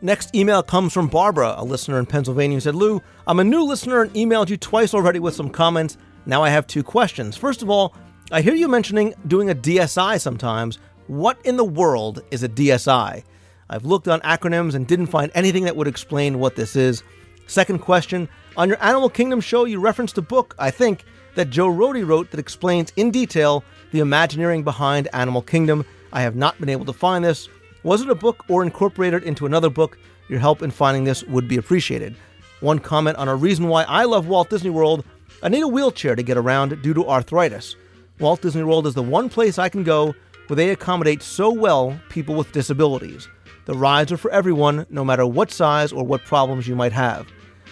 [0.03, 3.63] Next email comes from Barbara, a listener in Pennsylvania, who said, Lou, I'm a new
[3.63, 5.95] listener and emailed you twice already with some comments.
[6.25, 7.37] Now I have two questions.
[7.37, 7.93] First of all,
[8.31, 10.79] I hear you mentioning doing a DSI sometimes.
[11.05, 13.23] What in the world is a DSI?
[13.71, 17.03] I've looked on acronyms and didn't find anything that would explain what this is.
[17.47, 18.27] Second question
[18.57, 22.31] On your Animal Kingdom show, you referenced a book, I think, that Joe Rohde wrote
[22.31, 25.85] that explains in detail the Imagineering behind Animal Kingdom.
[26.11, 27.47] I have not been able to find this.
[27.83, 29.97] Was it a book or incorporated into another book?
[30.27, 32.17] Your help in finding this would be appreciated.
[32.59, 35.05] One comment on a reason why I love Walt Disney World
[35.41, 37.75] I need a wheelchair to get around due to arthritis.
[38.19, 40.13] Walt Disney World is the one place I can go
[40.47, 43.27] where they accommodate so well people with disabilities.
[43.65, 47.27] The rides are for everyone, no matter what size or what problems you might have.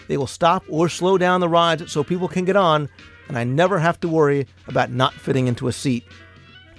[0.07, 2.89] They will stop or slow down the rides so people can get on,
[3.27, 6.03] and I never have to worry about not fitting into a seat.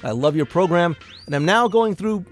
[0.02, 0.96] I love your program,
[1.26, 2.24] and I'm now going through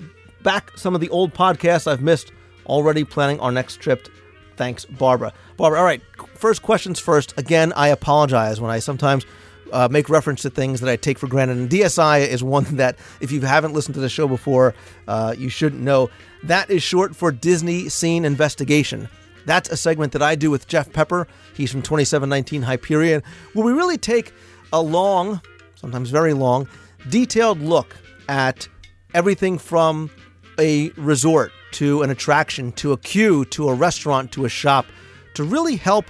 [0.42, 2.32] back some of the old podcasts I've missed,
[2.66, 4.08] already planning our next trip.
[4.56, 5.32] Thanks, Barbara.
[5.56, 6.02] Barbara, all right,
[6.34, 7.32] first questions first.
[7.36, 9.24] Again, I apologize when I sometimes
[9.72, 11.56] uh, make reference to things that I take for granted.
[11.56, 14.74] And DSI is one that, if you haven't listened to the show before,
[15.06, 16.10] uh, you shouldn't know.
[16.44, 19.08] That is short for Disney Scene Investigation.
[19.46, 21.26] That's a segment that I do with Jeff Pepper.
[21.54, 23.22] He's from 2719 Hyperion,
[23.54, 24.32] where we really take
[24.72, 25.40] a long,
[25.74, 26.68] sometimes very long,
[27.08, 27.96] detailed look
[28.28, 28.68] at
[29.14, 30.10] everything from
[30.58, 34.86] a resort to an attraction to a queue to a restaurant to a shop
[35.34, 36.06] to really help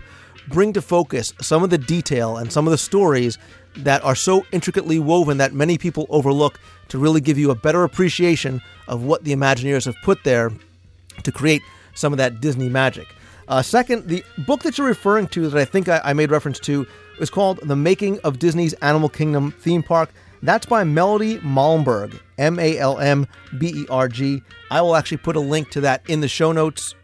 [0.49, 3.39] bring to focus some of the detail and some of the stories
[3.77, 6.59] that are so intricately woven that many people overlook
[6.89, 10.51] to really give you a better appreciation of what the Imagineers have put there
[11.23, 11.63] to create
[11.95, 13.09] some of that Disney magic.
[13.49, 16.59] Uh, second, the book that you're referring to that I think I, I made reference
[16.61, 16.87] to
[17.19, 20.11] is called The Making of Disney's Animal Kingdom Theme Park.
[20.43, 23.27] That's by Melody Malmberg, M A L M
[23.59, 24.43] B E R G.
[24.71, 26.95] I will actually put a link to that in the show notes.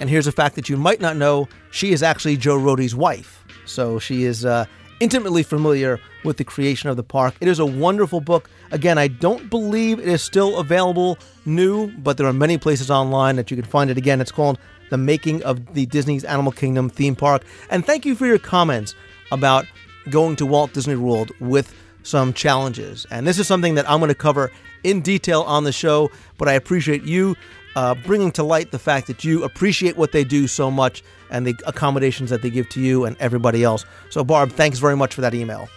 [0.00, 3.44] And here's a fact that you might not know she is actually Joe Rohde's wife.
[3.66, 4.64] So she is uh,
[4.98, 7.34] intimately familiar with the creation of the park.
[7.38, 8.48] It is a wonderful book.
[8.70, 13.36] Again, I don't believe it is still available new, but there are many places online
[13.36, 13.98] that you can find it.
[13.98, 14.58] Again, it's called
[14.88, 17.42] The Making of the Disney's Animal Kingdom Theme Park.
[17.68, 18.94] And thank you for your comments
[19.30, 19.66] about
[20.08, 21.74] going to Walt Disney World with
[22.04, 23.06] some challenges.
[23.10, 24.50] And this is something that I'm going to cover
[24.82, 27.36] in detail on the show, but I appreciate you
[27.76, 31.46] uh, bringing to light the fact that you appreciate what they do so much and
[31.46, 33.84] the accommodations that they give to you and everybody else.
[34.10, 35.68] So, Barb, thanks very much for that email.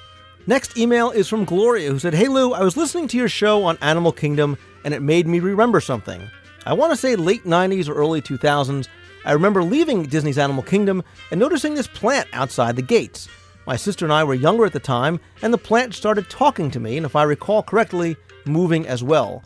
[0.47, 3.65] Next email is from Gloria, who said, Hey Lou, I was listening to your show
[3.65, 6.27] on Animal Kingdom and it made me remember something.
[6.65, 8.87] I want to say late 90s or early 2000s.
[9.25, 13.27] I remember leaving Disney's Animal Kingdom and noticing this plant outside the gates.
[13.67, 16.79] My sister and I were younger at the time, and the plant started talking to
[16.79, 18.15] me, and if I recall correctly,
[18.45, 19.43] moving as well.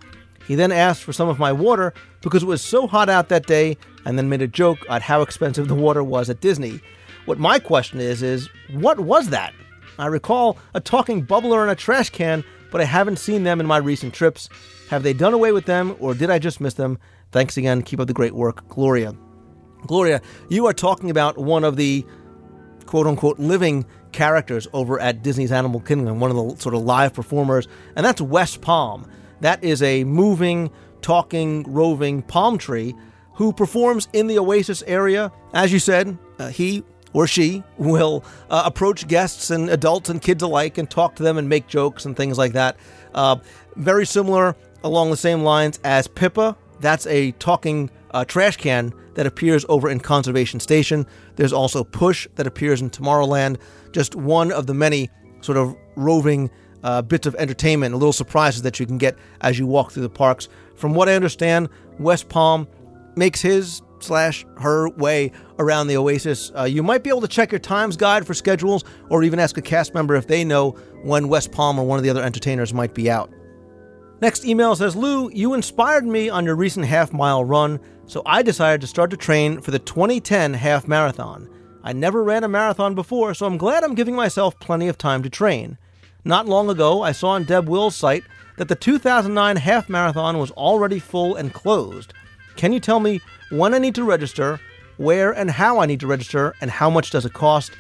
[0.48, 3.48] He then asked for some of my water because it was so hot out that
[3.48, 6.82] day, and then made a joke at how expensive the water was at Disney.
[7.26, 9.54] What my question is, is what was that?
[9.98, 13.66] I recall a talking bubbler in a trash can, but I haven't seen them in
[13.66, 14.50] my recent trips.
[14.90, 16.98] Have they done away with them, or did I just miss them?
[17.32, 17.82] Thanks again.
[17.82, 19.16] Keep up the great work, Gloria.
[19.86, 22.06] Gloria, you are talking about one of the
[22.86, 27.14] quote unquote living characters over at Disney's Animal Kingdom, one of the sort of live
[27.14, 29.10] performers, and that's Wes Palm.
[29.44, 30.72] That is a moving,
[31.02, 32.96] talking, roving palm tree
[33.34, 35.34] who performs in the Oasis area.
[35.54, 40.44] As you said, uh, he or she will uh, approach guests and adults and kids
[40.44, 42.78] alike and talk to them and make jokes and things like that.
[43.14, 43.36] Uh,
[43.76, 44.56] very similar
[44.86, 46.56] along the same lines as Pipa.
[46.80, 51.06] That's a talking uh, trash can that appears over in Conservation Station.
[51.36, 53.58] There's also Push that appears in Tomorrowland.
[53.92, 55.10] Just one of the many
[55.42, 56.50] sort of roving
[56.84, 60.10] uh, bits of entertainment, little surprises that you can get as you walk through the
[60.10, 60.50] parks.
[60.76, 61.70] From what I understand,
[62.00, 62.68] Wes Palm
[63.16, 66.52] makes his slash her way around the Oasis.
[66.58, 69.58] Uh, you might be able to check your Times Guide for schedules, or even ask
[69.58, 70.72] a cast member if they know
[71.04, 73.32] when Wes Palm or one of the other entertainers might be out.
[74.22, 78.42] Next email says, Lou, you inspired me on your recent half mile run, so I
[78.42, 81.50] decided to start to train for the 2010 half marathon.
[81.84, 85.24] I never ran a marathon before, so I'm glad I'm giving myself plenty of time
[85.24, 85.78] to train.
[86.26, 88.24] Not long ago, I saw on Deb Wills' site
[88.58, 92.14] that the 2009 half marathon was already full and closed.
[92.56, 93.20] Can you tell me
[93.50, 94.60] when I need to register,
[94.98, 97.72] where and how I need to register, and how much does it cost?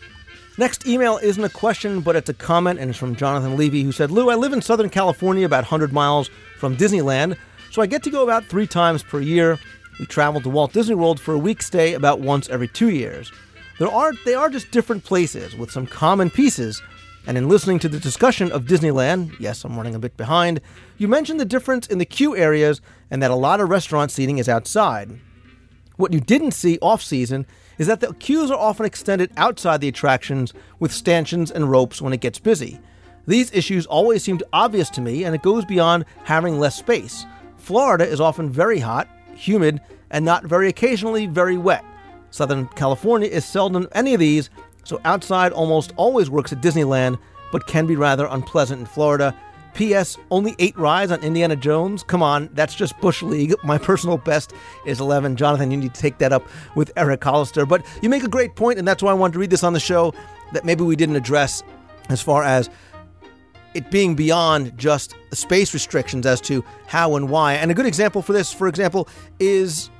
[0.58, 3.92] Next email isn't a question, but it's a comment, and it's from Jonathan Levy, who
[3.92, 7.36] said, Lou, I live in Southern California, about 100 miles from Disneyland,
[7.70, 9.58] so I get to go about three times per year.
[9.98, 13.30] We travel to Walt Disney World for a week stay about once every two years.
[13.78, 16.80] There are they are just different places with some common pieces.
[17.26, 20.60] And in listening to the discussion of Disneyland, yes, I'm running a bit behind,
[20.96, 22.80] you mentioned the difference in the queue areas
[23.10, 25.18] and that a lot of restaurant seating is outside.
[25.96, 27.44] What you didn't see off season
[27.78, 32.12] is that the queues are often extended outside the attractions with stanchions and ropes when
[32.12, 32.78] it gets busy.
[33.26, 37.26] These issues always seemed obvious to me, and it goes beyond having less space.
[37.56, 39.80] Florida is often very hot, humid,
[40.10, 41.84] and not very occasionally very wet.
[42.36, 44.50] Southern California is seldom any of these,
[44.84, 47.18] so outside almost always works at Disneyland,
[47.50, 49.34] but can be rather unpleasant in Florida.
[49.72, 50.18] P.S.
[50.30, 52.02] Only eight rides on Indiana Jones?
[52.02, 53.54] Come on, that's just Bush League.
[53.64, 54.52] My personal best
[54.84, 55.36] is 11.
[55.36, 57.64] Jonathan, you need to take that up with Eric Hollister.
[57.64, 59.72] But you make a great point, and that's why I wanted to read this on
[59.72, 60.14] the show
[60.52, 61.62] that maybe we didn't address
[62.10, 62.68] as far as
[63.74, 67.54] it being beyond just space restrictions as to how and why.
[67.54, 69.08] And a good example for this, for example,
[69.40, 69.90] is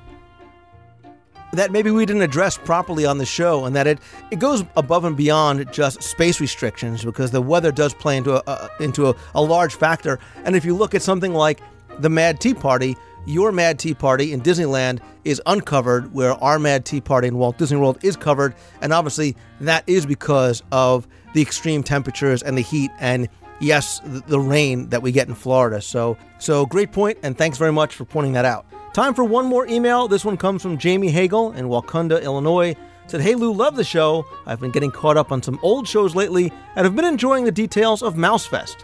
[1.53, 3.99] that maybe we didn't address properly on the show, and that it,
[4.31, 8.69] it goes above and beyond just space restrictions because the weather does play into a,
[8.79, 10.19] into a, a large factor.
[10.43, 11.61] And if you look at something like
[11.99, 12.95] the Mad Tea Party,
[13.25, 17.57] your Mad Tea Party in Disneyland is uncovered, where our Mad Tea Party in Walt
[17.57, 22.61] Disney World is covered, and obviously that is because of the extreme temperatures and the
[22.61, 23.27] heat and
[23.59, 25.81] yes, the rain that we get in Florida.
[25.81, 28.65] So, so great point, and thanks very much for pointing that out.
[28.97, 30.07] Time for one more email.
[30.07, 32.75] This one comes from Jamie Hagel in Wauconda, Illinois.
[33.05, 34.25] Said, Hey Lou, love the show.
[34.47, 37.51] I've been getting caught up on some old shows lately and have been enjoying the
[37.51, 38.77] details of Mousefest.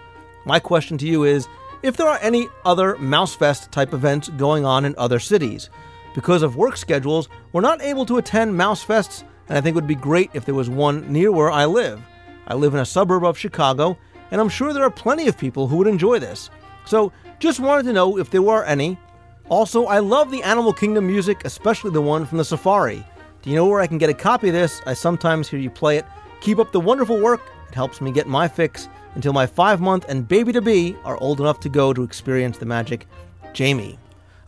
[0.45, 1.47] My question to you is
[1.81, 5.71] if there are any other Mousefest type events going on in other cities.
[6.13, 9.87] Because of work schedules, we're not able to attend Mousefests, and I think it would
[9.87, 11.99] be great if there was one near where I live.
[12.45, 13.97] I live in a suburb of Chicago,
[14.29, 16.51] and I'm sure there are plenty of people who would enjoy this.
[16.85, 18.99] So, just wanted to know if there were any,
[19.49, 23.05] also, I love the Animal Kingdom music, especially the one from the safari.
[23.41, 24.81] Do you know where I can get a copy of this?
[24.85, 26.05] I sometimes hear you play it.
[26.39, 27.41] Keep up the wonderful work.
[27.67, 31.17] It helps me get my fix until my five month and baby to be are
[31.17, 33.05] old enough to go to experience the magic.
[33.53, 33.99] Jamie.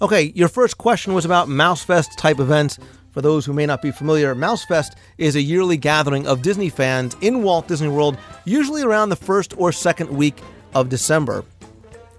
[0.01, 2.79] Okay, your first question was about Mousefest type events.
[3.11, 7.15] For those who may not be familiar, Mousefest is a yearly gathering of Disney fans
[7.21, 10.41] in Walt Disney World, usually around the first or second week
[10.73, 11.45] of December.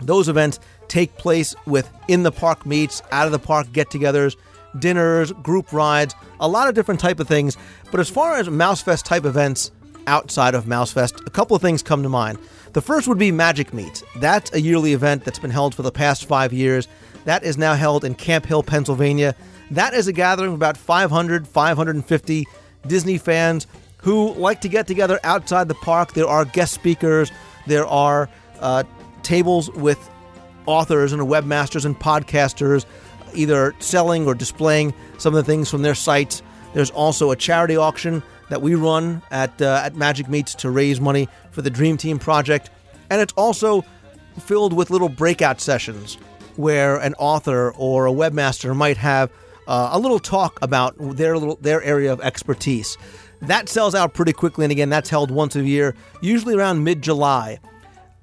[0.00, 4.36] Those events take place with in the park meets, out of the park get togethers,
[4.78, 7.56] dinners, group rides, a lot of different type of things.
[7.90, 9.70] But as far as Mousefest type events
[10.06, 12.38] outside of Mousefest, a couple of things come to mind.
[12.72, 14.02] The first would be Magic Meet.
[14.16, 16.88] That's a yearly event that's been held for the past five years.
[17.24, 19.34] That is now held in Camp Hill, Pennsylvania.
[19.70, 22.46] That is a gathering of about 500, 550
[22.86, 23.66] Disney fans
[23.98, 26.12] who like to get together outside the park.
[26.12, 27.32] There are guest speakers,
[27.66, 28.28] there are
[28.60, 28.84] uh,
[29.22, 29.98] tables with
[30.66, 32.84] authors and webmasters and podcasters
[33.34, 36.42] either selling or displaying some of the things from their sites.
[36.74, 41.00] There's also a charity auction that we run at uh, at Magic Meets to raise
[41.00, 42.70] money for the Dream Team project,
[43.10, 43.84] and it's also
[44.40, 46.18] filled with little breakout sessions
[46.56, 49.30] where an author or a webmaster might have
[49.66, 52.96] uh, a little talk about their little their area of expertise.
[53.42, 57.02] That sells out pretty quickly, and again, that's held once a year, usually around mid
[57.02, 57.58] July.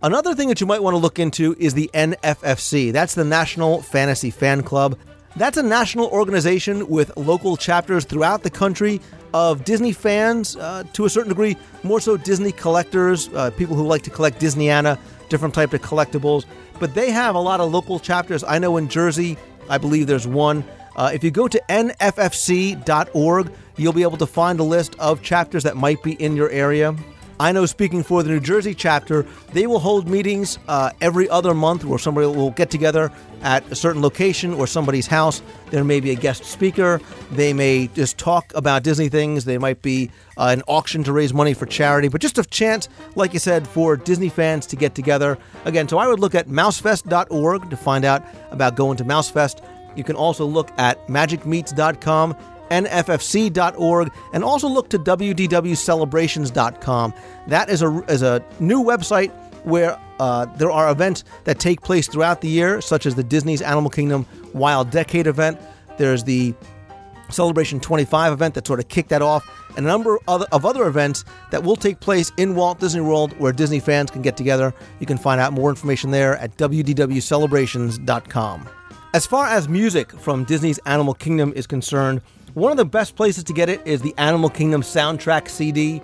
[0.04, 2.92] Another thing that you might want to look into is the NFFC.
[2.92, 5.00] That's the National Fantasy Fan Club.
[5.38, 9.00] That's a national organization with local chapters throughout the country
[9.34, 13.88] of Disney fans, uh, to a certain degree, more so Disney collectors, uh, people who
[13.88, 15.00] like to collect Disneyana,
[15.30, 16.44] different type of collectibles.
[16.82, 18.44] But they have a lot of local chapters.
[18.44, 19.38] I know in Jersey,
[19.70, 20.66] I believe there's one.
[20.98, 25.64] Uh, if you go to nffc.org, you'll be able to find a list of chapters
[25.64, 26.94] that might be in your area.
[27.40, 31.54] I know speaking for the New Jersey chapter, they will hold meetings uh, every other
[31.54, 33.12] month where somebody will get together
[33.42, 35.42] at a certain location or somebody's house.
[35.72, 37.02] There may be a guest speaker.
[37.32, 39.46] They may just talk about Disney things.
[39.46, 42.88] They might be uh, an auction to raise money for charity, but just a chance,
[43.16, 45.38] like you said, for Disney fans to get together.
[45.66, 49.64] Again, so I would look at mousefest.org to find out about going to Mousefest.
[49.96, 52.36] You can also look at magicmeets.com
[52.70, 57.14] nffc.org, and also look to wdwcelebrations.com.
[57.48, 59.32] That is a, is a new website
[59.64, 63.62] where uh, there are events that take place throughout the year, such as the Disney's
[63.62, 65.60] Animal Kingdom Wild Decade event.
[65.98, 66.54] There's the
[67.30, 71.26] Celebration 25 event that sort of kicked that off, and a number of other events
[71.52, 74.72] that will take place in Walt Disney World where Disney fans can get together.
[75.00, 78.70] You can find out more information there at wdwcelebrations.com.
[79.16, 82.22] As far as music from Disney's Animal Kingdom is concerned,
[82.54, 86.02] one of the best places to get it is the Animal Kingdom soundtrack CD.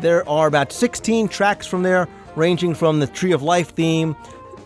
[0.00, 2.06] There are about 16 tracks from there,
[2.36, 4.14] ranging from the Tree of Life theme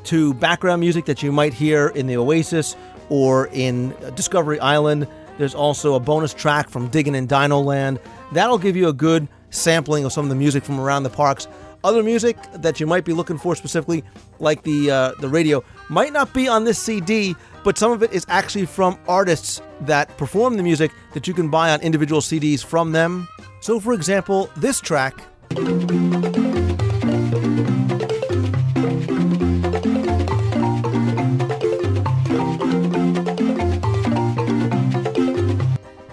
[0.04, 2.76] to background music that you might hear in the Oasis
[3.08, 5.06] or in Discovery Island.
[5.38, 7.98] There's also a bonus track from Diggin' in Dino Land.
[8.32, 11.48] That'll give you a good sampling of some of the music from around the parks.
[11.84, 14.04] Other music that you might be looking for specifically,
[14.38, 17.34] like the uh, the radio, might not be on this CD,
[17.64, 21.48] but some of it is actually from artists that perform the music that you can
[21.48, 23.28] buy on individual CDs from them.
[23.60, 25.14] So, for example, this track.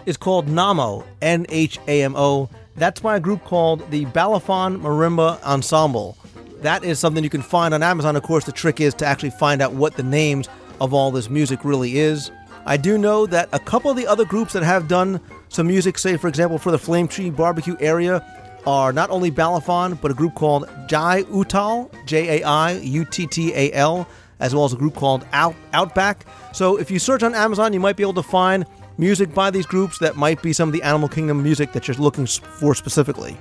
[0.10, 2.50] is called Nhamo, N H A M O.
[2.76, 6.18] That's by a group called the Balafon Marimba Ensemble.
[6.62, 8.16] That is something you can find on Amazon.
[8.16, 10.50] Of course, the trick is to actually find out what the names
[10.82, 12.32] of all this music really is.
[12.66, 15.98] I do know that a couple of the other groups that have done some music,
[15.98, 18.24] say for example for the Flame Tree Barbecue area,
[18.68, 23.26] are not only Balafon, but a group called Jai Uttal, J A I U T
[23.26, 24.08] T A L,
[24.40, 26.26] as well as a group called Out, Outback.
[26.54, 28.66] So if you search on Amazon, you might be able to find
[28.98, 31.98] music by these groups that might be some of the Animal Kingdom music that you're
[31.98, 33.38] looking for specifically.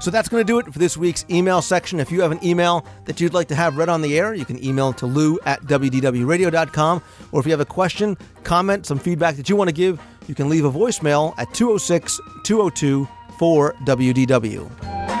[0.00, 2.00] So that's going to do it for this week's email section.
[2.00, 4.44] If you have an email that you'd like to have read on the air, you
[4.44, 7.02] can email to lou at wdwradio.com.
[7.32, 10.34] Or if you have a question, comment, some feedback that you want to give, you
[10.34, 13.08] can leave a voicemail at 206 202
[13.38, 15.15] 4WDW.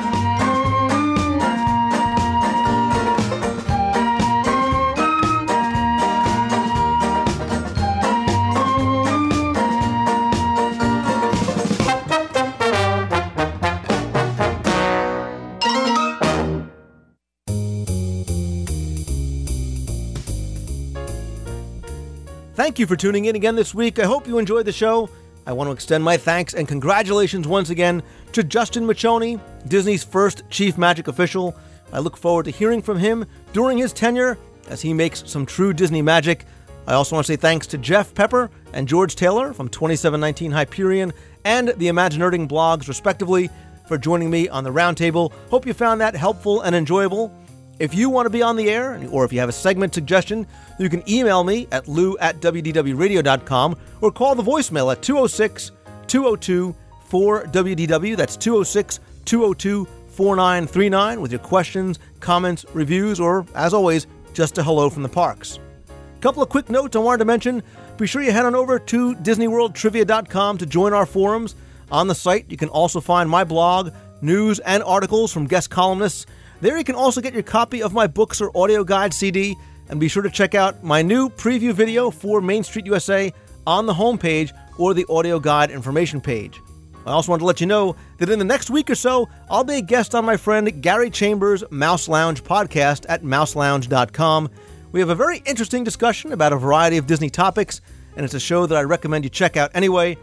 [22.56, 23.98] Thank you for tuning in again this week.
[23.98, 25.10] I hope you enjoyed the show.
[25.46, 28.02] I want to extend my thanks and congratulations once again
[28.32, 29.38] to Justin Muchoney,
[29.68, 31.54] Disney's first chief magic official.
[31.92, 34.38] I look forward to hearing from him during his tenure
[34.70, 36.46] as he makes some true Disney magic.
[36.86, 41.12] I also want to say thanks to Jeff Pepper and George Taylor from 2719 Hyperion
[41.44, 43.50] and the Imaginerding blogs, respectively,
[43.86, 45.30] for joining me on the roundtable.
[45.50, 47.30] Hope you found that helpful and enjoyable.
[47.78, 50.46] If you want to be on the air, or if you have a segment suggestion,
[50.78, 55.72] you can email me at lou at wdwradio.com or call the voicemail at 206
[56.06, 56.74] 202
[57.10, 58.16] 4WDW.
[58.16, 64.88] That's 206 202 4939 with your questions, comments, reviews, or, as always, just a hello
[64.88, 65.58] from the parks.
[65.88, 67.62] A couple of quick notes I wanted to mention.
[67.98, 71.54] Be sure you head on over to DisneyWorldTrivia.com to join our forums.
[71.92, 73.92] On the site, you can also find my blog,
[74.22, 76.24] news, and articles from guest columnists
[76.60, 79.56] there you can also get your copy of my books or audio guide CD,
[79.88, 83.32] and be sure to check out my new preview video for Main Street USA
[83.66, 86.60] on the homepage or the audio guide information page.
[87.06, 89.62] I also want to let you know that in the next week or so, I'll
[89.62, 94.50] be a guest on my friend Gary Chambers' Mouse Lounge podcast at mouselounge.com.
[94.90, 97.80] We have a very interesting discussion about a variety of Disney topics,
[98.16, 100.16] and it's a show that I recommend you check out anyway.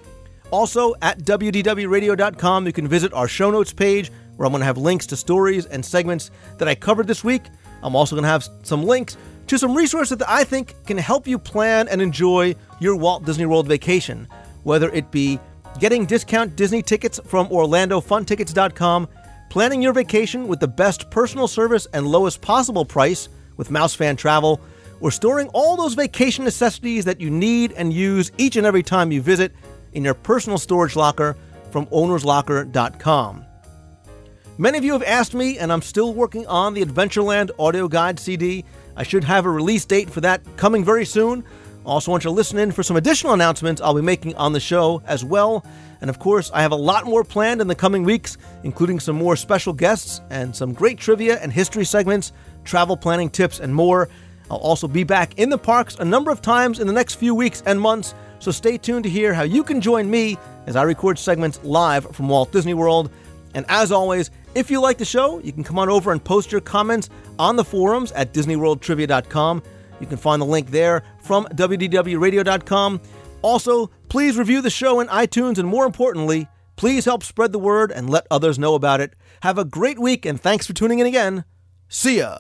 [0.52, 4.78] Also, at wdwradio.com, you can visit our show notes page where I'm going to have
[4.78, 7.44] links to stories and segments that I covered this week.
[7.82, 11.28] I'm also going to have some links to some resources that I think can help
[11.28, 14.28] you plan and enjoy your Walt Disney World vacation,
[14.64, 15.40] whether it be
[15.80, 19.08] getting discount Disney tickets from OrlandoFunTickets.com,
[19.50, 24.62] planning your vacation with the best personal service and lowest possible price with MouseFan Travel,
[25.00, 29.12] or storing all those vacation necessities that you need and use each and every time
[29.12, 29.52] you visit
[29.92, 31.36] in your personal storage locker
[31.72, 33.46] from ownerslocker.com.
[34.60, 38.20] Many of you have asked me, and I'm still working on the Adventureland audio guide
[38.20, 38.64] CD.
[38.96, 41.44] I should have a release date for that coming very soon.
[41.86, 44.60] Also, want you to listen in for some additional announcements I'll be making on the
[44.60, 45.66] show as well.
[46.02, 49.16] And of course, I have a lot more planned in the coming weeks, including some
[49.16, 52.32] more special guests and some great trivia and history segments,
[52.64, 54.08] travel planning tips, and more.
[54.52, 57.34] I'll also be back in the parks a number of times in the next few
[57.34, 60.84] weeks and months, so stay tuned to hear how you can join me as I
[60.84, 63.10] record segments live from Walt Disney World.
[63.56, 66.52] And as always, if you like the show, you can come on over and post
[66.52, 67.10] your comments
[67.40, 69.64] on the forums at DisneyWorldTrivia.com.
[70.00, 73.02] You can find the link there from WDWRadio.com.
[73.42, 77.92] Also, please review the show in iTunes and more importantly, please help spread the word
[77.92, 79.14] and let others know about it.
[79.42, 81.44] Have a great week and thanks for tuning in again.
[81.88, 82.40] See ya.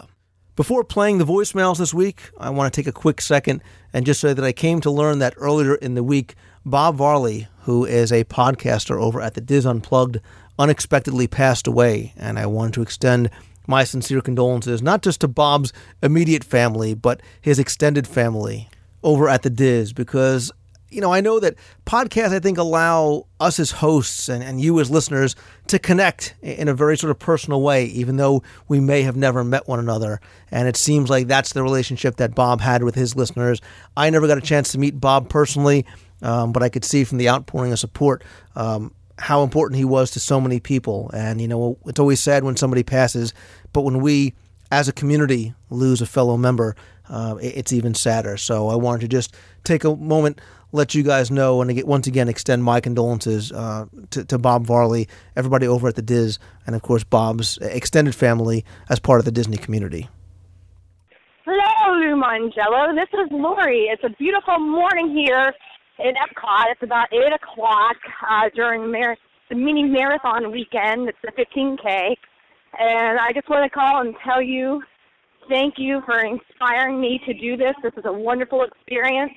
[0.55, 4.21] Before playing the voicemails this week, I want to take a quick second and just
[4.21, 8.11] say that I came to learn that earlier in the week, Bob Varley, who is
[8.11, 10.19] a podcaster over at the DIS Unplugged,
[10.59, 12.13] unexpectedly passed away.
[12.17, 13.29] And I want to extend
[13.67, 15.71] my sincere condolences, not just to Bob's
[16.01, 18.69] immediate family, but his extended family
[19.03, 20.51] over at the DIS, because
[20.93, 21.55] you know, I know that
[21.85, 25.35] podcasts, I think, allow us as hosts and, and you as listeners
[25.67, 29.43] to connect in a very sort of personal way, even though we may have never
[29.43, 30.21] met one another.
[30.51, 33.59] And it seems like that's the relationship that Bob had with his listeners.
[33.97, 35.85] I never got a chance to meet Bob personally,
[36.21, 38.23] um, but I could see from the outpouring of support
[38.55, 41.09] um, how important he was to so many people.
[41.13, 43.33] And, you know, it's always sad when somebody passes,
[43.71, 44.33] but when we,
[44.71, 46.75] as a community, lose a fellow member,
[47.09, 48.37] uh, it's even sadder.
[48.37, 50.41] So I wanted to just take a moment,
[50.71, 55.07] let you guys know, and once again extend my condolences uh, to, to Bob Varley,
[55.35, 59.31] everybody over at the DIS, and of course Bob's extended family as part of the
[59.31, 60.09] Disney community.
[61.45, 62.95] Hello, Lou Mongello.
[62.95, 63.89] This is Lori.
[63.91, 65.53] It's a beautiful morning here
[65.99, 66.65] in Epcot.
[66.71, 67.97] It's about 8 o'clock
[68.29, 69.17] uh, during mar-
[69.49, 71.09] the mini marathon weekend.
[71.09, 72.15] It's the 15K.
[72.79, 74.81] And I just want to call and tell you
[75.49, 77.75] thank you for inspiring me to do this.
[77.83, 79.33] This is a wonderful experience,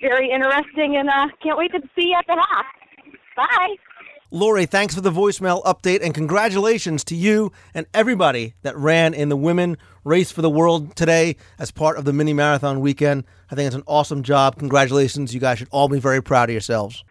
[0.00, 2.66] very interesting, and uh, can't wait to see you at the half.
[3.36, 3.76] Bye.
[4.30, 9.30] Lori, thanks for the voicemail update and congratulations to you and everybody that ran in
[9.30, 13.24] the Women Race for the World today as part of the mini marathon weekend.
[13.50, 14.58] I think it's an awesome job.
[14.58, 15.34] Congratulations.
[15.34, 17.04] You guys should all be very proud of yourselves.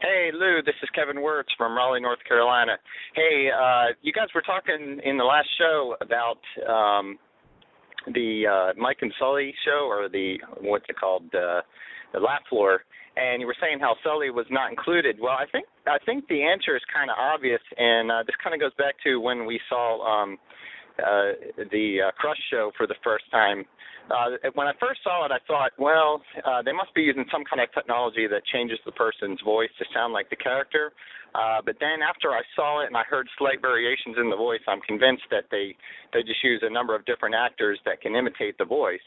[0.00, 2.78] Hey, Lou, this is Kevin Wirtz from Raleigh, North Carolina.
[3.14, 7.18] Hey, uh, you guys were talking in the last show about um,
[8.06, 11.60] the uh, Mike and Sully show, or the, what's it called, uh,
[12.12, 12.80] the Laugh Floor,
[13.16, 15.18] and you were saying how Sully was not included.
[15.20, 18.54] Well, I think I think the answer is kind of obvious, and uh, this kind
[18.54, 20.38] of goes back to when we saw um,
[21.00, 23.64] uh, the uh, Crush show for the first time
[24.10, 27.44] uh, when I first saw it, I thought, well, uh, they must be using some
[27.44, 30.92] kind of technology that changes the person's voice to sound like the character.
[31.34, 34.60] Uh, but then after I saw it and I heard slight variations in the voice,
[34.66, 35.76] I'm convinced that they
[36.12, 39.04] they just use a number of different actors that can imitate the voice.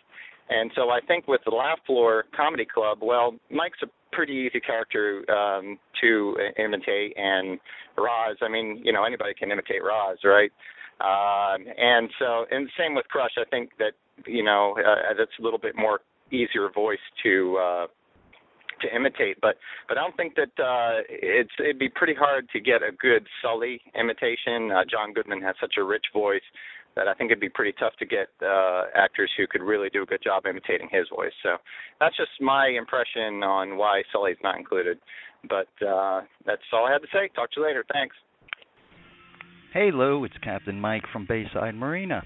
[0.49, 4.61] And so I think with the Laugh Floor Comedy Club, well, Mike's a pretty easy
[4.61, 7.60] character um, to imitate, and
[7.98, 10.52] Roz, I mean, you know, anybody can imitate Roz, right?
[11.02, 13.34] Um, and so, and same with Crush.
[13.38, 13.94] I think that
[14.26, 16.02] you know uh, that's a little bit more
[16.32, 17.88] easier voice to uh,
[18.82, 19.38] to imitate.
[19.41, 19.57] But
[19.88, 23.26] but I don't think that uh, it's it'd be pretty hard to get a good
[23.41, 24.72] Sully imitation.
[24.72, 26.44] Uh, John Goodman has such a rich voice
[26.95, 30.03] that I think it'd be pretty tough to get uh, actors who could really do
[30.03, 31.34] a good job imitating his voice.
[31.41, 31.57] So
[31.99, 34.99] that's just my impression on why Sully's not included.
[35.49, 37.30] But uh, that's all I had to say.
[37.36, 37.84] Talk to you later.
[37.91, 38.15] Thanks.
[39.73, 42.21] Hey Lou, it's Captain Mike from Bayside Marina.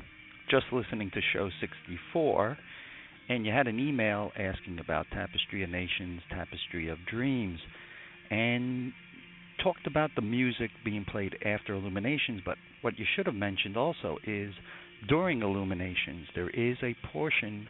[0.51, 2.57] Just listening to show 64,
[3.29, 7.59] and you had an email asking about Tapestry of Nations, Tapestry of Dreams,
[8.29, 8.91] and
[9.63, 14.17] talked about the music being played after IllumiNations, but what you should have mentioned also
[14.27, 14.51] is
[15.07, 17.65] during IllumiNations, there is a portion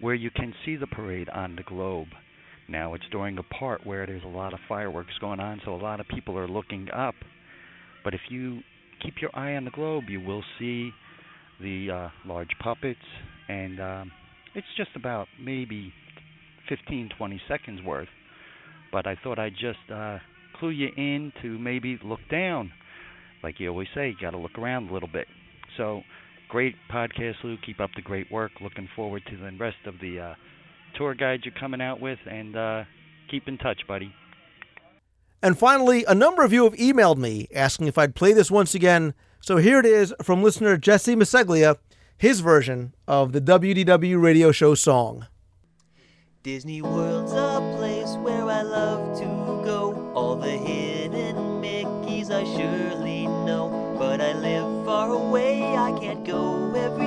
[0.00, 2.10] where you can see the parade on the globe.
[2.68, 5.82] Now, it's during a part where there's a lot of fireworks going on, so a
[5.82, 7.16] lot of people are looking up.
[8.04, 8.60] But if you
[9.02, 10.90] keep your eye on the globe, you will see
[11.60, 12.98] the uh, large puppets,
[13.48, 14.12] and um,
[14.54, 15.92] it's just about maybe
[16.68, 18.08] 15, 20 seconds worth.
[18.92, 20.18] But I thought I'd just uh,
[20.58, 22.72] clue you in to maybe look down.
[23.42, 25.26] Like you always say, you got to look around a little bit.
[25.76, 26.02] So,
[26.48, 27.56] great podcast, Lou.
[27.64, 28.52] Keep up the great work.
[28.62, 30.34] Looking forward to the rest of the uh,
[30.96, 32.84] tour guides you're coming out with, and uh,
[33.30, 34.12] keep in touch, buddy.
[35.42, 38.74] And finally, a number of you have emailed me asking if I'd play this once
[38.74, 39.14] again.
[39.40, 41.76] So here it is from listener Jesse Maseglia,
[42.16, 45.26] his version of the WDW radio show song.
[46.42, 49.24] Disney World's a place where I love to
[49.64, 50.12] go.
[50.14, 53.96] All the hidden Mickeys I surely know.
[53.98, 57.05] But I live far away, I can't go every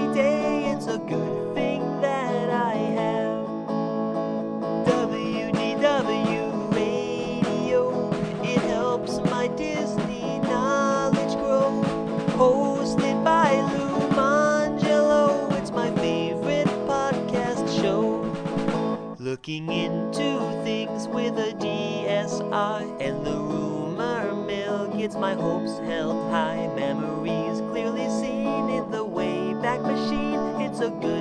[19.49, 26.71] Looking into things with a DSI and the rumor mill gets my hopes held high.
[26.75, 30.61] Memories clearly seen in the Wayback Machine.
[30.61, 31.18] It's a good